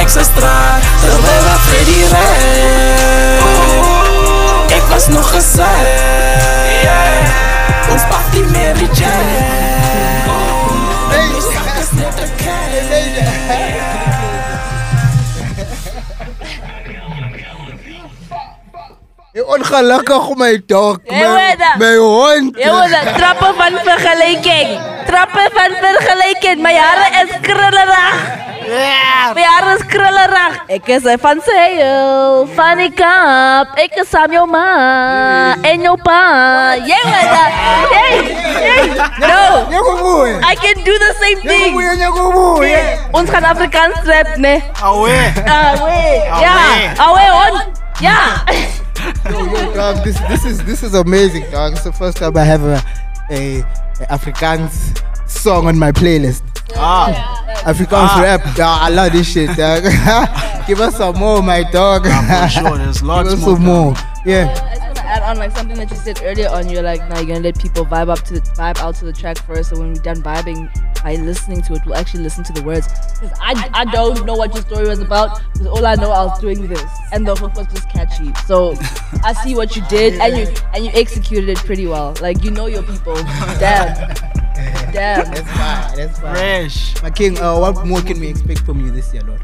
Extra 0.00 0.22
straat 0.22 0.82
Terwyl 1.00 1.46
Freddy 1.66 2.00
ry 2.12 2.32
Ek 4.76 4.84
was 4.88 5.06
nog 5.06 5.32
gesê 5.34 5.74
Ons 7.92 8.02
pak 8.10 8.26
die 8.32 8.44
Mary 8.44 8.88
Jane 8.92 9.51
ongelukkig 19.40 20.36
my 20.36 20.60
dog. 20.66 21.00
Hey, 21.04 21.24
My, 21.24 21.32
weda. 21.36 21.70
my 21.78 21.96
hond. 21.96 22.56
Jy 22.56 22.68
hoor 22.68 22.88
dat 22.88 23.14
trappe 23.16 23.52
van 23.56 23.72
vergelyking. 23.84 24.78
Trappe 25.06 25.48
van 25.54 25.70
vergelyking. 25.80 26.60
My 26.62 26.74
hare 26.76 27.24
is 27.24 27.30
krullerig. 27.40 28.40
My 29.34 29.42
hare 29.42 29.74
is 29.76 29.84
krullerig. 29.88 30.58
Ek 30.68 30.86
is 30.92 31.02
hy 31.08 31.16
van 31.20 31.40
Sale, 31.44 32.44
van 32.54 32.76
die 32.78 32.90
Kaap. 32.92 33.72
Ek 33.80 33.96
is 34.04 34.08
saam 34.12 34.32
jou 34.36 34.44
ma 34.46 35.56
en 35.64 35.80
jou 35.88 35.96
pa. 36.04 36.20
Jy 36.84 37.00
hoor 37.00 37.26
dat. 37.32 37.50
Hey, 37.96 38.20
hey. 38.36 38.86
No. 39.24 39.42
Jy 39.72 39.80
kom 39.88 39.98
mooi. 40.04 40.30
I 40.44 40.54
can 40.60 40.84
do 40.84 40.92
the 41.06 41.12
same 41.20 41.40
Jy 41.40 41.48
kom 41.48 41.56
thing. 41.56 41.72
mooi, 41.80 41.96
jy 42.04 42.12
kom 42.18 42.32
mooi. 42.36 42.72
Ons 43.16 43.32
gaan 43.32 43.48
Afrikaans 43.54 44.04
rap, 44.12 44.36
ne? 44.36 44.58
Awe. 44.82 45.18
Awe. 45.56 46.00
Ja. 46.44 46.56
Awe 47.08 47.26
hond. 47.40 47.82
Ja. 48.00 48.20
Yo, 49.30 49.44
yo, 49.44 49.74
dog, 49.74 50.04
this 50.04 50.18
this 50.28 50.44
is 50.44 50.64
this 50.64 50.82
is 50.82 50.94
amazing, 50.94 51.50
dog. 51.50 51.72
It's 51.72 51.84
the 51.84 51.92
first 51.92 52.16
time 52.18 52.36
I 52.36 52.44
have 52.44 52.62
a 52.62 52.82
a, 53.30 53.60
a 53.60 54.06
Afrikaans 54.10 55.00
song 55.28 55.66
on 55.66 55.78
my 55.78 55.92
playlist. 55.92 56.42
Ah. 56.76 57.38
Afrikaans 57.64 58.08
Ah. 58.12 58.22
rap, 58.22 58.42
dog. 58.56 58.82
I 58.82 58.88
love 58.88 59.12
this 59.12 59.30
shit, 59.30 59.56
dog. 59.56 59.82
Give 60.66 60.80
us 60.80 60.96
some 60.96 61.16
more, 61.18 61.42
my 61.42 61.62
dog. 61.70 62.04
for 62.04 62.48
sure, 62.48 62.78
there's 62.78 63.02
lots 63.10 63.30
Give 63.30 63.38
us 63.38 63.44
more, 63.46 63.56
some 63.56 63.64
more. 63.64 63.94
I 63.96 64.22
Yeah. 64.24 64.91
Just 65.02 65.14
to 65.14 65.22
add 65.22 65.22
on 65.22 65.38
like 65.38 65.50
something 65.52 65.76
that 65.76 65.90
you 65.90 65.96
said 65.96 66.20
earlier 66.22 66.48
on. 66.48 66.68
You're 66.68 66.82
like, 66.82 67.00
now 67.08 67.18
you're 67.18 67.26
gonna 67.26 67.40
let 67.40 67.58
people 67.58 67.84
vibe 67.84 68.08
up 68.08 68.20
to 68.26 68.34
the 68.34 68.40
vibe 68.40 68.78
out 68.78 68.94
to 68.96 69.04
the 69.04 69.12
track 69.12 69.38
first, 69.38 69.70
So 69.70 69.78
when 69.78 69.92
we're 69.92 70.02
done 70.02 70.22
vibing 70.22 70.72
by 71.02 71.16
listening 71.16 71.62
to 71.62 71.74
it, 71.74 71.82
we'll 71.84 71.96
actually 71.96 72.22
listen 72.22 72.44
to 72.44 72.52
the 72.52 72.62
words. 72.62 72.86
Because 72.88 73.36
I, 73.40 73.70
I 73.74 73.84
don't 73.86 74.24
know 74.24 74.34
what 74.34 74.54
your 74.54 74.62
story 74.62 74.88
was 74.88 75.00
about. 75.00 75.40
Because 75.52 75.66
all 75.68 75.84
I 75.84 75.94
know, 75.96 76.10
I 76.10 76.24
was 76.24 76.40
doing 76.40 76.66
this, 76.68 76.90
and 77.12 77.26
the 77.26 77.34
hook 77.34 77.54
was 77.54 77.66
just 77.68 77.88
catchy. 77.90 78.32
So 78.46 78.74
I 79.24 79.32
see 79.42 79.54
what 79.54 79.76
you 79.76 79.82
did, 79.88 80.20
and 80.20 80.36
you 80.36 80.54
and 80.74 80.84
you 80.84 80.90
executed 80.94 81.48
it 81.48 81.58
pretty 81.58 81.86
well. 81.86 82.14
Like 82.20 82.42
you 82.44 82.50
know 82.50 82.66
your 82.66 82.82
people. 82.82 83.14
Damn. 83.58 84.14
Damn. 84.92 85.30
That's 85.32 85.40
fine. 85.40 85.96
That's 85.96 86.18
fine. 86.18 86.34
Fresh. 86.34 87.02
My 87.02 87.10
king, 87.10 87.38
uh, 87.38 87.58
what 87.58 87.86
more 87.86 88.02
can 88.02 88.20
we 88.20 88.28
expect 88.28 88.60
from 88.60 88.84
you 88.84 88.92
this 88.92 89.12
year, 89.14 89.22
Lord? 89.22 89.42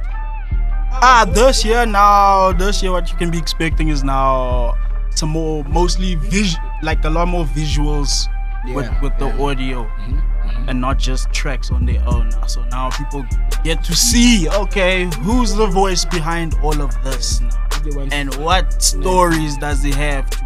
Ah, 1.01 1.25
this 1.29 1.65
year 1.65 1.87
now, 1.87 2.53
this 2.53 2.83
year 2.83 2.93
what 2.93 3.11
you 3.11 3.17
can 3.17 3.31
be 3.31 3.39
expecting 3.39 3.89
is 3.89 4.05
now 4.05 4.75
some 5.19 5.31
more, 5.31 5.65
mostly 5.65 6.15
vis, 6.15 6.57
like 6.83 7.05
a 7.05 7.11
lot 7.11 7.29
more 7.29 7.45
visuals 7.45 8.29
with 8.75 8.87
Yeah, 8.87 9.01
with 9.03 9.17
the 9.19 9.27
yeah. 9.27 9.43
audio, 9.45 9.85
mm-hmm, 9.85 10.19
mm-hmm. 10.19 10.69
and 10.69 10.81
not 10.81 10.99
just 10.99 11.33
tracks 11.33 11.71
on 11.71 11.87
their 11.87 12.03
own. 12.07 12.31
So 12.47 12.65
now 12.67 12.91
people 12.91 13.25
get 13.65 13.83
to 13.85 13.95
see, 13.95 14.49
okay, 14.49 15.05
who's 15.23 15.55
the 15.55 15.67
voice 15.67 16.05
behind 16.05 16.55
all 16.63 16.81
of 16.81 16.93
this 17.05 17.41
now, 17.41 18.09
and 18.13 18.35
what 18.37 18.83
stories 18.83 19.57
does 19.59 19.83
he 19.83 19.93
have 19.93 20.29
to 20.31 20.39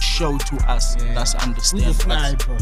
show 0.00 0.38
to 0.38 0.56
us? 0.70 0.96
Yeah. 0.98 1.24
Who's 1.24 1.72
the 1.72 1.92
sniper? 1.94 2.58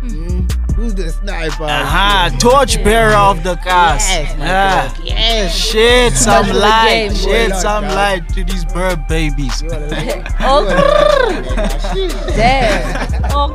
Hmm? 0.00 0.46
Who's 0.76 0.94
the 0.94 1.08
sniper? 1.10 1.64
Aha, 1.64 2.30
torchbearer 2.38 3.14
of 3.14 3.42
the 3.42 3.56
cast. 3.56 4.08
Yes, 4.10 4.36
my 4.38 4.44
yeah. 4.44 4.88
dog. 4.88 5.04
Yes. 5.06 5.54
Shed 5.56 6.12
some 6.12 6.48
light, 6.52 7.08
game. 7.08 7.14
shed 7.14 7.50
Boy, 7.50 7.56
some 7.58 7.84
dog. 7.84 7.94
light 7.94 8.28
to 8.34 8.44
these 8.44 8.64
bird 8.66 9.06
babies. 9.08 9.62
You 9.62 9.70
are 9.70 9.80
the- 9.88 10.34
Oh, 10.40 10.60
you 10.62 12.04
are 12.04 12.08
the- 12.08 12.32
Damn. 12.36 13.22
Oh, 13.32 13.48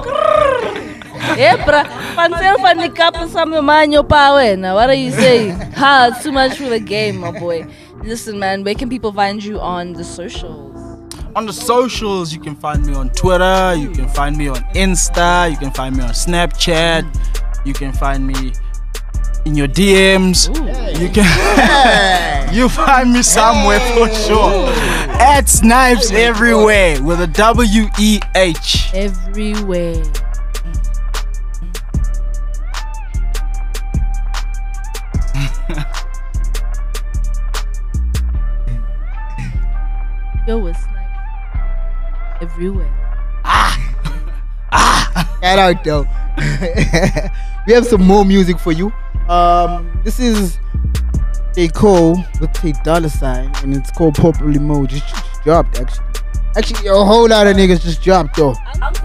yeah, 1.38 1.64
bro. 1.64 1.84
Pansel 2.18 2.58
van 2.60 2.78
die 2.82 2.90
kap 2.90 3.16
saam 3.30 3.54
jou 3.54 3.62
man 3.62 3.92
jou 3.94 4.02
pa 4.04 4.34
wena. 4.36 4.74
What 4.74 4.90
are 4.90 4.98
you 4.98 5.12
saying? 5.12 5.54
Ha, 5.78 6.10
it's 6.12 6.24
too 6.24 6.32
much 6.32 6.58
for 6.58 6.70
the 6.70 6.80
game, 6.80 7.18
my 7.18 7.32
boy. 7.32 7.66
Listen, 8.04 8.40
man, 8.40 8.64
where 8.64 8.74
can 8.74 8.90
people 8.90 9.14
find 9.14 9.44
you 9.44 9.60
on 9.60 9.94
the 9.94 10.04
socials? 10.04 10.71
On 11.34 11.46
the 11.46 11.54
socials, 11.54 12.34
you 12.34 12.42
can 12.42 12.56
find 12.56 12.86
me 12.86 12.94
on 12.94 13.10
Twitter, 13.12 13.74
you 13.76 13.90
can 13.90 14.10
find 14.10 14.38
me 14.38 14.50
on 14.50 14.58
Insta, 14.76 15.50
you 15.50 15.58
can 15.58 15.72
find 15.72 15.96
me 15.96 16.04
on 16.04 16.10
Snapchat, 16.10 17.06
you 17.66 17.74
can 17.74 17.94
find 17.94 18.28
me 18.28 18.52
in 19.46 19.56
your 19.56 19.70
DMs. 19.70 20.48
You 21.00 21.10
can 21.10 22.54
you 22.54 22.68
find 22.68 23.14
me 23.14 23.24
somewhere 23.24 23.80
for 23.96 24.10
sure. 24.14 24.68
At 25.22 25.48
Snipes 25.48 26.12
everywhere 26.12 27.02
with 27.02 27.22
a 27.22 27.28
W 27.28 27.86
E 27.98 28.20
H. 28.36 28.92
Everywhere. 28.94 30.04
Nice? 42.62 42.92
ah! 44.72 45.40
Shout 45.42 45.60
out 45.60 45.84
though. 45.84 46.08
we 47.68 47.74
have 47.74 47.86
some 47.86 48.04
more 48.04 48.24
music 48.24 48.60
for 48.60 48.72
you. 48.72 48.92
Um, 49.28 50.00
this 50.04 50.20
is 50.20 50.60
J. 51.56 51.70
Cole 51.70 52.24
with 52.40 52.54
Ty 52.54 52.74
Dolla 52.84 53.10
Sign, 53.10 53.52
and 53.64 53.76
it's 53.76 53.90
called 53.92 54.16
Purple 54.16 54.48
Emoji. 54.48 54.90
Just, 54.90 55.16
just 55.16 55.44
dropped 55.44 55.80
actually. 55.80 56.06
Actually, 56.56 56.88
a 56.90 56.94
whole 56.94 57.28
lot 57.28 57.48
of 57.48 57.56
niggas 57.56 57.82
just 57.82 58.04
dropped 58.04 58.36
though. 58.36 58.54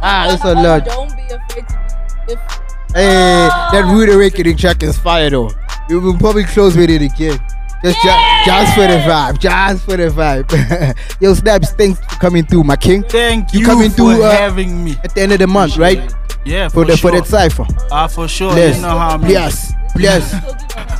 Ah, 0.02 0.34
it's 0.34 0.44
a 0.44 0.52
lot. 0.52 0.84
Don't 0.84 1.16
be 1.16 1.22
afraid 1.22 1.66
to 1.68 1.78
be 2.26 2.34
different. 2.34 2.62
Hey, 2.92 3.48
that 3.72 3.90
Rude 3.90 4.10
Awakening 4.10 4.56
track 4.58 4.82
is 4.82 4.98
fire 4.98 5.30
though. 5.30 5.50
We 5.88 5.98
will 5.98 6.18
probably 6.18 6.44
close 6.44 6.76
with 6.76 6.90
it 6.90 7.00
again. 7.00 7.38
Just, 7.86 8.02
ju- 8.02 8.10
just 8.44 8.74
for 8.74 8.80
the 8.86 8.98
vibe, 9.06 9.38
just 9.38 9.84
for 9.84 9.96
the 9.96 10.08
vibe. 10.08 10.96
Yo, 11.20 11.34
Snaps, 11.34 11.70
thanks 11.72 12.00
for 12.00 12.18
coming 12.18 12.44
through, 12.44 12.64
my 12.64 12.74
king. 12.76 13.04
Thank 13.04 13.52
You 13.54 13.60
you, 13.60 13.66
coming 13.66 13.90
for 13.90 13.96
through, 13.96 14.22
uh, 14.24 14.30
having 14.36 14.82
me. 14.84 14.96
At 15.04 15.14
the 15.14 15.20
end 15.20 15.32
of 15.32 15.38
the 15.38 15.46
month, 15.46 15.76
right? 15.76 16.12
Yeah, 16.44 16.68
For 16.68 16.80
for, 16.82 16.84
the 16.86 16.96
sure. 16.96 17.10
for 17.12 17.16
that 17.20 17.26
cipher. 17.28 17.64
Ah, 17.92 18.08
for 18.08 18.26
sure. 18.26 18.56
Yes, 18.56 18.76
You 18.76 18.82
know 18.82 18.98
how 18.98 19.10
I'm 19.10 19.24
yes, 19.26 19.72
yes, 19.96 20.32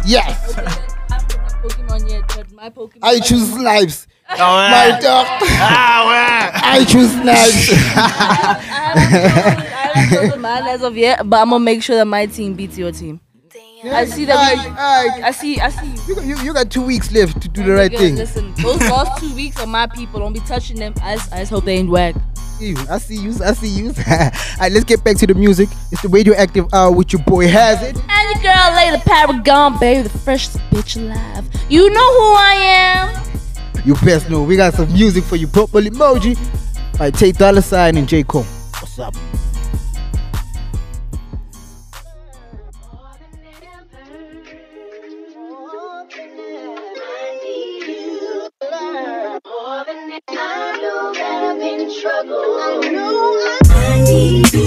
yes. 0.07 0.55
Pokemon 1.63 2.09
yet, 2.09 2.23
but 2.37 2.53
my 2.53 2.71
Pokemon. 2.71 2.99
I 3.03 3.19
choose 3.21 3.53
lives. 3.59 4.07
Oh, 4.31 4.37
My 4.37 4.87
yeah. 4.87 5.01
dog. 5.01 5.27
Ah, 5.43 6.51
I 6.73 6.85
choose 6.85 7.15
lives. 7.17 7.71
I 8.97 9.93
haven't 9.95 10.11
chosen 10.19 10.41
mine 10.41 10.67
as 10.67 10.83
of 10.83 10.97
yet, 10.97 11.29
but 11.29 11.37
I'm 11.41 11.51
gonna 11.51 11.65
make 11.65 11.83
sure 11.83 11.97
that 11.97 12.07
my 12.07 12.27
team 12.27 12.55
beats 12.55 12.77
your 12.79 12.93
team. 12.93 13.21
I 13.85 14.05
see 14.07 14.25
that. 14.25 14.37
Alright, 14.37 14.59
We, 14.59 14.71
alright. 14.71 15.25
I 15.25 15.31
see. 15.33 15.61
I 15.61 15.69
see. 15.69 16.09
You, 16.09 16.15
got- 16.15 16.25
you, 16.25 16.39
you 16.39 16.55
got 16.55 16.71
two 16.71 16.83
weeks 16.85 17.13
left 17.13 17.41
to 17.43 17.49
do 17.49 17.63
the 17.63 17.73
right 17.73 17.91
thing. 17.93 18.17
Listen, 18.17 18.55
those 18.55 18.81
last 18.81 19.21
two 19.21 19.35
weeks 19.35 19.61
are 19.61 19.67
my 19.67 19.87
people. 19.87 20.21
Don't 20.21 20.33
be 20.33 20.41
touching 20.41 20.79
them. 20.79 20.95
I 21.03 21.17
just, 21.17 21.33
I 21.33 21.39
just 21.41 21.51
hope 21.51 21.65
they 21.65 21.77
ain't 21.77 21.91
whack. 21.91 22.15
see 22.59 22.71
you. 22.71 22.77
I 22.91 22.99
see 22.99 23.17
you. 23.17 23.31
I 23.45 23.53
see 23.53 23.69
you. 23.69 23.89
Alright, 24.09 24.73
let's 24.73 24.85
get 24.85 25.05
back 25.05 25.17
to 25.19 25.27
the 25.27 25.35
music. 25.35 25.69
It's 25.93 26.01
the 26.03 26.09
radioactive 26.09 26.73
hour 26.73 26.91
with 26.91 27.13
your 27.13 27.23
boy 27.23 27.49
Has 27.49 27.83
It. 27.83 27.97
And 27.97 28.35
your 28.35 28.43
girl, 28.43 28.55
Layla 28.55 29.01
Paragon, 29.05 29.79
baby, 29.79 30.03
the 30.03 30.19
freshest 30.19 30.57
bitch 30.71 30.97
alive. 30.97 31.47
You 31.69 31.91
know 31.91 32.13
who 32.21 32.35
I 32.35 32.55
am. 32.55 33.83
You 33.85 33.95
best 33.97 34.31
know 34.31 34.43
we 34.43 34.57
got 34.57 34.73
some 34.75 34.91
music 34.93 35.23
for 35.25 35.37
you. 35.37 35.47
Purple 35.47 35.83
emoji 35.83 36.37
by 36.99 37.11
Ty 37.11 37.33
Dolla 37.33 37.61
Sign 37.63 37.97
and 37.99 38.09
J. 38.09 38.23
Cole. 38.25 38.43
What's 38.43 38.99
up? 38.99 39.15
You 54.37 54.66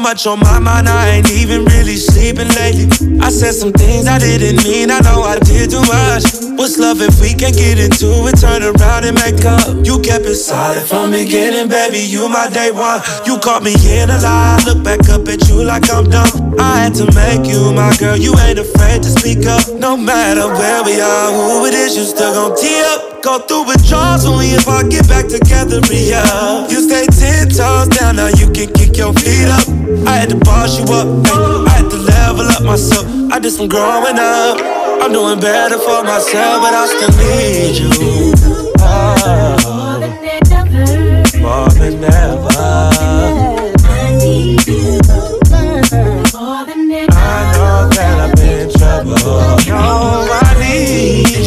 much 0.00 0.26
on 0.26 0.40
my 0.40 0.58
mind, 0.58 0.88
I 0.88 1.08
ain't 1.08 1.30
even 1.30 1.64
really 1.66 1.96
sleeping 1.96 2.48
lately. 2.56 2.88
I 3.20 3.30
said 3.30 3.52
some 3.52 3.72
things 3.72 4.06
I 4.06 4.18
didn't 4.18 4.64
mean, 4.64 4.90
I 4.90 5.00
know 5.00 5.22
I 5.22 5.38
did 5.38 5.70
too 5.70 5.84
much. 5.84 6.24
What's 6.56 6.78
love 6.78 7.00
if 7.00 7.20
we 7.20 7.34
can't 7.34 7.54
get 7.54 7.78
into 7.78 8.08
it, 8.28 8.40
turn 8.40 8.62
around 8.62 9.04
and 9.04 9.16
make 9.20 9.44
up? 9.44 9.84
You 9.84 10.00
kept 10.00 10.24
it 10.24 10.36
solid 10.36 10.82
from 10.82 11.10
beginning, 11.10 11.68
baby. 11.68 12.00
You 12.00 12.28
my 12.28 12.48
day 12.48 12.70
one. 12.70 13.00
You 13.26 13.38
caught 13.38 13.62
me 13.62 13.74
in 13.88 14.10
a 14.10 14.18
lie. 14.20 14.60
Look 14.66 14.82
back 14.82 15.08
up 15.08 15.28
at 15.28 15.48
you 15.48 15.62
like 15.62 15.90
I'm 15.90 16.08
dumb. 16.08 16.56
I 16.58 16.84
had 16.84 16.94
to 16.96 17.06
make 17.12 17.48
you 17.48 17.72
my 17.72 17.94
girl. 17.96 18.16
You 18.16 18.34
ain't 18.40 18.58
afraid 18.58 19.02
to 19.02 19.08
speak 19.08 19.46
up. 19.46 19.68
No 19.74 19.96
matter 19.96 20.48
where 20.48 20.84
we 20.84 21.00
are, 21.00 21.32
who 21.32 21.66
it 21.66 21.74
is, 21.74 21.96
you 21.96 22.04
still 22.04 22.32
gon' 22.32 22.56
tee 22.56 22.80
up. 22.92 23.09
Go 23.22 23.38
through 23.38 23.64
withdrawals 23.66 24.24
only 24.24 24.48
if 24.48 24.66
I 24.66 24.82
get 24.88 25.06
back 25.06 25.28
together, 25.28 25.80
yeah. 25.92 26.66
You 26.68 26.80
stay 26.80 27.04
ten 27.06 27.48
toes 27.50 27.88
down, 27.88 28.16
now 28.16 28.28
you 28.28 28.50
can 28.50 28.72
kick 28.72 28.96
your 28.96 29.12
feet 29.12 29.46
up. 29.46 29.68
I 30.08 30.16
had 30.16 30.30
to 30.30 30.36
boss 30.36 30.78
you 30.78 30.84
up, 30.86 31.06
ay, 31.26 31.64
I 31.68 31.70
had 31.70 31.90
to 31.90 31.96
level 31.98 32.46
up 32.46 32.62
myself. 32.62 33.06
I 33.30 33.38
did 33.38 33.52
some 33.52 33.68
growing 33.68 34.18
up. 34.18 34.58
I'm 35.02 35.12
doing 35.12 35.38
better 35.38 35.78
for 35.78 36.02
myself, 36.02 36.62
but 36.62 36.72
I 36.72 36.86
still 36.86 37.12
need 37.20 37.76
you. 37.76 38.32
Ah, 38.80 40.00
more 41.40 41.68
than 41.78 42.02
ever. 42.02 42.50
I 47.12 47.52
know 47.52 47.88
that 47.94 48.16
I'm 48.24 48.38
in 48.48 48.70
trouble. 48.70 49.14
No, 49.68 50.26
I 50.30 50.54
need 50.58 51.39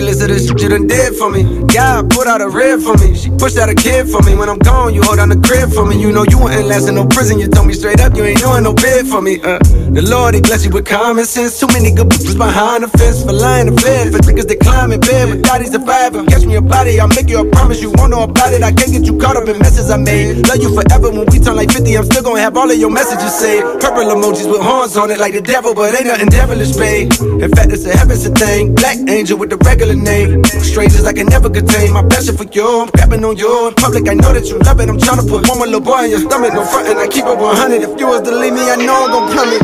got 0.00 0.15
the 0.28 0.38
shit 0.38 0.60
you 0.62 0.68
done 0.68 0.86
did 0.86 1.14
for 1.14 1.30
me. 1.30 1.42
God 1.68 2.10
put 2.10 2.26
out 2.26 2.40
a 2.40 2.48
rib 2.48 2.80
for 2.80 2.96
me. 2.98 3.14
She 3.14 3.30
pushed 3.30 3.58
out 3.58 3.68
a 3.68 3.74
kid 3.74 4.08
for 4.08 4.22
me. 4.22 4.34
When 4.34 4.48
I'm 4.48 4.58
gone, 4.58 4.94
you 4.94 5.02
hold 5.02 5.18
down 5.18 5.28
the 5.28 5.40
crib 5.40 5.70
for 5.70 5.84
me. 5.84 6.00
You 6.00 6.10
know 6.10 6.24
you 6.24 6.38
ain't 6.48 6.66
last 6.66 6.88
in 6.88 6.94
no 6.94 7.06
prison. 7.06 7.38
You 7.38 7.48
told 7.48 7.66
me 7.66 7.74
straight 7.74 8.00
up, 8.00 8.16
you 8.16 8.24
ain't 8.24 8.40
doing 8.40 8.64
no 8.64 8.72
bid 8.72 9.06
for 9.06 9.20
me. 9.20 9.40
Uh, 9.42 9.58
the 9.92 10.02
Lord, 10.02 10.34
he 10.34 10.40
bless 10.40 10.64
you 10.64 10.70
with 10.70 10.86
common 10.86 11.24
sense. 11.24 11.60
Too 11.60 11.68
many 11.68 11.92
good 11.92 12.08
bitches 12.08 12.36
behind 12.36 12.82
the 12.82 12.88
fence 12.98 13.22
for 13.22 13.32
lying 13.32 13.66
to 13.68 13.74
bed. 13.76 14.12
For 14.12 14.18
niggas 14.24 14.48
that 14.48 14.60
climb 14.60 14.92
in 14.92 15.00
bed 15.00 15.30
with 15.30 15.42
daddies 15.44 15.72
surviving. 15.72 16.26
Catch 16.26 16.44
me 16.46 16.56
a 16.56 16.62
body, 16.62 16.98
I'll 16.98 17.08
make 17.08 17.28
you 17.28 17.40
a 17.40 17.46
promise. 17.50 17.80
You 17.82 17.92
won't 17.94 18.10
know 18.10 18.22
about 18.22 18.52
it. 18.52 18.62
I 18.62 18.72
can't 18.72 18.92
get 18.92 19.04
you 19.04 19.18
caught 19.18 19.36
up 19.36 19.46
in 19.48 19.58
messes 19.58 19.90
I 19.90 19.96
made. 19.96 20.48
Love 20.48 20.58
you 20.58 20.74
forever 20.74 21.10
when 21.10 21.26
we 21.30 21.38
turn 21.38 21.56
like 21.56 21.70
50. 21.70 21.96
I'm 21.96 22.04
still 22.04 22.22
gonna 22.22 22.40
have 22.40 22.56
all 22.56 22.70
of 22.70 22.78
your 22.78 22.90
messages 22.90 23.34
saved. 23.34 23.64
Purple 23.80 24.08
emojis 24.08 24.50
with 24.50 24.62
horns 24.62 24.96
on 24.96 25.10
it 25.10 25.18
like 25.18 25.34
the 25.34 25.42
devil, 25.42 25.74
but 25.74 25.94
ain't 25.94 26.06
nothing 26.06 26.28
devilish, 26.28 26.74
babe. 26.74 27.12
In 27.44 27.50
fact, 27.52 27.70
it's 27.70 27.84
a 27.84 27.92
heaven's 27.96 28.24
a 28.24 28.32
thing. 28.32 28.74
Black 28.74 28.98
angel 29.08 29.38
with 29.38 29.50
the 29.50 29.58
regular 29.58 29.94
name. 29.94 30.15
Strangers 30.16 31.04
I 31.04 31.12
can 31.12 31.26
never 31.26 31.50
contain. 31.50 31.92
My 31.92 32.02
passion 32.02 32.36
for 32.36 32.44
you, 32.44 32.82
I'm 32.82 32.88
grabbing 32.88 33.24
on 33.24 33.36
you. 33.36 33.68
In 33.68 33.74
public, 33.74 34.08
I 34.08 34.14
know 34.14 34.32
that 34.32 34.46
you 34.46 34.58
love 34.60 34.80
it. 34.80 34.88
I'm 34.88 34.98
trying 34.98 35.20
to 35.20 35.26
put 35.26 35.46
one 35.48 35.58
more 35.58 35.66
little 35.66 35.80
boy 35.80 36.04
in 36.04 36.10
your 36.10 36.20
stomach. 36.20 36.54
No 36.54 36.64
front, 36.64 36.88
and 36.88 36.98
I 36.98 37.06
keep 37.06 37.26
it 37.26 37.36
100. 37.36 37.82
If 37.82 38.00
you 38.00 38.06
was 38.06 38.22
to 38.22 38.30
leave 38.34 38.54
me, 38.54 38.60
I 38.60 38.76
know 38.76 39.04
I'm 39.04 39.10
gon' 39.12 39.30
plummet. 39.32 39.62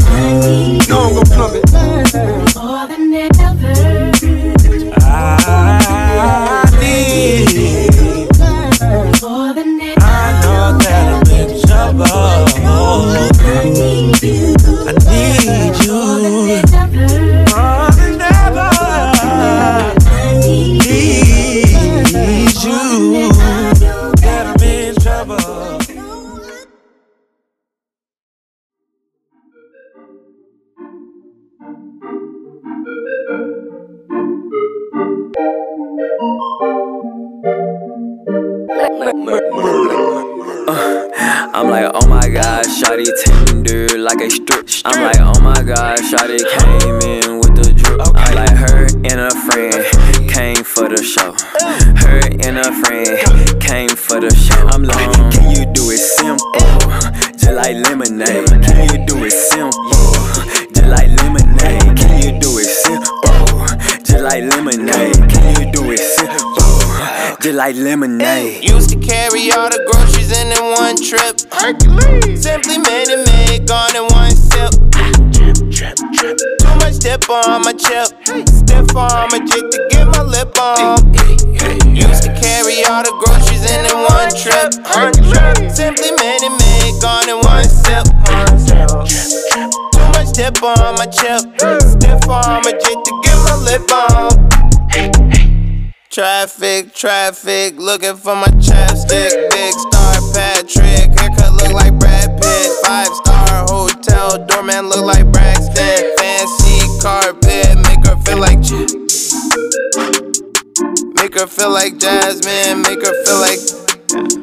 Know 0.88 1.08
I'm 1.08 1.14
gon' 1.14 1.24
plummet. 1.32 1.64
I 5.04 5.36
need. 6.80 7.12
I 10.00 10.40
know 10.42 10.76
that 10.78 11.06
I'm 11.16 11.30
in 11.32 11.48
trouble. 11.62 12.04
I 14.84 14.92
need 15.08 15.40
you 15.42 15.62
more 15.62 15.71
friend 49.52 49.84
came 50.32 50.64
for 50.64 50.88
the 50.88 51.02
show. 51.04 51.36
Her 52.00 52.20
and 52.40 52.56
a 52.56 52.72
friend 52.80 53.60
came 53.60 53.90
for 53.90 54.18
the 54.18 54.32
show. 54.32 54.56
I'm 54.72 54.82
like, 54.82 55.12
can 55.28 55.52
you 55.52 55.68
do 55.76 55.90
it 55.92 56.00
simple? 56.00 56.48
Just 57.36 57.52
like 57.52 57.76
lemonade. 57.84 58.48
Can 58.64 58.88
you 58.88 59.04
do 59.04 59.24
it 59.24 59.32
simple? 59.32 59.92
Just 60.72 60.88
like 60.88 61.12
lemonade. 61.20 61.84
Can 62.00 62.16
you 62.24 62.40
do 62.40 62.48
it 62.56 62.64
simple? 62.64 63.68
Just 64.00 64.24
like 64.24 64.42
lemonade. 64.44 65.20
Can 65.28 65.44
you 65.60 65.70
do 65.70 65.90
it 65.92 66.00
simple? 66.00 67.36
Just 67.42 67.56
like 67.56 67.76
lemonade. 67.76 68.64
Used 68.64 68.88
to 68.90 68.98
carry 69.00 69.52
all 69.52 69.68
the 69.68 69.84
groceries 69.92 70.32
in 70.32 70.48
in 70.48 70.64
one 70.80 70.96
trip. 70.96 71.36
Hercules. 71.52 72.40
Simply 72.40 72.78
made 72.78 73.12
it 73.12 73.20
make 73.28 73.66
gone 73.66 73.94
in 73.96 74.06
one 74.16 74.32
sip. 74.32 74.72
Too 76.16 76.61
much 76.92 77.02
dip 77.02 77.30
on 77.30 77.62
my 77.62 77.72
chip. 77.72 78.08
Stiff 78.48 78.96
on 78.96 79.28
my 79.30 79.38
jig 79.38 79.70
to 79.70 79.88
get 79.90 80.06
my 80.08 80.22
lip 80.22 80.58
on. 80.58 81.14
Used 81.94 82.22
to 82.24 82.32
carry 82.40 82.84
all 82.84 83.02
the 83.02 83.12
groceries 83.24 83.64
in 83.70 83.86
in 83.86 83.96
one 84.12 84.30
trip. 84.36 84.72
Simply 85.72 86.10
made 86.20 86.42
it 86.42 86.52
make 86.60 87.00
gone 87.00 87.28
in 87.28 87.38
one 87.40 87.64
sip. 87.64 88.04
Too 89.92 90.06
much 90.12 90.32
dip 90.34 90.62
on 90.62 90.94
my 90.96 91.06
chip. 91.06 91.40
Stiff 91.80 92.28
on 92.28 92.62
my 92.62 92.72
jig 92.72 92.98
to 93.04 93.12
get 93.24 93.36
my 93.46 93.54
lip 93.56 93.90
on. 93.92 94.30
Traffic, 96.10 96.94
traffic, 96.94 97.78
looking 97.78 98.16
for 98.16 98.36
my 98.36 98.48
chapstick. 98.60 99.48
Big 99.50 99.72
star 99.72 100.20
Patrick, 100.34 100.91
feel 111.62 111.70
like 111.70 111.96
Jasmine, 111.96 112.82
make 112.82 113.06
her 113.06 113.24
feel 113.24 113.38
like. 113.38 113.60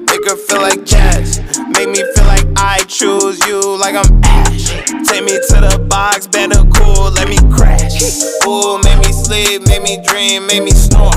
Make 0.08 0.24
her 0.30 0.38
feel 0.38 0.62
like 0.62 0.86
jazz. 0.86 1.40
Make 1.68 1.90
me 1.90 2.02
feel 2.16 2.24
like 2.24 2.48
I 2.56 2.80
choose 2.88 3.46
you, 3.46 3.60
like 3.78 3.96
I'm 3.96 4.24
Ash. 4.24 4.70
Take 5.04 5.26
me 5.26 5.36
to 5.50 5.58
the 5.68 5.86
box, 5.90 6.28
better 6.28 6.64
cool, 6.76 7.12
let 7.12 7.28
me 7.28 7.38
crash. 7.54 8.00
Ooh, 8.48 8.80
make 8.84 9.00
me 9.06 9.12
sleep, 9.12 9.68
make 9.68 9.84
me 9.84 10.02
dream, 10.08 10.48
make 10.48 10.64
me 10.64 10.72
snore. 10.72 11.12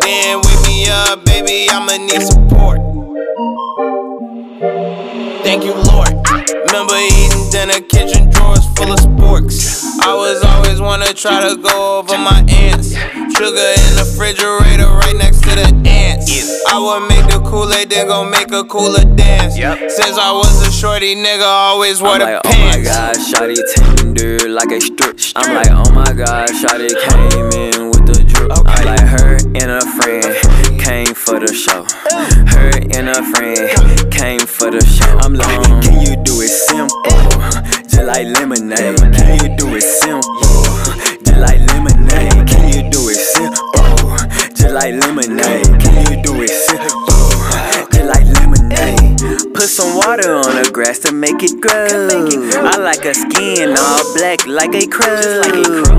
Then 0.00 0.40
wake 0.42 0.62
me 0.66 0.88
up, 0.90 1.24
baby, 1.24 1.70
I'ma 1.70 1.96
need 1.96 2.22
support. 2.22 2.80
Thank 5.44 5.62
you, 5.62 5.74
Lord. 5.74 6.35
Remember 6.64 6.96
eating 6.96 7.50
dinner, 7.50 7.80
kitchen 7.80 8.30
drawers 8.30 8.64
full 8.76 8.92
of 8.92 8.98
sporks. 9.00 9.84
I 10.00 10.14
was 10.14 10.42
always 10.42 10.80
wanna 10.80 11.12
try 11.12 11.48
to 11.48 11.56
go 11.56 11.98
over 11.98 12.16
my 12.16 12.44
ants. 12.48 12.94
Sugar 13.36 13.68
in 13.76 13.92
the 13.96 14.04
refrigerator 14.06 14.88
right 14.88 15.16
next 15.16 15.42
to 15.44 15.54
the 15.56 15.68
ants. 15.88 16.30
I 16.68 16.78
would 16.78 17.08
make 17.08 17.26
the 17.30 17.40
Kool-Aid, 17.48 17.90
then 17.90 18.06
go 18.08 18.24
make 18.24 18.50
a 18.52 18.64
cooler 18.64 19.04
dance. 19.16 19.54
Since 19.54 20.18
I 20.18 20.32
was 20.32 20.66
a 20.66 20.72
shorty 20.72 21.14
nigga, 21.14 21.44
always 21.44 22.00
wore 22.00 22.12
I'm 22.12 22.18
the 22.20 22.24
like, 22.26 22.42
oh 22.44 22.58
my 22.58 22.82
god, 22.82 23.16
shawty 23.16 23.56
tender 23.74 24.48
like 24.48 24.70
a 24.72 24.80
strip. 24.80 25.18
I'm 25.36 25.54
like, 25.54 25.70
oh 25.70 25.90
my 25.92 26.12
god, 26.12 26.48
shawty 26.48 26.90
came 26.90 27.50
in 27.52 27.90
with 27.90 28.06
the 28.06 28.24
drip. 28.24 28.52
I'm 28.56 28.84
like, 28.84 29.00
her 29.00 29.36
and 29.36 29.70
a 29.70 29.80
friend 29.96 30.24
for 31.16 31.40
the 31.40 31.52
show. 31.52 31.84
Her 32.52 32.70
and 32.96 33.08
a 33.08 33.22
friend 33.32 34.12
came 34.12 34.40
for 34.40 34.70
the 34.70 34.84
show. 34.84 35.18
I'm 35.18 35.34
like, 35.34 35.82
can 35.82 36.00
you 36.00 36.16
do 36.22 36.40
it 36.42 36.48
simple? 36.48 36.92
Just 37.88 38.04
like 38.04 38.26
lemonade. 38.26 38.98
Can 39.16 39.40
you 39.40 39.56
do 39.56 39.74
it 39.74 39.82
simple? 39.82 40.28
Just 41.24 41.40
like 41.40 41.60
lemonade. 41.72 42.48
Can 42.48 42.68
you 42.68 42.90
do 42.90 43.08
it 43.08 43.16
simple? 43.16 44.16
Just 44.54 44.74
like 44.74 44.94
lemonade. 44.94 45.80
Can 45.80 45.94
you 46.06 46.22
do 46.22 46.42
it 46.42 46.50
simple? 46.50 46.88
Just 47.92 48.06
like 48.06 48.26
lemonade. 48.36 49.45
Put 49.66 49.72
some 49.72 49.96
water 49.96 50.32
on 50.32 50.62
the 50.62 50.70
grass 50.72 51.00
to 51.00 51.12
make 51.12 51.42
it 51.42 51.58
grow. 51.60 51.90
I 51.90 52.78
like 52.78 53.04
a 53.04 53.12
skin 53.12 53.74
all 53.76 54.14
black 54.14 54.46
like 54.46 54.72
a 54.78 54.86
crow. 54.86 55.42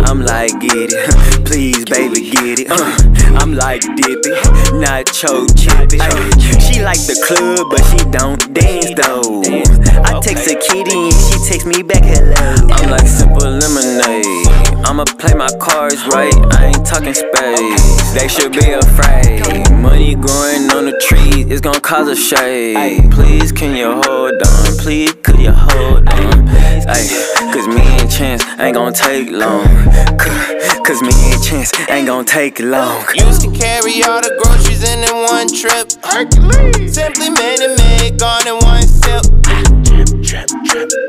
I'm 0.08 0.24
like, 0.24 0.56
get 0.62 0.96
it. 0.96 1.44
Please, 1.46 1.84
baby, 1.84 2.32
get 2.32 2.64
it. 2.64 2.72
Uh, 2.72 2.96
I'm 3.44 3.52
like 3.52 3.82
dippy, 3.82 4.32
nacho 4.72 5.52
chippy. 5.52 6.00
She 6.64 6.80
like 6.80 7.04
the 7.12 7.20
club, 7.28 7.68
but 7.68 7.84
she 7.92 8.00
don't 8.08 8.40
dance 8.56 8.96
though. 8.96 9.44
I 10.00 10.16
text 10.24 10.48
a 10.48 10.56
kitty 10.56 11.12
and 11.12 11.20
she 11.28 11.36
text 11.52 11.68
me 11.68 11.84
back 11.84 12.08
hello. 12.08 12.72
I'm 12.72 12.90
like 12.90 13.06
simple 13.06 13.52
lemonade. 13.52 14.48
I'ma 14.88 15.04
play 15.20 15.34
my 15.34 15.52
cards 15.60 16.08
right. 16.08 16.32
I 16.56 16.72
ain't 16.72 16.86
talking 16.88 17.14
space. 17.14 18.14
They 18.16 18.30
should 18.32 18.54
be 18.54 18.72
afraid. 18.72 19.44
Money 19.76 20.16
growing 20.16 20.72
on 20.72 20.86
the 20.88 20.96
tree 21.04 21.28
it's 21.50 21.62
gonna 21.62 21.80
cause 21.80 22.10
a 22.10 22.16
shade. 22.16 23.10
Please, 23.12 23.52
can 23.58 23.76
you 23.76 23.92
hold 23.92 24.34
on? 24.34 24.78
Please, 24.78 25.14
could 25.24 25.40
you 25.40 25.52
hold 25.52 26.08
on? 26.08 26.48
Ay, 26.88 27.08
cause 27.52 27.68
me 27.68 27.82
and 27.82 28.10
Chance 28.10 28.44
ain't 28.60 28.76
gonna 28.76 28.92
take 28.92 29.32
long. 29.32 29.66
Cause, 30.20 30.80
cause 30.86 31.02
me 31.02 31.14
and 31.34 31.44
Chance 31.44 31.74
ain't 31.90 32.06
gonna 32.06 32.24
take 32.24 32.60
long. 32.60 33.04
Used 33.16 33.42
to 33.42 33.52
carry 33.52 34.04
all 34.04 34.22
the 34.22 34.38
groceries 34.44 34.84
in 34.84 35.04
in 35.04 35.16
one 35.26 35.48
trip. 35.48 35.92
Hercules. 36.04 36.94
Simply 36.94 37.32
made 37.32 37.60
it 37.60 37.76
made, 37.78 38.20
gone 38.20 38.48
in 38.48 38.58
one 38.60 38.84
sip. 38.84 39.24
Too 40.24 40.46
much 40.76 41.07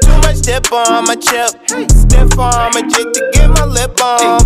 dip 0.49 0.73
on 0.73 1.05
my 1.05 1.15
chip. 1.15 1.51
Stiff 1.93 2.39
arm, 2.39 2.73
a 2.73 2.81
jig 2.81 3.13
to 3.13 3.31
get 3.35 3.51
my 3.51 3.67
lip 3.67 4.01
on. 4.01 4.41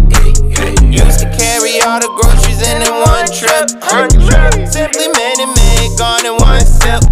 Used 0.90 1.20
to 1.20 1.30
carry 1.38 1.78
all 1.86 2.00
the 2.02 2.10
groceries 2.18 2.60
in 2.60 2.82
in 2.82 2.94
one 3.06 3.26
trip. 3.30 3.70
Simply 4.66 5.06
made 5.14 5.38
it 5.38 5.50
made, 5.54 5.94
gone 5.96 6.26
in 6.26 6.34
one 6.42 6.66
sip. 6.66 7.02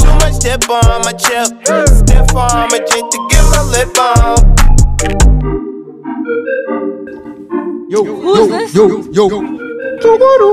Too 0.00 0.12
much 0.24 0.40
dip 0.40 0.64
on 0.70 1.04
my 1.04 1.12
chip. 1.12 1.52
Stiff 2.00 2.34
arm, 2.34 2.72
a 2.72 2.78
jig 2.80 3.04
to 3.12 3.18
get 3.28 3.44
my 3.52 3.60
lip 3.74 3.92
on. 4.00 4.36
Yo, 7.90 8.04
Who's 8.04 8.74
yo, 8.74 8.88
this? 8.88 9.14
yo, 9.14 9.28
yo. 9.28 9.36
Chuguru. 10.00 10.52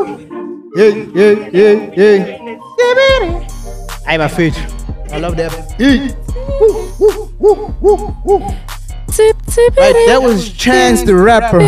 Hey, 0.76 0.92
hey, 1.16 1.36
hey, 1.52 1.76
hey. 1.96 2.18
I'm 4.06 4.20
a 4.20 4.28
fit. 4.28 4.58
I 5.12 5.18
love 5.20 5.38
that. 5.38 5.54
Hey. 5.78 6.19
Right, 9.20 9.98
that 10.08 10.22
was 10.22 10.54
Chance 10.54 11.04
the 11.04 11.16
Rapper 11.16 11.60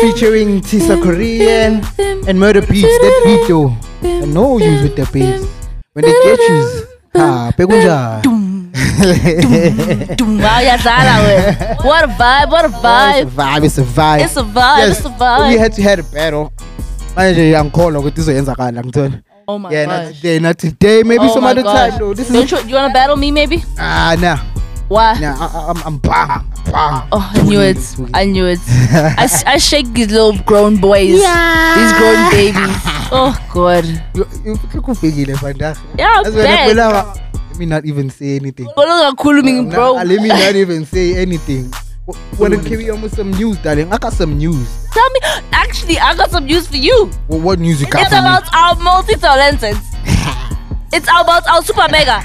featuring 0.00 0.60
TisaKorean 0.60 1.84
and 2.28 2.38
Murda 2.38 2.62
Beatz. 2.62 2.82
That 2.82 3.22
beat 3.24 3.48
though. 3.48 3.76
I 4.02 4.24
know 4.26 4.58
you 4.58 4.82
with 4.82 4.96
the 4.96 5.06
beats. 5.12 5.46
When 5.92 6.04
they 6.04 6.12
get 6.12 6.38
you, 6.48 6.86
ah, 7.14 7.52
pegunja. 7.56 8.22
Wow, 10.20 10.60
yazala 10.60 11.14
wena. 11.24 11.84
What 11.84 12.04
a 12.04 12.08
vibe, 12.08 12.50
what 12.50 12.64
a 12.64 12.68
It's 12.68 12.76
a 12.76 12.80
vibe. 12.80 13.30
vibe, 13.30 13.64
it's 13.64 13.78
a 13.78 13.82
vibe. 13.82 14.20
It's 14.24 14.36
a 14.36 14.42
vibe, 14.42 14.90
it's 14.90 15.04
a 15.04 15.10
vibe. 15.10 15.48
We 15.48 15.58
had 15.58 15.72
to 15.74 15.82
have 15.82 15.98
a 16.00 16.02
battle. 16.14 16.50
Manje 17.16 17.42
ngiyangikholwa 17.42 18.00
ukuthi 18.00 18.20
izoyenzakala 18.20 18.84
ngithona. 18.84 19.20
Oh 19.46 19.58
my 19.58 19.70
Yeah, 19.70 19.86
not 19.86 20.14
today, 20.14 20.38
not 20.38 20.58
today. 20.58 21.02
Maybe 21.02 21.24
Oh 21.24 21.34
some 21.34 21.44
other 21.44 21.62
gosh. 21.62 21.90
time 21.90 21.98
though. 22.00 22.14
This 22.14 22.28
Don't 22.28 22.44
is 22.44 22.50
you, 22.52 22.68
you 22.68 22.74
wanna 22.74 22.92
battle 22.92 23.16
me 23.16 23.30
maybe? 23.30 23.62
ah 23.78 24.16
nah. 24.18 24.38
Why? 24.88 25.16
Nah, 25.18 25.32
I, 25.40 25.46
I, 25.48 25.60
I'm 25.72 25.80
I'm 25.88 25.96
bang, 25.98 26.44
bang. 26.68 27.08
Oh, 27.12 27.24
I 27.32 27.40
knew 27.48 27.60
it. 27.60 27.80
I 28.12 28.24
knew 28.28 28.44
it. 28.44 28.60
i 29.48 29.56
shake 29.56 29.88
these 29.96 30.12
little 30.12 30.36
grown 30.44 30.76
boys. 30.76 31.20
Yeah. 31.24 31.72
These 31.76 31.92
grown 31.96 32.20
babies. 32.30 32.76
Oh, 33.14 33.30
God. 33.52 33.84
You 34.16 34.26
you 34.44 34.80
kufikile 34.82 35.36
vandaag. 35.38 35.76
Yeah, 35.96 36.20
I 36.24 36.30
bad. 36.30 36.68
pull 36.68 36.80
out. 36.80 37.16
Let 37.52 37.58
me 37.58 37.66
not 37.66 37.84
even 37.86 38.10
say 38.10 38.36
anything. 38.36 38.66
Kolo 38.74 38.90
kakhulu 39.12 39.44
mina, 39.44 39.62
Nah, 39.62 39.70
bro. 39.70 39.92
let 40.02 40.18
me 40.20 40.28
not 40.28 40.56
even 40.56 40.84
say 40.84 41.14
anything. 41.22 41.70
Want 42.38 42.52
to 42.52 42.62
carry 42.68 42.90
on 42.90 43.00
with 43.00 43.14
some 43.14 43.30
news, 43.30 43.56
darling? 43.58 43.90
I 43.92 43.96
got 43.98 44.12
some 44.12 44.36
news. 44.36 44.86
Tell 44.92 45.10
me. 45.10 45.20
Actually, 45.52 45.98
I 45.98 46.14
got 46.14 46.30
some 46.30 46.44
news 46.44 46.66
for 46.68 46.76
you. 46.76 47.06
What, 47.28 47.40
what 47.40 47.58
news 47.58 47.80
you 47.80 47.86
got 47.88 48.02
It's 48.02 48.10
for 48.10 48.16
me? 48.16 48.20
about 48.20 48.54
our 48.54 48.74
multi-talented. 48.76 49.76
it's 50.92 51.06
about 51.08 51.46
our 51.48 51.62
super 51.62 51.86
mega. 51.90 52.20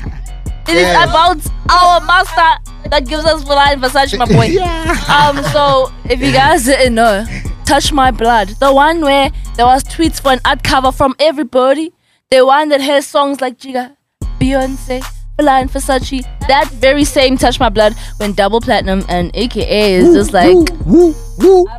It 0.68 0.76
is 0.76 0.82
Yes. 0.82 1.10
about 1.10 1.38
our 1.72 2.02
master 2.02 2.90
that 2.90 3.08
gives 3.08 3.24
us 3.26 3.44
Fela 3.44 3.74
in 3.74 3.80
Versace, 3.80 4.18
my 4.18 4.26
boy. 4.26 4.50
Um, 5.10 5.44
so 5.54 5.92
if 6.10 6.20
you 6.22 6.32
guys 6.34 6.66
didn't 6.66 6.96
know, 6.96 7.26
Touch 7.66 7.92
My 7.94 8.12
Blood, 8.12 8.50
the 8.60 8.74
one 8.74 9.02
where 9.02 9.32
there 9.56 9.66
was 9.66 9.84
tweets 9.84 10.22
for 10.22 10.32
an 10.34 10.40
art 10.46 10.64
cover 10.64 10.92
from 10.92 11.16
everybody, 11.20 11.94
the 12.30 12.46
one 12.46 12.70
that 12.70 12.82
has 12.82 13.08
songs 13.08 13.42
like 13.42 13.58
Jika, 13.58 13.96
Beyonce, 14.40 15.04
Fela 15.40 15.62
in 15.62 15.70
Versace, 15.70 16.24
that 16.48 16.70
very 16.72 17.04
same 17.06 17.38
Touch 17.38 17.60
My 17.60 17.70
Blood 17.70 17.94
when 18.18 18.34
double 18.34 18.60
platinum 18.60 19.04
and 19.08 19.32
AKA 19.34 19.94
is 19.94 20.14
just 20.14 20.34
like 20.34 20.56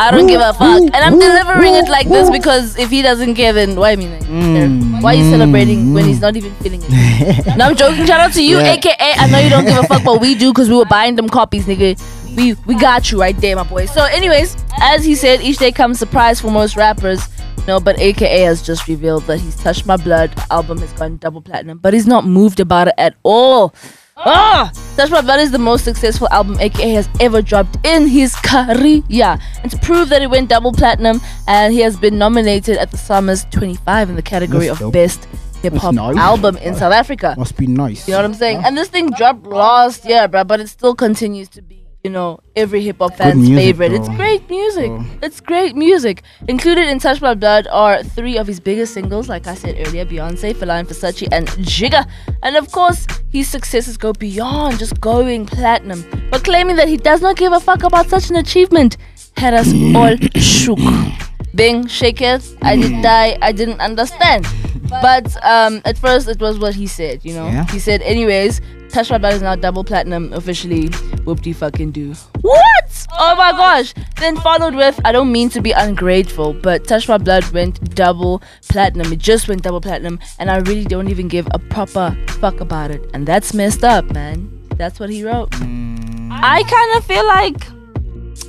I 0.00 0.10
don't 0.10 0.26
give 0.26 0.40
a 0.40 0.52
fuck. 0.54 0.82
And 0.82 0.96
I'm 0.96 1.18
delivering 1.18 1.74
it 1.74 1.88
like 1.88 2.08
this 2.08 2.30
because 2.30 2.78
if 2.78 2.88
he 2.88 3.02
doesn't 3.02 3.34
care, 3.34 3.52
then 3.52 3.76
why 3.76 3.96
me? 3.96 4.08
Like, 4.08 4.24
hmm. 4.24 5.00
why 5.00 5.14
are 5.14 5.18
you 5.18 5.30
celebrating 5.30 5.92
when 5.92 6.06
he's 6.06 6.20
not 6.20 6.36
even 6.36 6.54
feeling 6.56 6.80
it? 6.82 7.46
no, 7.56 7.66
I'm 7.66 7.76
joking. 7.76 8.06
Shout 8.06 8.20
out 8.20 8.32
to 8.32 8.42
you, 8.42 8.58
Yeah. 8.58 8.72
aka 8.72 8.94
I 8.98 9.28
know 9.30 9.38
you 9.38 9.50
don't 9.50 9.66
give 9.66 9.76
a 9.78 9.82
fuck, 9.82 10.04
but 10.04 10.20
we 10.20 10.34
do 10.34 10.52
because 10.52 10.68
we 10.70 10.76
were 10.76 10.86
buying 10.86 11.16
them 11.16 11.28
copies, 11.28 11.66
nigga. 11.66 12.00
We 12.36 12.54
we 12.66 12.76
got 12.76 13.10
you 13.10 13.20
right 13.20 13.36
there, 13.40 13.56
my 13.56 13.64
boy. 13.64 13.86
So, 13.86 14.04
anyways, 14.04 14.56
as 14.80 15.04
he 15.04 15.14
said, 15.16 15.40
each 15.40 15.58
day 15.58 15.72
comes 15.72 15.98
surprise 15.98 16.40
for 16.40 16.50
most 16.50 16.76
rappers. 16.76 17.20
No, 17.66 17.78
but 17.80 17.98
AKA 18.00 18.40
has 18.42 18.62
just 18.62 18.88
revealed 18.88 19.24
that 19.24 19.38
he's 19.38 19.56
touched 19.56 19.86
my 19.86 19.96
blood. 19.96 20.32
Album 20.50 20.78
has 20.78 20.92
gone 20.94 21.18
double 21.18 21.42
platinum, 21.42 21.78
but 21.78 21.94
he's 21.94 22.06
not 22.06 22.26
moved 22.26 22.60
about 22.60 22.88
it 22.88 22.94
at 22.98 23.14
all. 23.22 23.74
Ah, 24.22 24.70
Touch 24.96 25.10
My 25.10 25.22
Blood 25.22 25.40
is 25.40 25.50
the 25.50 25.58
most 25.58 25.82
successful 25.82 26.28
album 26.30 26.58
AKA 26.60 26.90
has 26.90 27.08
ever 27.20 27.40
dropped 27.40 27.78
in 27.86 28.06
his 28.06 28.34
career. 28.36 29.38
And 29.62 29.70
to 29.70 29.78
prove 29.78 30.10
that 30.10 30.20
it 30.20 30.28
went 30.28 30.50
double 30.50 30.72
platinum, 30.72 31.20
and 31.48 31.72
he 31.72 31.80
has 31.80 31.96
been 31.96 32.18
nominated 32.18 32.76
at 32.76 32.90
the 32.90 32.98
SAMAs 32.98 33.50
25 33.50 34.10
in 34.10 34.16
the 34.16 34.22
category 34.22 34.66
That's 34.66 34.80
of 34.80 34.86
dope. 34.86 34.92
Best 34.92 35.26
Hip 35.62 35.74
Hop 35.74 35.94
nice. 35.94 36.16
Album 36.16 36.56
in 36.58 36.74
South 36.74 36.92
Africa. 36.92 37.34
Must 37.38 37.56
be 37.56 37.66
nice. 37.66 38.06
You 38.08 38.12
know 38.12 38.18
what 38.18 38.24
I'm 38.26 38.34
saying? 38.34 38.62
And 38.64 38.76
this 38.76 38.88
thing 38.88 39.10
dropped 39.10 39.46
last 39.46 40.04
year, 40.04 40.28
bruh, 40.28 40.46
but 40.46 40.60
it 40.60 40.68
still 40.68 40.94
continues 40.94 41.48
to 41.50 41.62
be, 41.62 41.79
you 42.02 42.10
know, 42.10 42.40
every 42.56 42.80
hip 42.80 42.96
hop 42.98 43.14
fan's 43.14 43.36
music, 43.36 43.56
favorite. 43.76 43.92
It's 43.92 44.08
great 44.08 44.48
music. 44.48 44.90
It's 45.22 45.40
great 45.40 45.76
music. 45.76 46.22
Included 46.48 46.88
in 46.88 46.98
Touch 46.98 47.20
My 47.20 47.34
Blood 47.34 47.66
are 47.70 48.02
three 48.02 48.38
of 48.38 48.46
his 48.46 48.58
biggest 48.58 48.94
singles, 48.94 49.28
like 49.28 49.46
I 49.46 49.54
said 49.54 49.76
earlier 49.86 50.06
Beyonce, 50.06 50.54
Fela 50.54 50.82
Versace, 50.84 51.28
and 51.30 51.46
Jika. 51.48 52.06
And 52.42 52.56
of 52.56 52.72
course, 52.72 53.06
his 53.30 53.48
successes 53.48 53.96
go 53.98 54.12
beyond 54.14 54.78
just 54.78 54.98
going 55.00 55.44
platinum. 55.44 56.04
But 56.30 56.42
claiming 56.44 56.76
that 56.76 56.88
he 56.88 56.96
does 56.96 57.20
not 57.20 57.36
give 57.36 57.52
a 57.52 57.60
fuck 57.60 57.82
about 57.82 58.08
such 58.08 58.30
an 58.30 58.36
achievement 58.36 58.96
had 59.36 59.52
us 59.54 59.68
all 59.94 60.16
shook. 60.40 60.78
Bing, 61.54 61.86
shake 61.86 62.20
it. 62.22 62.42
I 62.62 62.76
Mm. 62.76 62.82
did 62.82 63.02
die. 63.02 63.36
I 63.42 63.52
didn't 63.52 63.80
understand. 63.80 64.46
But 64.88 65.26
um, 65.44 65.82
at 65.84 65.98
first, 65.98 66.28
it 66.28 66.40
was 66.40 66.58
what 66.58 66.74
he 66.74 66.86
said. 66.86 67.20
You 67.24 67.34
know, 67.34 67.46
Yeah. 67.46 67.66
he 67.70 67.78
said, 67.78 68.00
anyways, 68.02 68.60
Touch 68.92 69.10
My 69.10 69.18
Blood 69.18 69.34
is 69.34 69.42
now 69.42 69.54
double 69.54 69.84
platinum 69.84 70.32
officially. 70.32 70.88
Whoop 71.24 71.40
de 71.42 71.52
fucking 71.52 71.92
do. 71.92 72.12
What? 72.40 73.06
Oh 73.12 73.36
my 73.36 73.52
gosh. 73.52 73.94
Then 74.18 74.36
followed 74.36 74.74
with, 74.74 75.00
I 75.04 75.12
don't 75.12 75.30
mean 75.30 75.48
to 75.50 75.60
be 75.60 75.70
ungrateful, 75.70 76.54
but 76.54 76.86
Touch 76.88 77.08
My 77.08 77.18
Blood 77.18 77.48
went 77.52 77.94
double 77.94 78.42
platinum. 78.68 79.12
It 79.12 79.20
just 79.20 79.48
went 79.48 79.62
double 79.62 79.80
platinum, 79.80 80.18
and 80.38 80.50
I 80.50 80.58
really 80.58 80.84
don't 80.84 81.08
even 81.08 81.28
give 81.28 81.46
a 81.52 81.58
proper 81.58 82.16
fuck 82.40 82.60
about 82.60 82.90
it. 82.90 83.08
And 83.14 83.26
that's 83.26 83.54
messed 83.54 83.84
up, 83.84 84.10
man. 84.12 84.50
That's 84.76 84.98
what 84.98 85.10
he 85.10 85.24
wrote. 85.24 85.54
I 85.54 86.62
kind 86.68 86.96
of 86.96 87.04
feel 87.04 87.26
like 87.26 87.68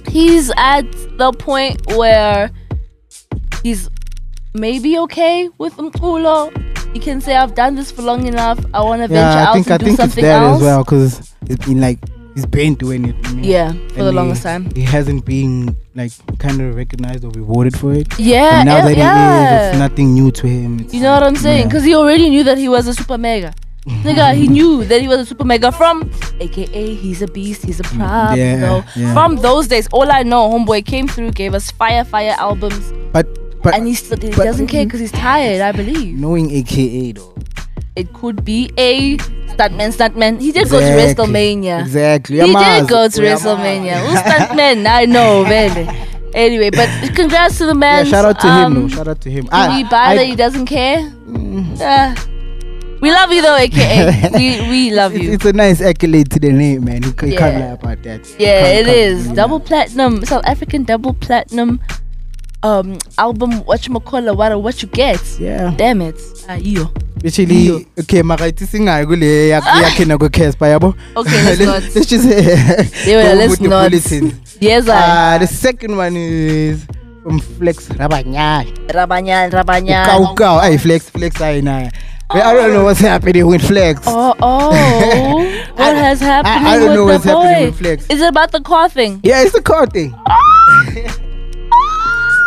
he's 0.10 0.52
at 0.58 0.89
the 1.18 1.34
point 1.34 1.86
where 1.96 2.52
he's 3.62 3.89
maybe 4.54 4.98
okay 5.00 5.50
with 5.58 5.76
Mkulo. 5.78 6.70
He 6.94 7.00
can 7.00 7.22
say, 7.22 7.36
I've 7.36 7.56
done 7.56 7.76
this 7.76 7.92
for 7.92 8.02
long 8.02 8.26
enough. 8.28 8.60
I 8.74 8.82
want 8.84 9.02
to 9.02 9.08
venture 9.08 9.22
Yeah, 9.22 9.36
I 9.39 9.44
out 9.48 9.54
think 9.54 9.68
I 9.70 9.74
and 9.76 9.80
do 9.80 9.86
think 9.86 10.00
it's 10.00 10.14
something 10.14 10.26
else. 10.26 10.58
as 10.58 10.62
well 10.62 10.84
because 10.84 11.34
it's 11.48 11.66
been 11.66 11.80
like 11.80 12.00
he's 12.36 12.46
been 12.46 12.76
doing 12.76 13.06
it. 13.10 13.16
I 13.24 13.32
mean, 13.34 13.44
Yeah, 13.44 13.72
for 13.89 14.04
the 14.04 14.12
longest 14.12 14.42
he- 14.42 14.50
time. 14.50 14.70
He 14.76 14.82
hasn't 14.82 15.26
been 15.26 15.76
like 15.96 16.12
kind 16.38 16.60
of 16.62 16.76
recognized 16.76 17.24
or 17.24 17.32
rewarded 17.32 17.78
for 17.80 17.94
it. 17.94 18.08
Yeah, 18.20 18.60
And 18.60 18.68
now 18.68 18.78
eh, 18.78 18.82
that 18.82 18.88
he 18.89 18.94
is, 18.94 18.98
yeah. 18.98 19.70
it's 19.70 19.78
nothing 19.80 20.14
new 20.14 20.32
to 20.32 20.48
him. 20.48 20.86
You 20.92 21.02
know 21.02 21.14
what 21.14 21.24
I'm 21.24 21.36
saying? 21.36 21.60
Yeah. 21.62 21.66
Because 21.68 21.84
he 21.84 21.96
already 21.96 22.30
knew 22.30 22.44
that 22.44 22.58
he 22.58 22.68
was 22.70 22.88
a 22.88 22.94
super 22.94 23.18
mega. 23.18 23.54
Nigga, 23.88 24.36
he 24.36 24.48
knew 24.58 24.84
that 24.86 25.02
he 25.02 25.08
was 25.08 25.20
a 25.22 25.26
super 25.26 25.44
mega 25.44 25.72
from, 25.72 26.12
aka 26.39 26.94
he's 26.94 27.22
a 27.22 27.28
beast, 27.28 27.64
he's 27.66 27.80
a 27.80 27.84
prop. 27.84 28.36
you 28.38 28.44
Yeah, 28.44 28.56
know. 28.60 28.84
yeah. 28.96 29.14
From 29.14 29.38
those 29.38 29.68
days, 29.68 29.88
all 29.92 30.12
I 30.12 30.24
know, 30.24 30.50
homeboy 30.52 30.86
came 30.86 31.08
through, 31.08 31.32
gave 31.32 31.54
us 31.56 31.72
fire, 31.72 32.04
fire 32.04 32.36
albums, 32.38 32.94
but 33.12 33.26
but 33.64 33.74
and 33.76 33.88
he 33.88 33.93
still 33.93 34.18
he 34.20 34.30
but- 34.30 34.43
doesn't 34.45 34.68
care 34.68 34.86
because 34.86 34.99
he's 34.99 35.12
tired. 35.12 35.62
I 35.62 35.72
believe 35.72 36.18
knowing 36.18 36.51
AKA 36.51 37.14
though. 37.14 37.34
it 37.95 38.12
could 38.14 38.43
be 38.45 38.72
a 38.78 39.18
stuntman, 39.57 39.91
stuntman. 39.91 40.39
He 40.41 40.51
did 40.51 40.70
go 40.70 40.80
to 40.80 40.86
Exactly. 40.86 41.26
WrestleMania. 41.26 41.82
Exactly. 41.82 42.38
He 42.39 42.41
Yamazi. 42.53 42.80
did 42.80 42.89
go 42.89 43.07
to 43.07 43.22
Yamazi. 43.22 43.38
WrestleMania. 43.38 44.07
Who's 44.07 44.20
stuntman? 44.32 44.86
I 44.88 45.05
know, 45.05 45.43
really. 45.43 45.88
Anyway, 46.34 46.70
but 46.70 46.88
congrats 47.14 47.57
to 47.57 47.66
the 47.66 47.74
Yeah, 47.74 47.80
man. 47.80 48.05
shout 48.05 48.24
out 48.26 48.39
to 48.39 48.47
him 48.47 48.64
Um, 48.66 48.74
though. 48.74 48.88
Shout 48.88 49.07
out 49.09 49.20
to 49.22 49.30
him. 49.30 49.43
We 49.45 49.84
buy 49.84 50.16
that 50.16 50.26
he 50.26 50.36
doesn't 50.36 50.66
care? 50.66 51.12
Uh, 51.82 52.16
we 53.01 53.12
love 53.12 53.32
you 53.34 53.41
though, 53.41 53.57
aka. 53.57 54.30
we 54.36 54.62
we 54.70 54.91
love 54.91 55.14
it's, 55.14 55.24
you. 55.24 55.32
it's 55.34 55.45
a 55.45 55.51
nice 55.53 55.82
accolade 55.82 56.30
to 56.32 56.39
the 56.39 56.51
name, 56.53 56.86
man. 56.86 57.01
You, 57.03 57.09
you 57.09 57.14
can't 57.14 57.34
Yeah. 57.34 57.59
lie 57.59 57.74
about 57.74 58.03
that. 58.03 58.22
Yeah, 58.39 58.66
it 58.80 58.88
is 58.88 59.28
double 59.30 59.59
platinum, 59.59 60.24
South 60.24 60.45
African 60.45 60.84
double 60.86 61.14
platinum 61.16 61.82
um 62.64 62.97
album. 63.18 63.64
What 63.66 63.88
you 63.88 63.99
call 63.99 64.36
what 64.36 64.62
what 64.62 64.82
you 64.82 64.88
get? 64.89 65.22
Yeah. 65.39 65.74
Damn 65.78 66.01
it, 66.01 66.16
ayo. 66.47 66.89
Actually, 67.26 67.86
okay, 67.99 68.22
mara 68.24 68.49
ithi 68.51 68.66
singayi 68.66 69.05
kule 69.05 69.49
yak- 69.53 69.64
yakhe 69.86 70.05
nako 70.05 70.32
Casper 70.32 70.66
yabo. 70.74 70.95
Okay, 71.16 71.43
let's 71.45 71.62
not. 71.70 71.84
let's 71.95 72.05
just 72.09 72.26
Yeah, 73.07 73.34
let's 73.38 73.51
with 73.51 73.59
the 73.62 73.68
not. 73.70 73.91
bulletins. 73.91 74.57
Yes, 74.59 74.89
I. 74.89 75.36
Uh, 75.36 75.38
the 75.39 75.47
second 75.47 75.97
one 75.97 76.16
is 76.18 76.86
from 77.22 77.39
Flex 77.39 77.89
Rabanyai. 77.89 78.74
Rabanyan, 78.89 79.51
Rabanyan. 79.53 80.05
Kau 80.05 80.34
kau, 80.34 80.57
ay 80.57 80.78
Flex 80.78 81.09
Flex 81.09 81.39
ay 81.41 81.62
na. 81.62 81.89
But 82.32 82.41
I 82.47 82.53
don't 82.53 82.72
know 82.74 82.86
what's 82.86 83.01
happening 83.01 83.45
with 83.45 83.62
Flex. 83.62 84.01
Oh, 84.07 84.34
oh. 84.41 84.72
what 85.76 85.95
has 85.95 86.22
happened 86.22 86.66
I 86.66 86.80
don't 86.80 86.88
with 86.89 86.95
know 86.95 87.05
the 87.05 87.12
what's 87.14 87.26
boy? 87.26 87.43
happening 87.43 87.66
with 87.70 87.78
Flex. 87.78 87.97
Is 88.09 88.22
it 88.22 88.30
about 88.30 88.51
the 88.51 88.62
car 88.62 88.88
thing? 88.89 89.20
Yeah, 89.22 89.43
it's 89.43 89.51
the 89.53 89.62
car 89.62 89.86
thing. 89.86 90.16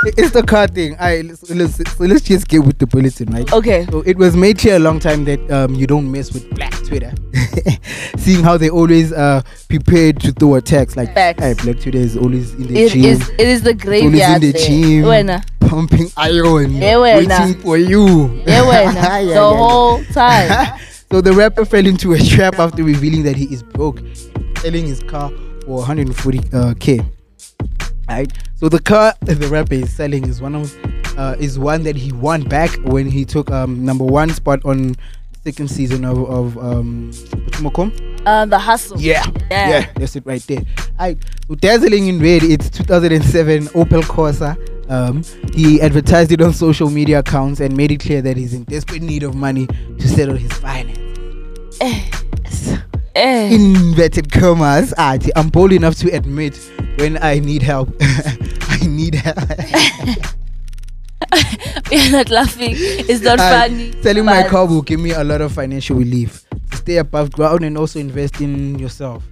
It's 0.06 0.30
the 0.32 0.42
car 0.42 0.66
thing. 0.66 0.92
Alright, 0.94 1.24
let's, 1.24 1.50
let's, 1.50 1.76
so 1.96 2.04
let's 2.04 2.22
just 2.22 2.48
get 2.48 2.64
with 2.64 2.78
the 2.78 2.86
bulletin, 2.86 3.30
right? 3.32 3.50
Okay. 3.52 3.86
So 3.90 4.00
it 4.02 4.16
was 4.16 4.36
made 4.36 4.58
clear 4.58 4.76
a 4.76 4.78
long 4.78 5.00
time 5.00 5.24
that 5.24 5.50
um, 5.50 5.74
you 5.74 5.86
don't 5.86 6.10
mess 6.10 6.32
with 6.32 6.48
Black 6.54 6.72
Twitter. 6.84 7.12
Seeing 8.18 8.42
how 8.42 8.56
they 8.56 8.70
always 8.70 9.12
uh, 9.12 9.42
prepared 9.68 10.20
to 10.20 10.32
throw 10.32 10.54
attacks. 10.56 10.96
Like, 10.96 11.12
Facts. 11.14 11.42
hey, 11.42 11.54
Black 11.54 11.80
Twitter 11.80 11.98
is 11.98 12.16
always 12.16 12.52
in 12.54 12.66
the 12.68 12.78
It 12.84 12.92
gym. 12.92 13.04
is. 13.04 13.28
It 13.30 13.40
is 13.40 13.62
the 13.62 13.70
It's 13.70 13.84
always 13.84 14.28
in 14.28 14.40
the 14.40 14.52
gym. 14.52 15.04
Wena. 15.04 15.44
Pumping 15.60 16.08
iron. 16.16 16.72
Yeah, 16.74 17.00
waiting 17.00 17.60
for 17.60 17.76
you. 17.78 18.34
Yeah, 18.46 18.62
wena. 18.62 18.94
Yeah, 18.94 19.20
the 19.20 19.24
yeah, 19.26 19.32
yeah. 19.32 19.34
whole 19.56 20.04
time. 20.06 20.78
So 21.12 21.20
the 21.20 21.32
rapper 21.32 21.64
fell 21.64 21.86
into 21.86 22.12
a 22.14 22.18
trap 22.18 22.58
after 22.58 22.82
revealing 22.82 23.22
that 23.22 23.36
he 23.36 23.44
is 23.44 23.62
broke, 23.62 24.00
selling 24.58 24.84
his 24.86 25.00
car 25.04 25.30
for 25.64 25.84
140k. 25.84 27.06
Right. 28.08 28.32
So 28.56 28.68
the 28.68 28.80
car 28.80 29.14
the 29.20 29.48
rapper 29.48 29.74
is 29.74 29.92
selling 29.94 30.26
is 30.28 30.40
one 30.40 30.54
of 30.54 30.74
uh, 31.18 31.36
is 31.38 31.58
one 31.58 31.82
that 31.84 31.96
he 31.96 32.12
won 32.12 32.42
back 32.42 32.70
when 32.84 33.08
he 33.10 33.24
took 33.24 33.50
um 33.50 33.84
number 33.84 34.04
one 34.04 34.30
spot 34.30 34.64
on 34.64 34.94
second 35.44 35.68
season 35.70 36.04
of 36.04 36.18
of 36.30 36.58
um 36.58 37.10
Uh, 38.26 38.46
the 38.46 38.58
hustle. 38.58 38.98
Yeah. 39.00 39.24
Yeah. 39.50 39.68
Yeah, 39.68 39.90
that's 39.96 40.16
it 40.16 40.24
right 40.24 40.40
there. 40.46 40.62
Alright, 40.98 41.18
so 41.46 41.54
dazzling 41.56 42.08
in 42.08 42.18
red, 42.20 42.42
it's 42.42 42.70
2007 42.70 43.66
Opel 43.68 44.02
Corsa. 44.02 44.56
Um, 44.90 45.22
he 45.54 45.80
advertised 45.80 46.32
it 46.32 46.40
on 46.40 46.52
social 46.52 46.88
media 46.90 47.18
accounts 47.20 47.60
and 47.60 47.76
made 47.76 47.90
it 47.92 48.00
clear 48.00 48.22
that 48.22 48.36
he's 48.36 48.54
in 48.54 48.64
desperate 48.64 49.02
need 49.02 49.22
of 49.22 49.34
money 49.34 49.66
to 49.66 50.08
settle 50.08 50.36
his 50.36 50.52
finance. 50.54 50.98
Eh. 53.14 53.54
Inverted 53.54 54.32
commas. 54.32 54.92
I'm 54.98 55.48
bold 55.48 55.72
enough 55.72 55.94
to 55.96 56.08
admit 56.10 56.56
when 56.98 57.22
I 57.22 57.38
need 57.38 57.62
help. 57.62 57.90
I 58.00 58.78
need 58.86 59.14
help. 59.14 59.38
We're 61.90 62.10
not 62.10 62.30
laughing. 62.30 62.74
It's 62.76 63.22
not 63.22 63.38
Ah, 63.40 63.50
funny. 63.66 63.92
Selling 64.02 64.24
my 64.24 64.46
car 64.48 64.66
will 64.66 64.82
give 64.82 64.98
me 65.00 65.12
a 65.12 65.22
lot 65.22 65.40
of 65.40 65.52
financial 65.52 65.96
relief. 65.96 66.44
Stay 66.72 66.96
above 66.96 67.30
ground 67.32 67.62
and 67.64 67.76
also 67.78 67.98
invest 68.00 68.40
in 68.40 68.78
yourself. 68.78 69.24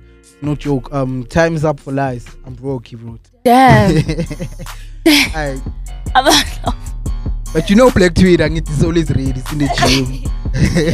No 0.42 0.54
joke. 0.54 0.92
Um, 0.92 1.24
time's 1.26 1.64
up 1.64 1.80
for 1.80 1.92
lies. 1.92 2.26
I'm 2.44 2.54
broke. 2.54 2.86
He 2.88 2.96
wrote. 2.96 3.20
Damn. 3.44 3.96
Alright. 5.06 5.60
I'm 6.14 6.24
not 6.24 6.74
But 7.52 7.68
you 7.70 7.76
know 7.76 7.90
Black 7.90 8.14
Twitter, 8.14 8.44
it 8.46 8.68
is 8.68 8.84
always 8.84 9.10
red. 9.10 9.36
It's 9.38 9.52
in 9.52 9.58
the 9.58 9.68
gym. 9.78 10.06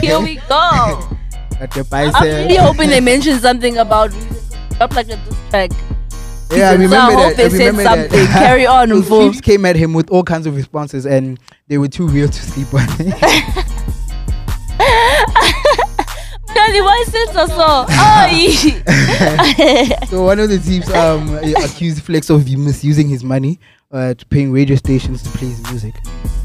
Here 0.01 0.21
we 0.21 0.37
go. 0.49 1.01
At 1.61 1.71
the 1.73 1.87
I'm 1.93 2.23
really 2.25 2.57
hoping 2.57 2.89
they 2.91 3.01
mention 3.01 3.39
something 3.41 3.77
about 3.79 4.13
up 4.81 4.95
like 4.95 5.09
a 5.09 5.17
diss 5.17 5.37
track. 5.51 5.71
Yeah, 6.53 6.71
I 6.71 6.75
So 6.77 6.79
remember 6.79 6.97
hope 7.17 7.35
that. 7.35 7.37
they 7.37 7.45
I 7.47 7.49
said 7.49 7.59
remember 7.59 7.83
that. 7.83 8.11
something. 8.11 8.27
Carry 8.33 8.67
on, 8.67 8.89
So 8.89 9.31
Mfu. 9.31 9.43
Came 9.43 9.65
at 9.67 9.77
him 9.77 9.93
with 9.93 10.09
all 10.11 10.23
kinds 10.23 10.47
of 10.47 10.55
responses, 10.57 11.05
and 11.05 11.39
they 11.67 11.79
were 11.79 11.89
too 11.89 12.07
real 12.07 12.29
to 12.29 12.43
sleep 12.43 12.73
on. 12.73 12.87
Daddy, 16.55 16.81
why 16.81 17.05
is 17.07 17.15
it 17.15 17.29
so 17.31 17.47
so? 17.47 17.87
Oh, 17.89 18.27
so 20.09 20.23
one 20.25 20.39
of 20.41 20.49
the 20.49 20.59
thieves 20.59 20.89
um 20.95 21.35
accused 21.63 22.03
Flex 22.03 22.31
of 22.31 22.49
misusing 22.49 23.09
his 23.09 23.23
money 23.23 23.59
uh, 23.93 24.15
to 24.15 24.27
paying 24.27 24.51
radio 24.53 24.77
stations 24.77 25.23
to 25.23 25.31
play 25.31 25.49
his 25.49 25.63
music, 25.71 25.95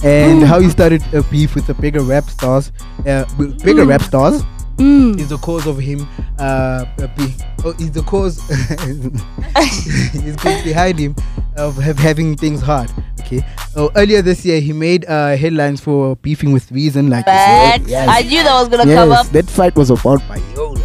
and 0.03 0.41
Mm. 0.41 0.45
how 0.45 0.59
he 0.59 0.69
started 0.69 1.01
a 1.13 1.23
beef 1.23 1.55
with 1.55 1.67
the 1.67 1.73
bigger 1.73 2.01
rap 2.01 2.25
stars, 2.29 2.71
uh, 3.07 3.23
bigger 3.37 3.85
Mm. 3.85 3.89
rap 3.89 4.01
stars. 4.01 4.43
Mm. 4.77 5.19
Is 5.19 5.29
the 5.29 5.37
cause 5.37 5.67
of 5.67 5.77
him 5.77 6.07
uh, 6.39 6.85
be, 7.15 7.33
oh, 7.63 7.75
is 7.79 7.91
the 7.91 8.01
cause 8.01 8.39
is 10.25 10.35
cause 10.35 10.63
behind 10.63 10.97
him 10.97 11.15
of 11.57 11.77
have, 11.77 11.99
having 11.99 12.35
things 12.35 12.61
hard. 12.61 12.91
Okay. 13.21 13.45
Oh, 13.75 13.91
earlier 13.95 14.21
this 14.21 14.43
year 14.45 14.59
he 14.59 14.73
made 14.73 15.05
uh 15.05 15.35
headlines 15.37 15.79
for 15.79 16.15
beefing 16.17 16.51
with 16.51 16.71
Reason, 16.71 17.09
like 17.09 17.25
you 17.27 17.31
said. 17.33 17.77
Facts. 17.77 17.89
Yes. 17.89 18.09
I 18.09 18.21
knew 18.23 18.43
that 18.43 18.53
was 18.59 18.69
gonna 18.69 18.87
yes, 18.87 18.95
come 18.97 19.11
up. 19.11 19.27
That 19.27 19.49
fight 19.49 19.75
was 19.75 19.89
about 19.91 20.21
Payola. 20.21 20.79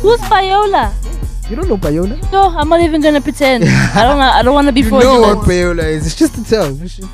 Who's 0.00 0.20
Viola? 0.28 0.94
You 1.48 1.56
don't 1.56 1.68
know 1.68 1.76
Payola? 1.78 2.30
No, 2.30 2.42
I'm 2.42 2.68
not 2.68 2.80
even 2.80 3.00
gonna 3.00 3.20
pretend. 3.20 3.64
I 3.64 4.04
don't. 4.04 4.20
I 4.20 4.42
don't 4.42 4.54
want 4.54 4.68
to 4.68 4.72
be 4.72 4.80
You 4.84 4.90
know 4.90 5.20
what 5.20 5.44
fraudulent. 5.44 5.80
Payola 5.80 5.84
is? 5.84 6.06
It's 6.06 6.14
just 6.14 6.34
to 6.36 6.44
tell. 6.44 6.66
It's 6.82 6.96
just, 6.96 7.08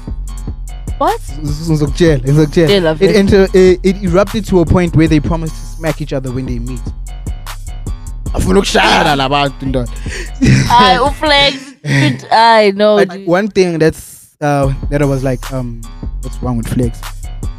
What? 0.99 1.20
Nzokutshela, 1.20 2.20
nzokutshela. 2.20 2.68
Yeah, 2.68 2.79
love 2.81 3.01
it, 3.03 3.11
it. 3.11 3.16
enter, 3.16 3.47
it, 3.55 3.81
it 3.83 4.03
erupted 4.05 4.45
to 4.47 4.61
a 4.61 4.66
point 4.66 4.95
where 4.95 5.09
they 5.09 5.20
promised 5.20 5.55
to 5.55 5.65
smack 5.77 6.01
each 6.01 6.12
other 6.12 6.33
when 6.33 6.47
they 6.47 6.59
meet. 6.59 6.81
Afuna 8.35 8.59
ukushayana 8.59 9.16
labantu 9.16 9.66
ndoda. 9.66 9.93
I 10.70 10.99
uflex. 10.99 11.55
I. 12.31 12.72
But 12.72 13.27
one 13.27 13.49
thing 13.49 13.79
that's 13.79 14.35
uh, 14.41 14.72
that 14.91 15.03
I 15.03 15.05
was 15.05 15.22
like, 15.24 15.53
um, 15.53 15.81
what's 16.22 16.37
wrong 16.43 16.57
with 16.59 16.68
Flex? 16.68 17.01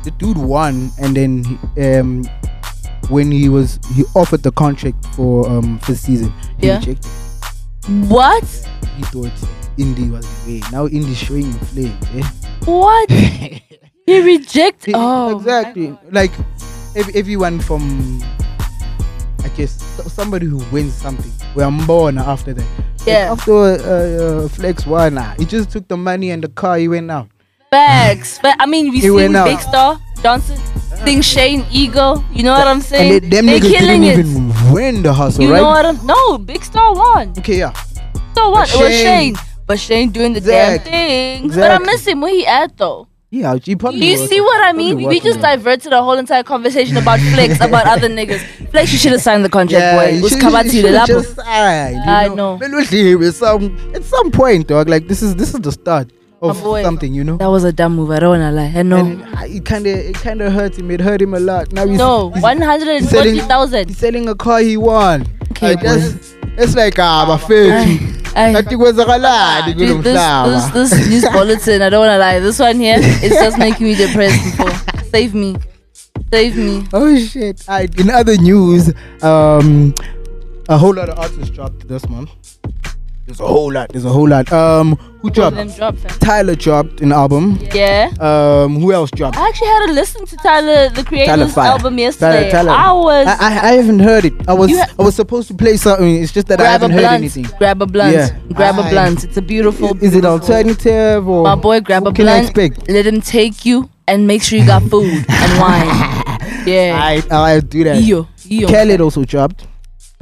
The 0.04 0.12
dude 0.12 0.38
won, 0.38 0.92
and 1.02 1.16
then 1.16 1.44
he, 1.76 1.82
um, 1.98 2.24
when 3.10 3.32
he 3.32 3.50
was 3.50 3.80
he 3.96 4.04
offered 4.16 4.44
the 4.44 4.52
contract 4.52 5.04
for 5.16 5.48
um 5.50 5.80
for 5.80 5.94
the 5.94 5.98
season, 5.98 6.34
he 6.60 6.68
Yeah. 6.68 6.78
rejected. 6.80 7.06
What? 8.10 8.44
He 8.98 9.04
thought 9.04 9.32
Indy 9.78 10.10
was 10.10 10.26
the 10.46 10.54
way. 10.54 10.62
Now 10.72 10.88
Indy's 10.88 11.18
showing 11.18 11.52
the 11.52 11.66
flames. 11.66 12.06
Eh? 12.16 12.24
What? 12.66 13.10
he 14.06 14.22
reject. 14.22 14.90
Oh, 14.94 15.38
exactly. 15.38 15.98
Like 16.12 16.32
everyone 17.16 17.60
from, 17.60 18.22
I 19.44 19.50
guess, 19.56 19.72
somebody 20.12 20.46
who 20.46 20.58
wins 20.72 20.94
something. 20.94 21.32
We're 21.56 21.70
born 21.86 22.18
after 22.18 22.54
that. 22.54 22.66
Like, 22.78 23.08
Yeah. 23.08 23.32
after 23.32 23.54
uh, 23.54 24.46
uh, 24.46 24.48
Flex 24.50 24.86
won, 24.86 25.18
ah, 25.18 25.34
he 25.38 25.46
just 25.46 25.72
took 25.72 25.88
the 25.88 25.98
money 25.98 26.32
and 26.32 26.44
the 26.44 26.50
car. 26.50 26.78
He 26.78 26.88
went 26.88 27.10
out. 27.12 27.28
Facts. 27.72 28.40
But 28.42 28.56
I 28.60 28.66
mean, 28.66 28.92
we 28.92 29.00
He 29.00 29.08
see. 29.10 29.28
Big 29.28 29.60
Star 29.60 30.00
Johnson, 30.24 30.58
Sting 31.02 31.22
Shane 31.22 31.66
Eagle. 31.72 32.24
You 32.32 32.44
know 32.44 32.54
what 32.54 32.68
I'm 32.68 32.82
saying? 32.82 33.14
And 33.14 33.24
they, 33.24 33.30
them 33.30 33.46
They're 33.46 33.60
niggas 33.60 33.78
killing 33.78 34.02
didn't 34.02 34.20
it. 34.20 34.30
even 34.30 34.74
win 34.74 35.04
the 35.04 35.14
hustle, 35.14 35.44
you 35.44 35.52
right? 35.52 35.60
know 35.62 35.68
what 35.68 35.86
I'm? 35.86 36.06
No, 36.06 36.38
Big 36.38 36.64
Star 36.64 36.94
won. 36.96 37.34
okay, 37.38 37.58
yeah. 37.60 37.74
Star 38.32 38.52
won. 38.52 38.62
But 38.66 38.74
It 38.74 38.80
was 38.84 38.94
Shane-. 38.94 39.36
But 39.66 39.80
Shane 39.80 40.10
doing 40.12 40.32
the 40.34 40.38
Exact- 40.40 40.86
damn 40.86 40.92
thing. 41.42 41.50
But 41.50 41.72
I 41.72 41.78
miss 41.80 42.06
him. 42.08 42.22
Where 42.22 42.32
he 42.34 42.46
at 42.48 42.78
though? 42.78 43.08
Yeah, 43.30 43.58
he 43.62 43.76
probably. 43.76 44.00
Do 44.00 44.06
you 44.06 44.20
was- 44.22 44.30
see 44.30 44.40
what 44.40 44.64
I 44.64 44.72
mean? 44.72 44.96
We 44.96 45.20
just 45.20 45.40
it. 45.40 45.42
diverted 45.42 45.92
the 45.92 46.02
whole 46.02 46.14
entire 46.18 46.44
conversation 46.44 46.96
about 46.96 47.20
Flex, 47.20 47.56
about 47.60 47.86
other 47.94 48.08
niggas. 48.08 48.40
Flex, 48.72 48.94
you 48.94 48.98
should 48.98 49.12
have 49.12 49.22
signed 49.22 49.44
the 49.44 49.50
contract, 49.50 49.82
Yeah, 49.82 49.96
boy. 49.98 50.10
you 50.18 50.30
should- 50.30 50.40
come 50.40 50.54
you 50.54 50.58
out 50.60 50.66
to 50.66 50.82
the 50.82 51.04
just 51.06 51.36
signed, 51.36 51.96
you 51.98 52.02
I 52.12 52.28
know. 52.30 52.58
Man, 52.58 52.74
at 52.74 53.34
some 53.36 53.78
at 53.94 54.04
some 54.06 54.32
point, 54.32 54.68
dog. 54.68 54.88
Like 54.88 55.08
this 55.10 55.22
is 55.22 55.36
this 55.36 55.54
is 55.54 55.60
the 55.60 55.74
start 55.74 56.10
of 56.42 56.62
boy. 56.64 56.84
something, 56.84 57.14
you 57.14 57.26
know. 57.26 57.36
That 57.36 57.48
was 57.50 57.66
a 57.66 57.74
dumb 57.74 57.98
move. 57.98 58.12
I 58.12 58.20
don't 58.20 58.40
wanna 58.40 58.52
lie. 58.54 58.72
I 58.74 58.84
know. 58.84 58.98
And 59.06 59.22
it 59.54 59.66
kind 59.66 59.86
of 59.88 59.98
it 59.98 60.16
kind 60.16 60.42
of 60.42 60.54
hurt 60.54 60.78
him. 60.80 60.90
It 60.90 61.02
hurt 61.02 61.22
him 61.22 61.34
a 61.34 61.40
lot. 61.42 61.74
Now 61.74 61.86
he's 61.86 61.98
No, 61.98 62.30
one 62.30 62.62
hundred 62.62 62.96
and 62.96 63.10
forty 63.10 63.40
thousand. 63.40 63.90
He's 63.90 63.98
selling 63.98 64.30
a 64.30 64.36
car 64.36 64.60
he 64.62 64.78
won. 64.78 65.28
Okay, 65.52 65.76
that's, 65.76 66.34
it's 66.58 66.76
like 66.76 66.98
ah, 66.98 67.26
bafethu. 67.28 68.14
Nathi 68.38 68.78
kwenzakalani 68.78 69.74
kulo 69.74 70.02
This, 70.04 70.72
this, 70.74 70.92
this 70.92 71.08
news 71.10 71.26
bulletin, 71.32 71.82
I 71.82 71.90
don't 71.90 72.00
wanna 72.00 72.18
lie. 72.20 72.40
This 72.40 72.60
one 72.60 72.80
here 72.80 73.00
is 73.00 73.32
just 73.32 73.58
making 73.66 73.88
me 73.88 73.96
depressed. 73.96 74.44
Before. 74.44 74.72
Save 75.12 75.34
me, 75.34 75.56
save 76.32 76.56
me. 76.58 76.84
Oh 76.94 77.18
shit! 77.18 77.64
I, 77.68 77.88
in 77.98 78.10
other 78.10 78.38
news, 78.38 78.94
um, 79.24 79.94
a 80.70 80.78
whole 80.78 80.94
lot 80.94 81.10
of 81.10 81.18
artists 81.18 81.50
dropped 81.50 81.88
this 81.88 82.08
month. 82.10 82.30
There's 83.28 83.42
a 83.42 83.46
whole 83.46 83.74
lot. 83.74 83.90
There's 83.90 84.06
a 84.06 84.10
whole 84.10 84.28
lot. 84.30 84.50
Um, 84.54 84.96
who 85.22 85.30
dropped? 85.30 85.58
Tyler 86.22 86.56
dropped 86.56 87.02
an 87.02 87.12
album. 87.12 87.60
Yeah. 87.76 88.10
Um, 88.22 88.80
who 88.80 88.94
else 88.94 89.12
dropped? 89.12 89.36
I 89.38 89.50
actually 89.50 89.68
had 89.68 89.86
to 89.88 89.92
listen 89.92 90.26
to 90.28 90.38
Tyler, 90.38 90.88
the 90.88 91.04
Tyler 91.04 91.04
Creator's 91.04 91.54
Fire. 91.54 91.72
album 91.72 91.98
yesterday. 92.00 92.50
Tyler, 92.50 92.70
Tyler. 92.72 92.72
I 92.72 92.92
was 92.94 93.28
I, 93.28 93.34
I, 93.34 93.48
I 93.70 93.72
haven't 93.74 94.00
heard 94.00 94.24
it. 94.24 94.34
I 94.48 94.54
was 94.54 94.72
ha- 94.72 94.94
I 94.98 95.04
was 95.04 95.16
supposed 95.16 95.50
to 95.50 95.56
play 95.56 95.76
something. 95.76 96.24
It's 96.24 96.32
just 96.32 96.48
that 96.48 96.62
I 96.62 96.64
a 96.64 96.68
haven't 96.70 96.92
heard 96.92 97.02
blunt, 97.02 97.16
anything. 97.16 97.44
grab 97.58 97.82
a 97.82 97.86
blunt, 97.86 98.14
Yeah. 98.16 98.30
grab 98.54 98.80
a 98.80 98.84
I- 98.84 98.90
blunt. 98.92 99.26
It's 99.26 99.36
a 99.36 99.42
beautiful. 99.42 99.90
Is 99.90 100.16
it 100.16 100.22
beautiful- 100.22 100.30
alternative 100.32 101.28
or 101.28 101.44
My 101.44 101.56
boy, 101.56 101.82
grab 101.82 102.08
a 102.08 102.14
can 102.14 102.30
I 102.30 102.40
blunt. 102.46 102.50
expect? 102.58 102.90
Let 102.90 103.06
him 103.06 103.20
take 103.20 103.66
you 103.66 103.90
and 104.08 104.26
make 104.26 104.42
sure 104.42 104.58
you 104.58 104.66
got 104.66 104.84
food 104.84 105.26
and 105.28 105.60
wine. 105.62 106.64
Yeah. 106.66 106.98
I 106.98 107.22
I 107.30 107.60
do 107.60 107.84
that. 107.84 108.02
Yo, 108.04 108.26
yo. 108.46 108.68
Khaled 108.70 109.02
also 109.02 109.26
dropped. 109.26 109.68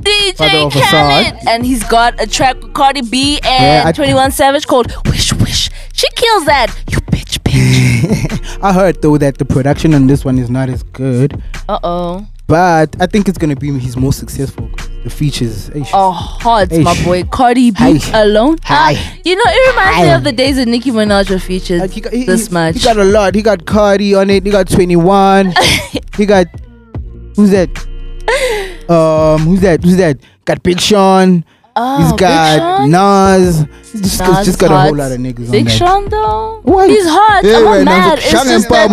DJ 0.01 0.65
of 0.65 0.73
Khaled, 0.73 1.35
and 1.47 1.65
he's 1.65 1.83
got 1.85 2.21
a 2.21 2.27
track 2.27 2.61
with 2.61 2.73
Cardi 2.73 3.01
B 3.01 3.39
and 3.45 3.63
Yeah, 3.63 3.83
I- 3.85 3.91
21 3.91 4.31
Savage 4.31 4.67
called 4.67 4.93
Wish 5.07 5.33
Wish. 5.33 5.69
She 5.93 6.07
kills 6.15 6.45
that. 6.45 6.67
You 6.91 6.97
bitch, 6.99 7.39
bitch. 7.43 8.59
I 8.61 8.73
heard 8.73 9.01
though 9.01 9.17
that 9.17 9.37
the 9.37 9.45
production 9.45 9.93
on 9.93 10.07
this 10.07 10.25
one 10.25 10.37
is 10.37 10.49
not 10.49 10.69
as 10.69 10.83
good, 10.83 11.41
Uh 11.69 11.79
oh. 11.83 12.27
but 12.47 12.95
I 12.99 13.05
think 13.05 13.29
it's 13.29 13.37
gonna 13.37 13.55
be 13.55 13.71
his 13.79 13.95
most 13.95 14.19
successful. 14.19 14.69
The 15.05 15.09
features. 15.11 15.69
eish. 15.69 15.89
Oh, 15.93 16.11
hot, 16.11 16.71
my 16.71 17.03
boy. 17.03 17.23
Cardi 17.25 17.69
B 17.71 17.77
Hi. 17.99 18.21
alone. 18.23 18.57
Hi. 18.63 18.95
Ah, 18.97 19.13
you 19.23 19.35
know, 19.35 19.43
it 19.45 19.69
reminds 19.69 20.01
me 20.07 20.09
of 20.13 20.23
the 20.23 20.31
days 20.31 20.55
that 20.57 20.67
Nicki 20.67 20.89
Minaj 20.91 21.29
were 21.29 21.37
featured 21.39 21.79
Like, 21.79 21.91
he 21.91 22.01
got, 22.01 22.11
he, 22.11 22.23
this 22.25 22.47
he- 22.47 22.53
much. 22.53 22.75
He 22.77 22.83
got 22.83 22.97
a 22.97 23.03
lot. 23.03 23.35
He 23.35 23.43
got 23.43 23.65
Cardi 23.67 24.15
on 24.15 24.29
it. 24.31 24.43
He 24.43 24.51
got 24.51 24.67
21. 24.67 25.53
he 26.17 26.25
got 26.25 26.47
who's 27.35 27.51
that? 27.51 27.69
Um, 28.89 29.39
who's 29.41 29.61
that? 29.61 29.83
Who's 29.83 29.97
that? 29.97 30.17
Got 30.45 30.63
Big 30.63 30.79
Sean. 30.79 31.43
Oh, 31.75 32.01
He's 32.03 32.11
Big 32.13 32.19
got? 32.19 32.87
Nas. 32.87 33.65
He's 33.91 34.01
just, 34.01 34.21
Nas 34.21 34.45
just 34.45 34.59
got 34.59 34.71
a 34.71 34.77
whole 34.79 34.95
lot 34.95 35.11
of 35.11 35.19
niggas 35.19 35.51
Big. 35.51 35.69
Sean 35.69 36.07
though. 36.09 36.61
What? 36.63 36.89
He's 36.89 37.05
hot. 37.05 37.43
Hey, 37.43 37.55
I'm 37.55 37.63
not 37.63 37.83
mad. 37.85 38.19
It's 38.19 38.31
just 38.31 38.69
that 38.69 38.89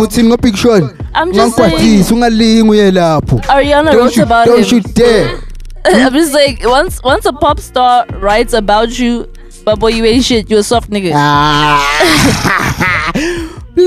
Sean. 0.57 0.97
I'm 1.15 1.31
just 1.33 1.55
saying. 1.55 1.77
ungalingi 2.11 2.63
uye 2.63 2.91
lapho. 2.91 3.39
Ariana 3.43 3.85
Don't 3.91 3.97
wrote 3.97 4.15
you- 4.17 4.23
about 4.23 4.47
don't 4.47 4.65
him. 4.65 4.77
you 4.77 4.81
dare. 4.81 5.39
I'm 5.85 6.13
just 6.13 6.33
like 6.33 6.61
once 6.63 7.01
once 7.03 7.25
a 7.25 7.33
pop 7.33 7.59
star 7.59 8.05
writes 8.19 8.53
about 8.53 8.97
you, 8.97 9.27
but 9.63 9.79
boy 9.79 9.89
you 9.89 10.03
ain't 10.05 10.23
shit. 10.25 10.49
You're 10.49 10.61
a 10.61 10.63
soft 10.63 10.89
nigga. 10.89 11.13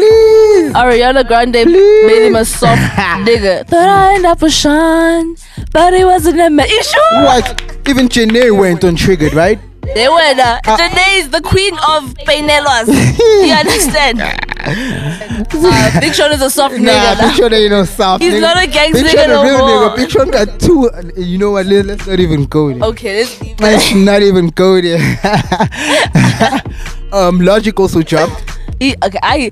Please. 0.00 0.72
Ariana 0.74 1.26
Grande 1.26 1.64
made 2.06 2.26
him 2.26 2.36
a 2.36 2.44
soft 2.44 2.80
nigga. 3.26 3.66
Thought 3.66 3.88
I 3.88 4.14
end 4.14 4.26
up 4.26 4.42
with 4.42 4.52
Sean, 4.52 5.36
but 5.72 5.94
it 5.94 6.04
wasn't 6.04 6.40
a 6.40 6.50
man. 6.50 6.68
Sure? 6.68 7.24
What? 7.24 7.62
Even 7.88 8.08
Jhené 8.08 8.56
went 8.58 8.84
on 8.84 8.96
triggered, 8.96 9.32
right? 9.34 9.58
They 9.94 10.08
were 10.08 10.34
the 10.34 10.60
Jhené 10.64 11.18
is 11.20 11.30
the 11.30 11.40
queen 11.40 11.74
of 11.74 12.12
painelos. 12.26 12.88
you 13.46 13.52
understand? 13.52 14.22
Uh, 14.66 16.00
Big 16.00 16.12
Sean 16.12 16.32
is 16.32 16.42
a 16.42 16.50
soft 16.50 16.74
Nah, 16.74 16.90
nigga. 16.90 17.20
Big 17.20 17.36
Sean 17.36 17.52
ain't 17.52 17.70
no 17.70 17.84
soft 17.84 18.20
He's 18.20 18.32
nigga. 18.34 18.40
not 18.40 18.64
a 18.64 18.66
gangster 18.66 19.04
Big 19.04 19.12
Sean 19.12 19.28
nigga 19.28 19.40
a 19.40 19.44
real 19.44 19.58
more. 19.58 19.68
nigga. 19.90 19.96
Big 19.96 20.10
Sean 20.10 20.30
got 20.32 20.58
two. 20.58 20.90
uh, 20.90 21.02
You 21.16 21.38
know 21.38 21.52
what? 21.52 21.66
let- 21.66 21.86
Let's 21.86 22.04
not 22.04 22.18
even 22.18 22.46
go 22.46 22.72
there. 22.72 22.82
Okay, 22.88 23.20
let's 23.20 23.40
leave 23.40 23.60
Let's 23.60 23.94
not 23.94 24.22
even 24.22 24.48
go 24.48 24.80
there. 24.80 24.98
um, 27.12 27.40
Logic 27.40 27.78
also 27.78 28.02
dropped 28.02 28.58
He- 28.80 28.96
Okay, 29.04 29.18
I 29.22 29.50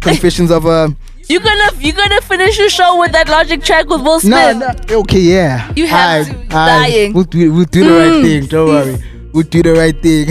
Confessions 0.00 0.50
of 0.50 0.64
a. 0.66 0.94
you 1.28 1.40
gonna 1.40 1.70
you 1.80 1.92
gonna 1.92 2.20
finish 2.22 2.58
your 2.58 2.70
show 2.70 2.98
with 2.98 3.12
that 3.12 3.28
Logic 3.28 3.62
track 3.62 3.86
with 3.88 4.00
Will 4.02 4.20
No, 4.24 4.52
Smith? 4.52 4.88
no. 4.90 4.98
Okay, 5.00 5.20
yeah. 5.20 5.72
You 5.76 5.86
have 5.86 6.26
Aight, 6.26 6.30
to. 6.32 6.38
aight. 6.46 6.48
Dying. 6.50 7.12
We'll 7.12 7.24
do, 7.24 7.52
we'll 7.52 7.64
do 7.64 7.84
the 7.84 7.90
right 7.98 8.12
Mm. 8.12 8.22
thing. 8.22 8.46
Don't 8.46 8.68
worry. 8.68 8.98
We'll 9.32 9.42
do 9.44 9.62
the 9.62 9.74
right 9.74 10.00
thing. 10.02 10.28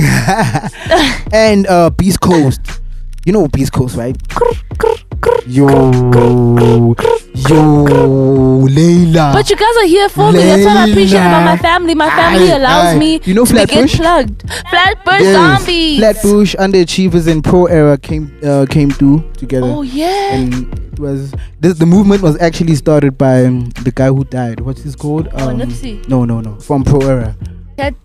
and 1.33 1.67
uh, 1.67 1.89
Beast 1.91 2.19
Coast. 2.19 2.61
You 3.25 3.33
know 3.33 3.47
Beast 3.47 3.73
Coast, 3.73 3.95
right? 3.97 4.15
Yo, 5.47 5.67
yo, 5.67 6.93
Layla. 8.67 9.33
But 9.33 9.49
you 9.49 9.55
guys 9.55 9.75
are 9.77 9.85
here 9.87 10.09
for 10.09 10.31
me. 10.31 10.39
That's 10.39 10.65
what 10.65 10.77
I 10.77 10.87
appreciate 10.89 11.19
about 11.19 11.45
my 11.45 11.57
family. 11.57 11.95
My 11.95 12.09
family 12.09 12.51
Aye, 12.51 12.55
allows 12.57 12.85
aye. 12.95 12.97
me 12.99 13.19
You 13.23 13.33
know 13.33 13.45
to 13.45 13.53
get 13.53 13.69
Flatbush? 13.69 13.95
plugged. 13.97 14.49
Flatbush 14.69 15.21
Yes, 15.21 15.33
zombies. 15.59 15.99
Flatbush, 15.99 16.55
Underachievers, 16.55 17.27
in 17.27 17.41
Pro 17.41 17.65
Era 17.65 17.97
came 17.97 18.37
uh, 18.43 18.65
came 18.69 18.91
through 18.91 19.23
together. 19.33 19.67
Oh 19.67 19.81
yeah. 19.81 20.33
and 20.35 20.53
it 20.93 20.99
was 20.99 21.33
this, 21.59 21.77
the 21.79 21.85
movement 21.85 22.21
was 22.21 22.39
actually 22.41 22.75
started 22.75 23.17
by 23.17 23.45
um, 23.45 23.69
the 23.83 23.91
guy 23.93 24.07
who 24.07 24.23
died. 24.25 24.59
What's 24.59 24.81
his 24.81 24.95
called? 24.95 25.29
Oh, 25.33 25.49
Um, 25.49 25.59
Nipsey. 25.59 26.07
No, 26.07 26.25
no, 26.25 26.41
no. 26.41 26.55
From 26.59 26.83
Pro 26.83 26.99
Era. 27.01 27.35
Cat, 27.77 27.95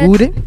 Who 0.00 0.18
did? 0.18 0.42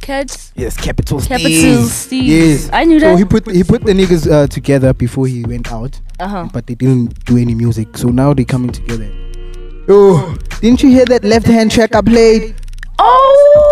Cats. 0.00 0.52
Yes, 0.56 0.76
Capital 0.76 1.20
Capital 1.20 1.84
Steez. 1.88 2.26
Yes, 2.26 2.70
I 2.72 2.84
knew 2.84 2.98
that. 3.00 3.12
So 3.12 3.16
he 3.16 3.24
put 3.24 3.50
he 3.50 3.62
put 3.64 3.84
the 3.84 3.92
niggas 3.92 4.30
uh, 4.30 4.46
together 4.46 4.92
before 4.92 5.26
he 5.26 5.44
went 5.44 5.70
out, 5.72 6.00
Uh-huh. 6.18 6.48
but 6.52 6.66
they 6.66 6.74
didn't 6.74 7.24
do 7.24 7.36
any 7.38 7.54
music. 7.54 7.96
So 7.96 8.08
now 8.08 8.34
they 8.34 8.44
coming 8.44 8.72
together. 8.72 9.10
Oh, 9.88 10.36
didn't 10.60 10.82
you 10.82 10.90
hear 10.90 11.04
that 11.06 11.24
left 11.24 11.46
hand 11.46 11.70
track 11.70 11.94
I 11.96 12.00
played? 12.02 12.54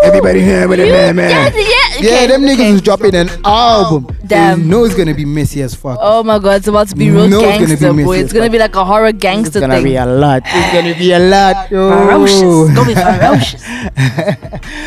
Oh. 0.00 0.06
Everybody 0.06 0.40
here 0.40 0.68
with 0.68 0.78
it, 0.78 0.92
man, 0.92 1.16
man. 1.16 1.30
Yeah, 1.30 1.60
yeah. 1.60 1.78
Yeah, 1.98 2.10
okay, 2.10 2.26
them 2.28 2.42
niggas 2.42 2.54
okay. 2.54 2.72
was 2.72 2.82
dropping 2.82 3.14
an 3.16 3.28
oh, 3.44 3.84
album. 3.84 4.16
Damn. 4.26 4.60
You 4.60 4.66
know 4.66 4.84
it's 4.84 4.94
gonna 4.94 5.14
be 5.14 5.24
messy 5.24 5.60
as 5.62 5.74
fuck. 5.74 5.98
Oh 6.00 6.22
my 6.22 6.38
god, 6.38 6.58
it's 6.58 6.68
about 6.68 6.86
to 6.88 6.94
be 6.94 7.10
real 7.10 7.28
No, 7.28 7.40
it's 7.40 7.80
gonna 7.80 7.94
be 7.94 8.04
boy. 8.04 8.10
messy 8.12 8.24
It's 8.24 8.32
gonna 8.32 8.50
be 8.50 8.58
like 8.58 8.76
a 8.76 8.84
horror 8.84 9.10
gangster 9.10 9.58
thing. 9.60 9.62
It's 9.64 9.70
gonna 9.70 9.74
thing. 9.74 9.84
be 9.84 9.96
a 9.96 10.06
lot. 10.06 10.42
It's 10.46 10.72
gonna 10.72 10.94
be 10.94 11.12
a 11.12 11.18
lot. 11.18 11.70
Yo. 11.70 11.90
Ferocious. 11.90 12.68
It's 12.68 12.74
gonna 12.76 12.88
be 12.88 12.94
ferocious. 13.18 13.62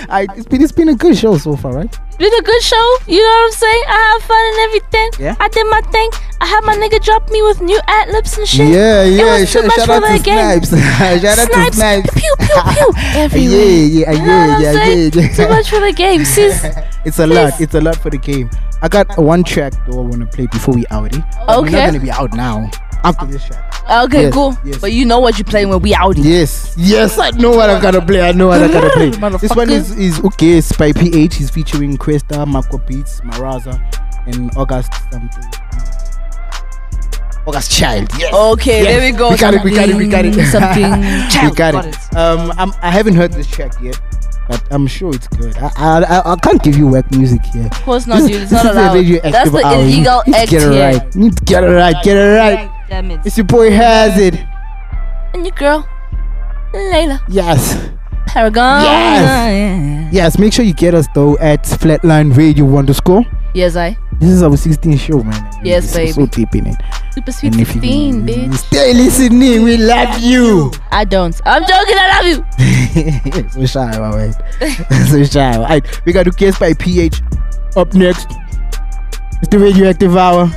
I, 0.09 0.27
it's, 0.37 0.47
been, 0.47 0.61
it's 0.61 0.71
been 0.71 0.89
a 0.89 0.95
good 0.95 1.17
show 1.17 1.37
so 1.37 1.57
far, 1.57 1.73
right? 1.73 1.99
Been 2.21 2.33
a 2.37 2.41
good 2.43 2.61
show, 2.61 2.87
you 3.07 3.17
know 3.17 3.29
what 3.33 3.45
I'm 3.49 3.51
saying? 3.57 3.83
I 3.89 3.99
have 4.13 4.21
fun 4.29 4.43
and 4.45 4.59
everything. 4.69 5.09
Yeah. 5.25 5.35
I 5.39 5.47
did 5.49 5.65
my 5.73 5.81
thing. 5.89 6.09
I 6.39 6.45
had 6.45 6.61
my 6.63 6.75
nigga 6.77 7.03
drop 7.03 7.31
me 7.31 7.41
with 7.41 7.61
new 7.61 7.79
ad 7.87 8.09
libs 8.09 8.37
and 8.37 8.47
shit. 8.47 8.67
Yeah, 8.69 9.03
yeah. 9.03 9.37
It 9.37 9.39
was 9.41 9.49
Sh- 9.49 9.53
too 9.53 9.63
much 9.65 9.75
shout 9.77 9.85
for 9.87 9.93
out 9.93 10.01
the 10.05 10.17
to 10.19 10.23
game. 10.23 10.61
Snipes. 10.61 10.69
shout 11.21 11.39
out 11.39 11.47
to 11.47 11.53
Snipes. 11.53 11.77
Snipes. 11.77 12.09
Pew 12.13 12.35
pew 12.37 12.73
pew 12.75 12.93
everywhere. 13.25 13.57
Yeah, 13.57 13.73
yeah, 13.73 14.11
You 14.11 14.19
know 14.21 14.59
yeah, 14.59 14.59
yeah, 14.59 14.85
yeah, 14.85 15.09
yeah. 15.21 15.35
Too 15.35 15.49
much 15.49 15.69
for 15.71 15.79
the 15.79 15.91
game, 15.93 16.23
sis. 16.37 16.63
It's 17.05 17.17
a 17.17 17.25
lot. 17.25 17.59
It's 17.59 17.73
a 17.73 17.81
lot 17.81 17.95
for 17.97 18.11
the 18.11 18.17
game. 18.19 18.51
I 18.83 18.87
got 18.87 19.17
one 19.17 19.43
track 19.43 19.73
though 19.87 19.99
I 19.99 20.03
want 20.05 20.21
to 20.21 20.27
play 20.27 20.45
before 20.45 20.75
we 20.75 20.85
out 20.91 21.15
it. 21.15 21.23
We're 21.47 21.55
Okay. 21.65 21.71
not 21.71 21.85
gonna 21.87 21.99
be 21.99 22.11
out 22.11 22.33
now. 22.33 22.69
After 23.03 23.25
this 23.25 23.43
track. 23.45 23.67
Okay, 24.05 24.23
Yes, 24.23 24.33
cool. 24.33 24.55
yes. 24.63 24.77
But 24.79 24.91
you 24.93 25.05
know 25.05 25.19
what 25.19 25.37
you're 25.37 25.45
playing 25.45 25.69
when 25.69 25.81
we 25.81 25.93
out 25.95 26.15
here. 26.15 26.25
Yes, 26.41 26.73
yes, 26.77 27.17
I 27.17 27.31
know 27.31 27.49
what 27.51 27.69
I 27.69 27.81
gotta 27.81 28.01
play. 28.01 28.21
I 28.21 28.31
know 28.31 28.47
what 28.47 28.61
I 28.61 28.67
gotta 28.67 28.89
play. 28.91 29.09
this 29.41 29.55
one 29.55 29.69
is 29.71 29.91
is 29.97 30.19
okay. 30.23 30.51
It's 30.59 30.71
by 30.71 30.93
PH. 30.93 31.35
He's 31.35 31.49
featuring 31.49 31.97
Cresta, 31.97 32.45
Marco 32.47 32.77
Beats, 32.77 33.21
Maraza, 33.21 33.75
and 34.27 34.55
August 34.55 34.93
something. 35.11 35.43
August 37.47 37.71
Child. 37.71 38.07
Yes. 38.19 38.33
Okay, 38.33 38.83
Yes. 38.83 38.85
there 38.85 39.11
we 39.11 39.17
go. 39.17 39.31
We 39.31 39.37
got 39.37 39.53
it. 39.55 39.63
We 39.63 39.71
got 39.71 39.89
it. 39.89 39.95
We 39.95 40.07
got 40.07 40.25
it. 40.25 40.33
Something. 40.45 41.01
we 41.49 41.55
got 41.55 41.73
got 41.73 41.85
it. 41.85 42.15
Um, 42.15 42.51
I'm, 42.57 42.71
I 42.83 42.91
haven't 42.91 43.15
heard 43.15 43.33
this 43.33 43.47
track 43.47 43.73
yet, 43.81 43.99
but 44.47 44.61
I'm 44.69 44.85
sure 44.85 45.13
it's 45.13 45.27
good. 45.27 45.57
I 45.57 45.71
I, 45.75 46.33
I, 46.33 46.35
can't 46.35 46.61
give 46.61 46.77
you 46.77 46.87
whack 46.87 47.09
music 47.11 47.43
here. 47.47 47.65
Of 47.65 47.81
course 47.81 48.05
not, 48.05 48.19
This- 48.19 48.27
dude. 48.29 48.41
It's 48.43 48.51
this 48.51 48.63
not 48.63 48.73
allowed. 48.75 48.93
That's 49.33 49.49
the 49.51 49.73
illegal 49.73 50.21
to 50.23 50.37
act 50.37 50.51
get 50.51 50.61
it 50.61 50.67
right. 50.69 51.15
You 51.15 51.21
need 51.21 51.37
to 51.37 51.43
get 51.45 51.63
it 51.63 51.67
right. 51.67 51.95
Get 52.03 52.15
it 52.15 52.37
right. 52.37 52.70
Damn 52.91 53.09
it. 53.09 53.21
It's 53.25 53.37
your 53.37 53.45
boy 53.45 53.71
has 53.71 54.19
it. 54.19 54.35
And 55.33 55.45
your 55.45 55.55
girl, 55.55 55.87
Layla. 56.73 57.21
Yes. 57.29 57.89
Paragon. 58.27 58.83
Yes. 58.83 60.13
Yes. 60.13 60.37
Make 60.37 60.51
sure 60.51 60.65
you 60.65 60.73
get 60.73 60.93
us 60.93 61.07
though 61.15 61.37
at 61.37 61.63
Flatline 61.63 62.35
Radio 62.35 62.65
underscore. 62.77 63.23
Yes, 63.53 63.77
I. 63.77 63.95
This 64.19 64.29
is 64.29 64.43
our 64.43 64.49
16th 64.51 64.99
show, 64.99 65.23
man. 65.23 65.51
Yes, 65.63 65.85
It's 65.85 65.93
baby. 65.95 66.11
So 66.11 66.25
deep 66.25 66.53
in 66.53 66.67
it. 66.67 66.75
Super 67.13 67.31
sweet 67.31 67.55
And 67.55 67.61
you- 68.29 68.49
bitch. 68.49 68.57
Stay 68.57 68.93
listening. 68.93 69.63
We 69.63 69.77
love 69.77 70.19
you. 70.19 70.71
I 70.91 71.05
don't. 71.05 71.39
I'm 71.45 71.61
joking. 71.63 71.95
I 71.97 72.21
love 72.21 72.25
you. 72.27 73.49
so 73.51 73.65
shy, 73.67 73.99
my 73.99 74.15
man. 74.17 74.33
so 75.07 75.23
shy. 75.23 75.55
Alright, 75.57 76.05
we 76.05 76.11
got 76.11 76.23
to 76.23 76.31
Kiss 76.31 76.59
by 76.59 76.73
PH 76.73 77.21
up 77.77 77.93
next. 77.93 78.27
It's 79.39 79.47
the 79.49 79.59
radioactive 79.59 80.17
hour. 80.17 80.51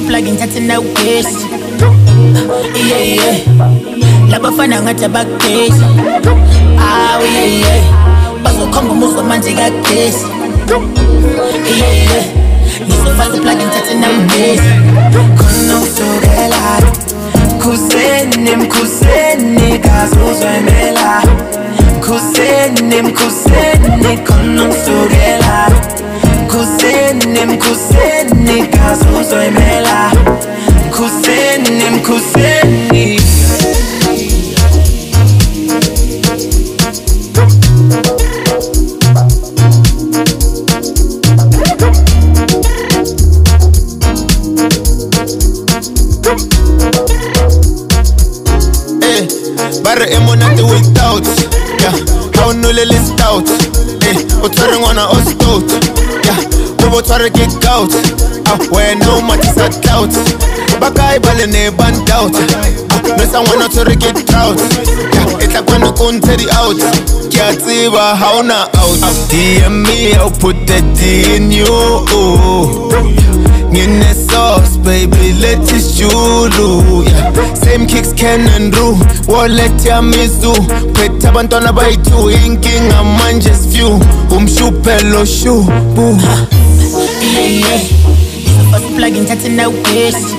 Plugin 0.00 0.36
thathe 0.36 0.60
nawugesi 0.60 1.46
yeah 2.88 3.14
yeah. 3.14 3.36
Labafana 4.30 4.82
ngathi 4.82 5.04
abagesi 5.04 5.82
awu 6.78 7.24
ah, 7.24 7.24
yeah 7.34 7.60
yeah. 7.60 7.84
Bazokhomba 8.42 8.92
umuso 8.92 9.22
manje 9.24 9.52
kagesi 9.52 10.26
yeah 11.78 11.94
yeah. 12.04 12.24
Ngizofaka 12.86 13.36
iplugin 13.36 13.70
thathe 13.70 13.94
nawugesi 13.94 14.70
khona 15.38 15.80
usukela 15.82 16.80
mkhuseni 17.56 18.56
mkhuseni 18.56 19.78
kazuzwemela 19.78 21.22
mkhuseni 21.98 23.02
mkhuseni 23.02 24.16
khona 24.26 24.62
usukela 24.68 25.70
mkhuseni 26.54 27.44
mkhuseni 27.46 28.66
kazuzwemela 28.68 30.12
mkhuseni 30.88 31.90
mkhuseni 31.90 33.20
Eh, 49.02 49.26
bare 49.82 50.06
e 50.10 50.18
monate 50.20 50.62
without. 50.62 51.26
Yeah 51.80 51.94
ha 52.36 52.46
o 52.46 52.52
nolele 52.52 52.98
stout. 53.06 53.48
Eh 54.08 54.16
o 54.42 54.48
tshware 54.48 54.78
ngwana 54.78 55.08
o 55.08 55.16
stout 55.30 55.72
yeah 56.90 56.96
o 56.96 56.96
bo 56.96 57.02
tshware 57.02 57.30
ke 57.30 57.46
gout. 57.60 57.92
Ah 58.46 58.58
wena 58.72 59.08
o 59.16 59.20
matisa 59.20 59.68
clout 59.82 60.10
ba 60.80 60.90
kae 60.90 61.18
ba 61.20 61.34
le 61.34 61.46
ne 61.46 61.70
ban 61.70 61.94
doubt. 62.04 62.34
Ah 62.90 63.00
nwesa 63.16 63.42
ngwana 63.42 63.64
o 63.64 63.68
tshware 63.68 63.96
ke 63.96 64.12
trout 64.26 64.58
yeah 65.14 65.44
e 65.44 65.46
tla 65.46 65.62
kwano 65.62 65.92
ko 65.92 66.12
ntshe 66.12 66.36
di 66.36 66.46
out. 66.50 66.78
Ke 67.30 67.40
a 67.40 67.54
tseba 67.56 68.16
ha 68.16 68.38
o 68.38 68.42
na 68.42 68.62
out 68.78 68.98
DM 69.30 69.82
me 69.86 70.14
I'll 70.14 70.30
put 70.30 70.66
that 70.66 70.84
D 70.98 71.36
in 71.36 71.50
you. 71.52 71.66
Ngine 73.70 74.14
sauce 74.28 74.76
baby 74.78 75.32
let's 75.40 75.94
julu 75.94 77.04
yeah. 77.06 77.54
Same 77.54 77.86
kicks 77.86 78.12
can 78.12 78.40
and 78.56 78.74
ru 78.76 78.98
wallet 79.28 79.84
ya 79.84 80.02
mizu 80.02 80.52
Phethe 80.94 81.28
abantwana 81.28 81.72
bayi-two 81.72 82.30
inkinga 82.30 83.04
manje 83.04 83.52
few. 83.70 84.00
Umshuphelo 84.36 85.24
shubu 85.24 86.18
yeah. 87.40 87.60
Yeah 87.70 87.80
ngizofaka 88.40 88.86
iplugin 88.86 89.26
thathe 89.26 89.48
nawugesi 89.48 90.36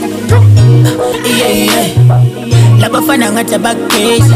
yeah 1.39 1.57
yeah. 1.57 1.87
Labafana 2.79 3.31
ngathi 3.31 3.55
abagesi 3.55 4.33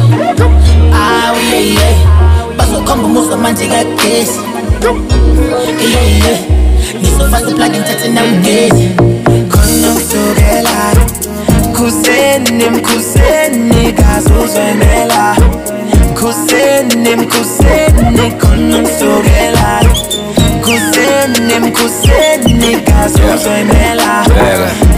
awu 0.93 1.37
yeah 1.51 1.65
yeah. 1.73 1.95
Bazokhomba 2.57 3.05
umuso 3.07 3.37
manje 3.37 3.67
kagesi 3.67 4.39
yeah 5.93 6.17
yeah. 6.17 6.39
Ngizofaka 7.01 7.49
iplugin 7.49 7.83
thathe 7.83 8.07
nawugesi 8.07 8.89
khona 9.49 9.93
usukela 9.97 10.95
mkhuseni 11.69 12.69
mkhuseni 12.69 13.93
kazuzwemela 13.93 15.35
mkhuseni 16.11 17.15
mkhuseni 17.15 18.31
khona 18.39 18.77
mkuseni, 20.65 21.59
mkuseni 21.59 22.75
kazozemela 22.81 24.25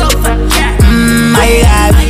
Mm, 0.93 1.37
ayihabi 1.41 1.97
itsizwa 1.99 2.10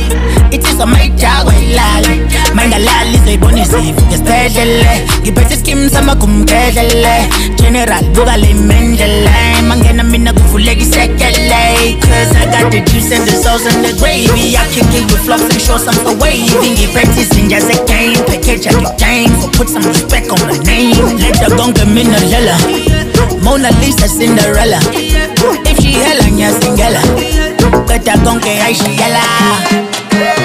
ilali 0.85 2.21
mayingalali 2.53 3.13
izoyibona 3.15 3.61
izifo 3.61 4.01
ngesibhedlele 4.07 5.01
ngiphethe 5.21 5.53
iskim 5.53 5.89
samagumgedlele 5.89 7.29
general 7.57 8.03
buka 8.15 8.37
le 8.37 8.53
mendele 8.53 9.61
mangena 9.67 10.03
mina 10.03 10.33
kuvuleka 10.33 10.81
isekele. 10.81 11.97
Cause 12.01 12.35
i 12.35 12.45
got 12.45 12.71
the 12.71 12.81
juice 12.91 13.11
and 13.11 13.27
the 13.27 13.35
sauce 13.43 13.65
and 13.65 13.85
the 13.85 13.93
gravy. 13.99 14.57
I 14.57 14.65
kick 14.73 14.93
it 14.93 15.05
with 15.11 15.23
flops 15.25 15.43
and 15.43 15.61
show 15.61 15.77
some 15.77 15.93
so 15.93 16.17
wavy. 16.17 16.69
Ngiphethe 16.73 17.21
izinja 17.21 17.59
zegame 17.59 18.17
package 18.25 18.69
akidame 18.69 19.29
so 19.41 19.47
put 19.49 19.69
some 19.69 19.85
respect 19.85 20.29
on 20.31 20.39
the 20.49 20.57
name. 20.65 20.97
Let 21.17 21.37
the 21.37 21.55
gonke 21.55 21.85
mina 21.85 22.17
dlela 22.19 22.57
Mona 23.43 23.69
Lisa 23.79 24.07
Cinderella. 24.07 24.79
If 25.69 25.77
she 25.79 25.91
hella 25.93 26.25
ngiyazingela 26.31 27.01
qeda 27.87 28.17
konke 28.17 28.61
ayishiyela 28.61 29.21
Shine 30.11 30.40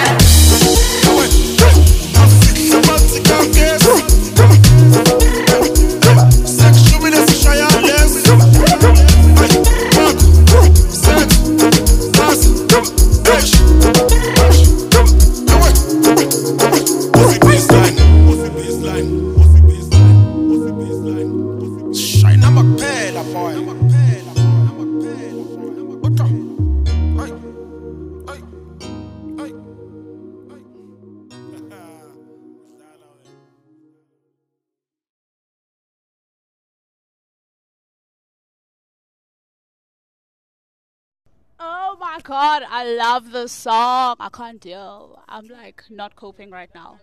god, 42.27 42.65
I 42.69 42.85
love 42.95 43.31
this 43.31 43.53
song. 43.53 44.17
I 44.19 44.29
can't 44.33 44.61
deal. 44.61 45.23
I'm 45.29 45.47
like 45.47 45.85
not 45.89 46.17
coping 46.17 46.51
right 46.51 46.71
now. 46.75 46.99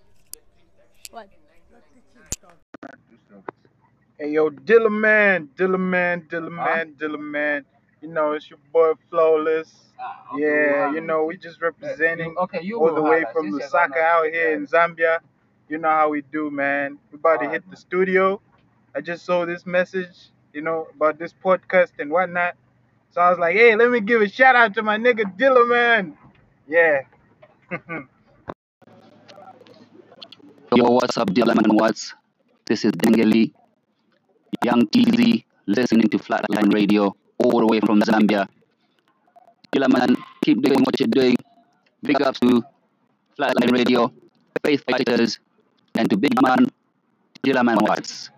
What? 1.11 1.29
Hey 4.19 4.31
yo, 4.31 4.49
Dilla 4.49 4.91
man, 4.91 5.49
Dilla 5.57 5.79
man, 5.79 6.27
Dilla 6.29 6.51
man, 6.51 6.95
Dilla 6.99 7.19
man. 7.19 7.63
You 8.01 8.09
know 8.09 8.33
it's 8.33 8.49
your 8.49 8.59
boy 8.73 8.93
Flawless. 9.09 9.71
Yeah, 10.35 10.91
you 10.91 10.99
know 10.99 11.23
we 11.23 11.37
just 11.37 11.61
representing 11.61 12.35
okay, 12.37 12.61
you 12.61 12.79
all 12.79 12.93
the 12.93 13.01
way 13.01 13.23
from 13.31 13.49
Since 13.49 13.71
you're 13.71 13.81
Lusaka 13.81 13.97
out 13.97 14.25
here 14.25 14.53
in 14.53 14.67
Zambia. 14.67 15.19
You 15.69 15.77
know 15.77 15.89
how 15.89 16.09
we 16.09 16.21
do, 16.21 16.51
man. 16.51 16.99
We 17.11 17.15
about 17.15 17.39
to 17.39 17.49
hit 17.49 17.63
the 17.71 17.77
studio. 17.77 18.41
I 18.93 18.99
just 18.99 19.25
saw 19.25 19.45
this 19.45 19.65
message, 19.65 20.31
you 20.51 20.61
know, 20.61 20.87
about 20.93 21.17
this 21.17 21.33
podcast 21.33 21.93
and 21.99 22.11
whatnot. 22.11 22.55
So 23.13 23.21
I 23.21 23.29
was 23.29 23.37
like, 23.37 23.53
hey, 23.55 23.75
let 23.75 23.91
me 23.91 24.01
give 24.01 24.25
a 24.25 24.27
shout 24.27 24.55
out 24.55 24.73
to 24.73 24.81
my 24.81 24.97
nigga 24.97 25.37
Dilla 25.37 25.69
man. 25.69 26.17
Yeah. 26.67 27.01
Yo, 30.73 30.89
what's 30.89 31.15
up, 31.21 31.29
Dylan 31.29 31.61
and 31.61 31.77
what's? 31.77 32.15
This 32.65 32.83
is 32.85 32.91
Dengeli, 32.93 33.53
Young 34.65 34.87
TZ, 34.89 35.45
listening 35.67 36.09
to 36.09 36.17
Flatline 36.17 36.73
Radio 36.73 37.15
all 37.37 37.59
the 37.59 37.67
way 37.67 37.79
from 37.81 38.01
Zambia. 38.01 38.49
Dylan 39.71 39.93
man, 39.93 40.17
keep 40.43 40.63
doing 40.63 40.81
what 40.81 40.99
you're 40.99 41.13
doing. 41.13 41.35
Big 42.01 42.19
ups 42.19 42.39
to 42.39 42.65
Flatline 43.37 43.71
Radio, 43.71 44.11
Faith 44.65 44.83
Fighters, 44.89 45.37
and 45.93 46.09
to 46.09 46.17
Big 46.17 46.33
Man, 46.41 46.65
Dylan 47.45 47.65
man 47.65 47.77
Watts. 47.79 48.31